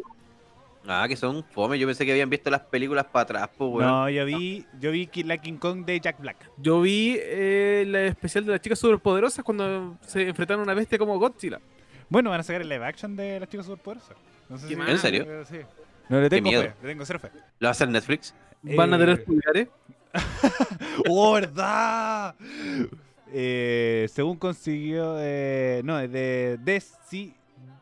[0.87, 1.77] Ah, que son fome.
[1.77, 3.85] Yo pensé que habían visto las películas para atrás, pues, weón.
[3.89, 6.49] No, yo vi, yo vi la King Kong de Jack Black.
[6.55, 10.97] Yo vi eh, la especial de las chicas superpoderosas cuando se enfrentaron a una bestia
[10.97, 11.59] como Godzilla.
[12.11, 14.15] Bueno, van a sacar el live action de las chicas superpoderosas.
[14.49, 14.89] No sé ¿Qué si- más?
[14.89, 15.23] ¿En serio?
[15.27, 15.57] Eh, Sí.
[16.09, 16.61] No, le tengo miedo.
[16.63, 17.29] fe, le tengo cero fe.
[17.59, 18.35] ¿Lo va a hacer Netflix?
[18.63, 19.69] Van a Eh, tener pulgares.
[21.09, 22.35] ¡Oh, verdad!
[23.31, 25.15] Eh, según consiguió.
[25.19, 27.33] eh, no, es de DC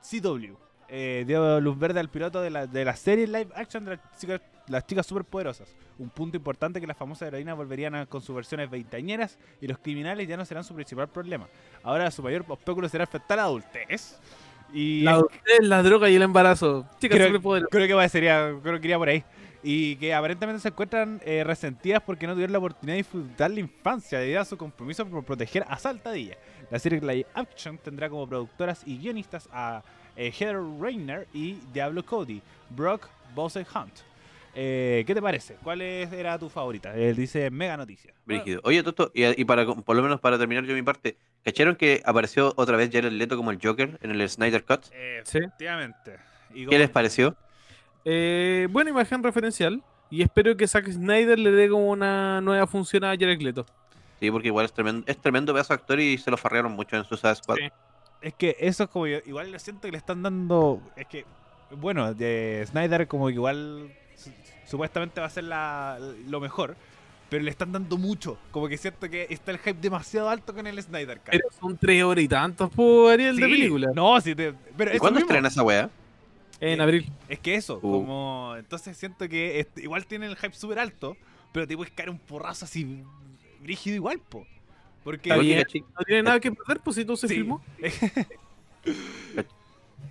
[0.03, 0.53] CW.
[0.89, 3.99] Eh, dio luz verde al piloto de la, de la serie live action de las
[4.19, 5.75] chicas, las chicas superpoderosas.
[5.97, 9.77] Un punto importante que las famosas heroínas volverían a- con sus versiones veinteañeras y los
[9.79, 11.47] criminales ya no serán su principal problema.
[11.83, 14.19] Ahora su mayor obstáculo será afectar a la adultez.
[14.71, 16.85] Y La adultez, la droga y el embarazo.
[16.99, 17.69] Chicas Creo- superpoderosas.
[17.71, 19.23] Creo que va, sería, creo que iría por ahí.
[19.61, 23.59] Y que aparentemente se encuentran eh, resentidas porque no tuvieron la oportunidad de disfrutar la
[23.59, 26.37] infancia debido a su compromiso por proteger a Saltadilla.
[26.71, 29.83] La serie Live Action tendrá como productoras y guionistas a
[30.15, 33.93] eh, Heather Rainer y Diablo Cody, Brock Bose Hunt.
[34.61, 35.55] Eh, ¿Qué te parece?
[35.63, 36.93] ¿Cuál es- era tu favorita?
[36.93, 38.13] Él dice mega noticia.
[38.25, 38.59] Brígido.
[38.65, 41.15] Oye, Toto, y, y para por lo menos para terminar yo mi parte,
[41.45, 44.81] ¿cacharon que apareció otra vez Jared Leto como el Joker en el Snyder Cut?
[44.91, 45.37] Eh, Sí.
[45.37, 46.17] efectivamente.
[46.53, 47.37] Y ¿Qué les pareció?
[48.03, 49.81] Eh, buena imagen referencial.
[50.09, 53.65] Y espero que Zack Snyder le dé como una nueva función a Jared Leto.
[54.19, 56.97] Sí, porque igual es tremendo, es tremendo pedazo de actor y se lo farrearon mucho
[56.97, 57.55] en Suicide Squad.
[57.57, 57.69] Sí.
[58.21, 59.07] Es que eso es como.
[59.07, 60.81] Igual lo siento que le están dando.
[60.97, 61.23] Es que.
[61.71, 63.93] Bueno, de Snyder, como que igual.
[64.19, 64.31] Su-
[64.67, 65.97] Supuestamente va a ser la,
[66.27, 66.75] lo mejor.
[67.29, 68.37] pero le están dando mucho.
[68.51, 71.29] Como que siento que está el hype demasiado alto con el Snyder Cut.
[71.29, 73.91] Pero son tres horas y tantos por Ariel de película.
[73.93, 75.29] No, sí, te- pero ¿Y cuándo mismo.
[75.29, 75.89] estrena esa weá?
[76.59, 77.11] En abril.
[77.27, 77.81] Es que eso, Uh.
[77.81, 78.55] como.
[78.57, 81.15] Entonces siento que este- igual tiene el hype súper alto,
[81.51, 83.03] pero te puedes caer un porrazo así
[83.63, 84.45] rígido igual, po.
[85.03, 85.31] Porque.
[85.39, 85.65] Bien.
[85.97, 87.35] No tiene nada que perder, pues si todo se Sí.
[87.35, 87.61] filmó.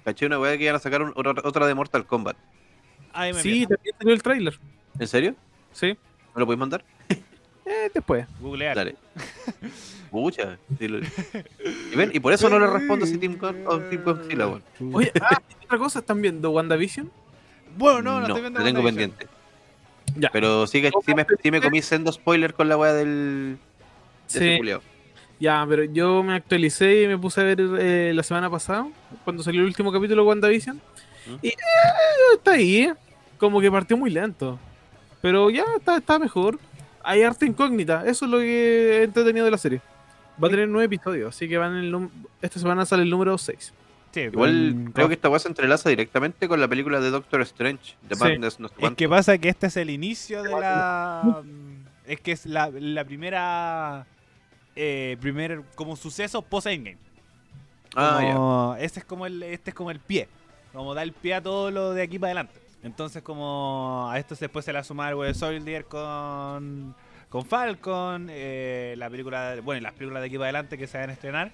[0.04, 2.36] Caché una weá que iban a sacar un- otra, otra de Mortal Kombat.
[3.42, 3.76] Sí, pierdo.
[3.76, 4.58] también salió el tráiler.
[4.98, 5.34] ¿En serio?
[5.72, 5.86] Sí.
[6.34, 6.84] ¿Me lo podéis mandar?
[7.66, 8.26] Eh, después.
[8.40, 8.74] Googlear.
[8.76, 8.96] Dale.
[10.12, 10.98] Lo-
[11.92, 14.62] Y ven, y por eso no le respondo si Team Con o Team Godzilla, weón.
[14.94, 17.10] Oye, ah, y otra cosa, ¿están viendo WandaVision?
[17.76, 19.26] Bueno, no, no, estoy viendo lo tengo pendiente.
[20.16, 20.30] Ya.
[20.32, 23.58] Pero sí, que, sí, me, sí me comí sendo spoiler con la weá del.
[24.32, 24.88] de Sí.
[25.40, 28.88] Ya, pero yo me actualicé y me puse a ver eh, la semana pasada,
[29.24, 30.80] cuando salió el último capítulo de WandaVision.
[31.28, 31.34] ¿Mm?
[31.42, 31.54] Y eh,
[32.34, 32.92] está ahí,
[33.38, 34.58] como que partió muy lento.
[35.20, 36.58] Pero ya está, está mejor.
[37.02, 39.80] Hay arte incógnita, eso es lo que he entretenido de la serie.
[40.42, 42.08] Va a tener nueve episodios, así que van en el
[42.42, 43.72] esta semana sale el número 6.
[44.12, 47.42] Sí, Igual con- creo que esta weá se entrelaza directamente con la película de Doctor
[47.42, 47.94] Strange.
[48.08, 48.20] The Sí.
[48.24, 51.42] Madness, no sé Es que pasa que este es el inicio de la.
[52.06, 54.06] Es que es la, la primera.
[54.76, 56.98] Eh, primer como suceso post endgame.
[57.96, 58.84] Ah, ya.
[58.84, 60.28] Ese es como el, este es como el pie.
[60.72, 62.60] Como da el pie a todo lo de aquí para adelante.
[62.82, 66.94] Entonces como a esto después se le suma algo de Soldier con,
[67.28, 71.10] con Falcon, eh, la película, bueno, las películas de aquí para adelante que se van
[71.10, 71.50] a estrenar.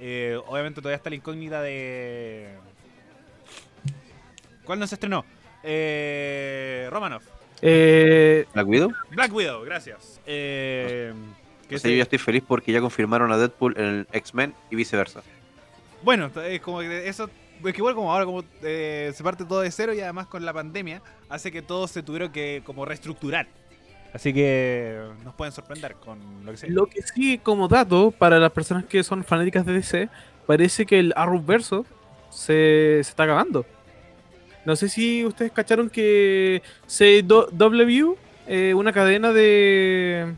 [0.00, 2.50] Eh, obviamente todavía está la incógnita de...
[4.64, 5.24] ¿Cuál no se estrenó?
[5.62, 7.24] Eh, Romanoff.
[7.62, 8.90] Eh, ¿La cuido?
[9.10, 10.20] Black Widow, gracias.
[10.26, 11.12] Eh,
[11.68, 14.06] que O sea, yo se- ya estoy feliz porque ya confirmaron a Deadpool en el
[14.12, 15.22] X-Men y viceversa.
[16.02, 17.28] Bueno, es como que eso.
[17.64, 20.44] Es que igual como ahora como eh, se parte todo de cero y además con
[20.44, 23.46] la pandemia hace que todo se tuvieron que como reestructurar.
[24.12, 26.70] Así que nos pueden sorprender con lo que sea.
[26.70, 30.08] lo que sí, como dato, para las personas que son fanáticas de DC,
[30.46, 31.84] parece que el Arrowverso
[32.30, 33.66] se, se está acabando.
[34.64, 38.16] No sé si ustedes cacharon que CW,
[38.46, 40.34] eh, una cadena de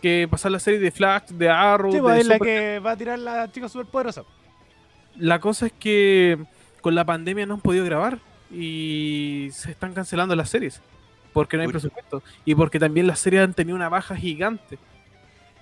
[0.00, 2.92] que pasa la serie de Flash, de Arrow, Sí, de pues, es la que va
[2.92, 4.24] a tirar la chica superpoderosa.
[5.16, 6.38] La cosa es que
[6.82, 8.18] con la pandemia no han podido grabar
[8.52, 10.82] y se están cancelando las series
[11.32, 11.72] porque no hay Uy.
[11.72, 14.78] presupuesto y porque también las series han tenido una baja gigante.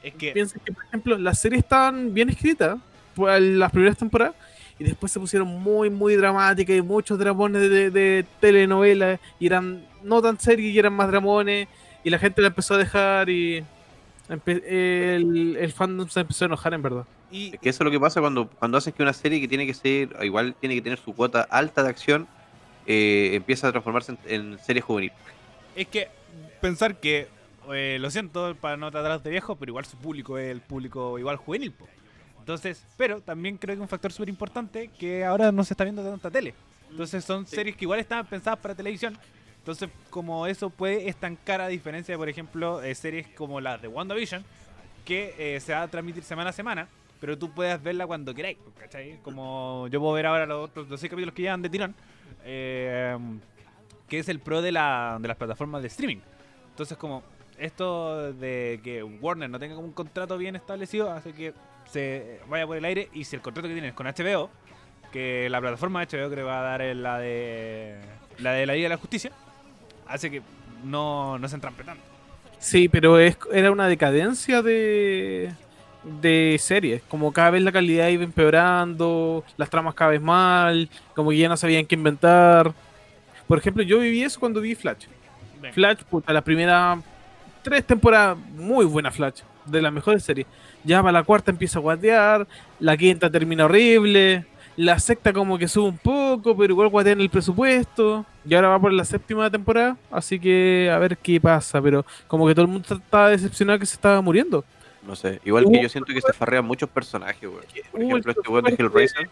[0.03, 2.79] Es que Piensen que, por ejemplo, las series estaban bien escritas
[3.15, 4.35] pues, las primeras temporadas
[4.79, 9.87] y después se pusieron muy, muy dramáticas y muchos dramones de, de telenovelas y eran
[10.03, 11.69] no tan serias y eran más dramones
[12.03, 13.63] y la gente la empezó a dejar y
[14.47, 17.05] el, el fandom se empezó a enojar en verdad.
[17.31, 19.49] y, Es que eso es lo que pasa cuando, cuando haces que una serie que
[19.49, 22.29] tiene que ser, igual tiene que tener su cuota alta de acción,
[22.87, 25.13] eh, empieza a transformarse en, en serie juvenil.
[25.77, 26.09] es que
[26.61, 27.29] pensar que
[27.73, 31.19] eh, lo siento para no tratar de viejo, pero igual su público es el público
[31.19, 31.73] igual juvenil.
[31.73, 31.87] po.
[32.39, 36.03] Entonces, pero también creo que un factor súper importante que ahora no se está viendo
[36.03, 36.55] tanta tele.
[36.91, 39.17] Entonces son series que igual estaban pensadas para televisión.
[39.61, 43.89] Entonces, como eso puede estancar a diferencia de, por ejemplo, eh, series como las de
[43.89, 44.43] WandaVision,
[45.05, 46.89] que eh, se va a transmitir semana a semana,
[47.21, 49.19] pero tú puedes verla cuando queráis, ¿cachai?
[49.23, 51.95] Como yo puedo ver ahora los otros los seis capítulos que llevan de tirón,
[52.45, 53.19] eh,
[54.09, 56.21] que es el pro de, la, de las plataformas de streaming.
[56.71, 57.23] Entonces, como
[57.59, 61.53] esto de que Warner no tenga como un contrato bien establecido, hace que
[61.85, 64.49] se vaya por el aire y si el contrato que tienes con HBO,
[65.13, 68.01] que la plataforma de HBO creo que va a dar es la de
[68.39, 69.33] la de la Liga de la Justicia,
[70.11, 70.43] hace que
[70.85, 72.03] no, no se entrampe tanto.
[72.59, 75.51] Sí, pero es, era una decadencia de,
[76.21, 77.03] de series.
[77.09, 81.49] Como cada vez la calidad iba empeorando, las tramas cada vez mal, como que ya
[81.49, 82.75] no sabían qué inventar.
[83.47, 85.07] Por ejemplo, yo viví eso cuando vi Flash.
[85.73, 87.01] Flash, puta, la primera
[87.63, 90.47] tres temporadas, muy buena Flash, de las mejores series.
[90.85, 92.47] Ya para la cuarta empieza a guatear,
[92.79, 94.47] la quinta termina horrible,
[94.77, 98.25] la sexta como que sube un poco, pero igual guatea en el presupuesto.
[98.49, 102.47] Y ahora va por la séptima temporada, así que a ver qué pasa, pero como
[102.47, 104.65] que todo el mundo estaba decepcionado que se estaba muriendo.
[105.07, 107.63] No sé, igual que yo siento que se farrean muchos personajes, weón.
[107.91, 109.29] Por Hubo ejemplo, este weón de Hellraiser.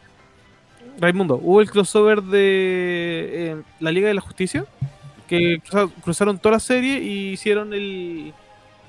[1.01, 4.65] Raimundo, hubo el crossover de eh, la Liga de la Justicia,
[5.29, 8.33] que cruza- cruzaron toda la serie y hicieron el...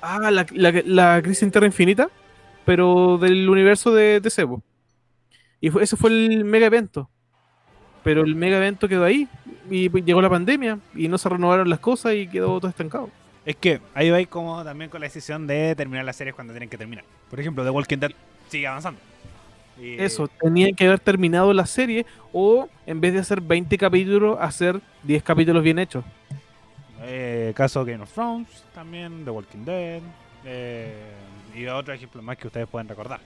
[0.02, 2.08] Ah, la, la, la crisis interna infinita,
[2.64, 4.62] pero del universo de, de Sebo.
[5.60, 7.08] Y fue- ese fue el mega evento.
[8.02, 9.28] Pero el mega evento quedó ahí
[9.68, 13.10] y pues llegó la pandemia y no se renovaron las cosas y quedó todo estancado.
[13.44, 16.68] Es que ahí vais como también con la decisión de terminar las series cuando tienen
[16.70, 17.04] que terminar.
[17.28, 18.12] Por ejemplo, The Walking Dead
[18.48, 19.00] sigue avanzando.
[19.78, 24.38] Y- Eso, tenían que haber terminado la serie o en vez de hacer 20 capítulos,
[24.40, 26.04] hacer 10 capítulos bien hechos.
[27.02, 30.00] Eh, caso Game of Thrones, también The Walking Dead.
[30.44, 30.94] Eh,
[31.54, 33.20] y otros ejemplos más que ustedes pueden recordar.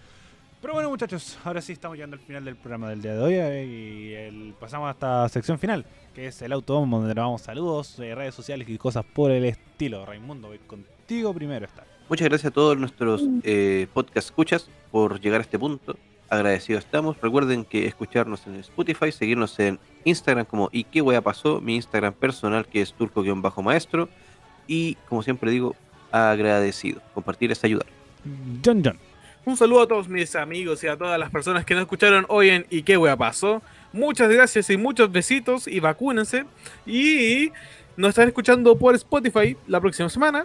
[0.65, 3.35] Pero bueno, muchachos, ahora sí estamos llegando al final del programa del día de hoy
[3.35, 5.85] eh, y el- pasamos a esta sección final,
[6.15, 10.07] que es el autobombo, donde grabamos saludos, eh, redes sociales y cosas por el estilo.
[10.07, 11.85] Raimundo, voy contigo primero esta.
[12.09, 15.99] Muchas gracias a todos nuestros eh, podcast escuchas por llegar a este punto.
[16.31, 17.21] Agradecidos estamos.
[17.21, 22.15] Recuerden que escucharnos en Spotify, seguirnos en Instagram como y qué wea pasó, mi Instagram
[22.15, 24.09] personal que es turco-maestro.
[24.67, 25.77] Y como siempre digo,
[26.11, 27.03] agradecido.
[27.13, 27.85] Compartir es ayudar.
[28.65, 28.99] John John.
[29.47, 32.49] Un saludo a todos mis amigos y a todas las personas que nos escucharon hoy
[32.49, 33.61] en ¿Y qué pasó?
[33.93, 36.47] Muchas gracias y muchos besitos y vacúnense.
[36.87, 37.53] Y
[37.95, 40.45] nos están escuchando por Spotify la próxima semana.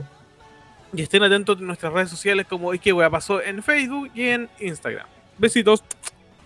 [0.92, 3.42] Y estén atentos a nuestras redes sociales como ¿Y qué wea pasó?
[3.42, 5.08] en Facebook y en Instagram.
[5.38, 5.82] Besitos.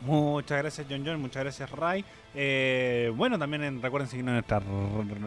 [0.06, 1.22] Muchas gracias, John John.
[1.22, 2.04] Muchas gracias, Ray.
[2.36, 4.64] Eh, bueno, también en- recuerden seguirnos en nuestras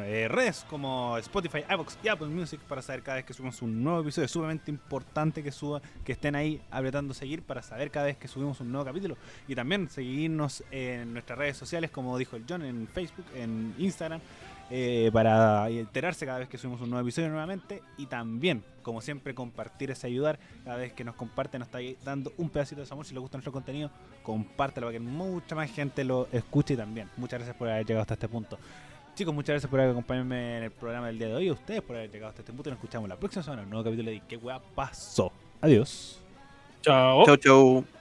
[0.07, 3.83] eh, redes como Spotify, iVoox y Apple Music para saber cada vez que subimos un
[3.83, 4.27] nuevo episodio.
[4.27, 8.29] Es sumamente importante que suba, que estén ahí apretando seguir para saber cada vez que
[8.29, 9.17] subimos un nuevo capítulo.
[9.49, 14.21] Y también seguirnos en nuestras redes sociales, como dijo el John, en Facebook, en Instagram,
[14.71, 17.83] eh, para enterarse cada vez que subimos un nuevo episodio nuevamente.
[17.97, 20.39] Y también, como siempre, compartir es ayudar.
[20.65, 23.07] Cada vez que nos comparten, nos está dando un pedacito de su amor.
[23.07, 23.91] Si les gusta nuestro contenido,
[24.23, 27.09] compártelo para que mucha más gente lo escuche y también.
[27.17, 28.59] Muchas gracias por haber llegado hasta este punto.
[29.15, 31.49] Chicos, muchas gracias por acompañarme en el programa del día de hoy.
[31.49, 32.69] A ustedes por haber llegado hasta este punto.
[32.69, 35.33] Y nos escuchamos la próxima semana en un nuevo capítulo de ¿Qué weá pasó?
[35.61, 36.21] Adiós.
[36.83, 37.25] Chao.
[37.25, 37.96] Chau, chau.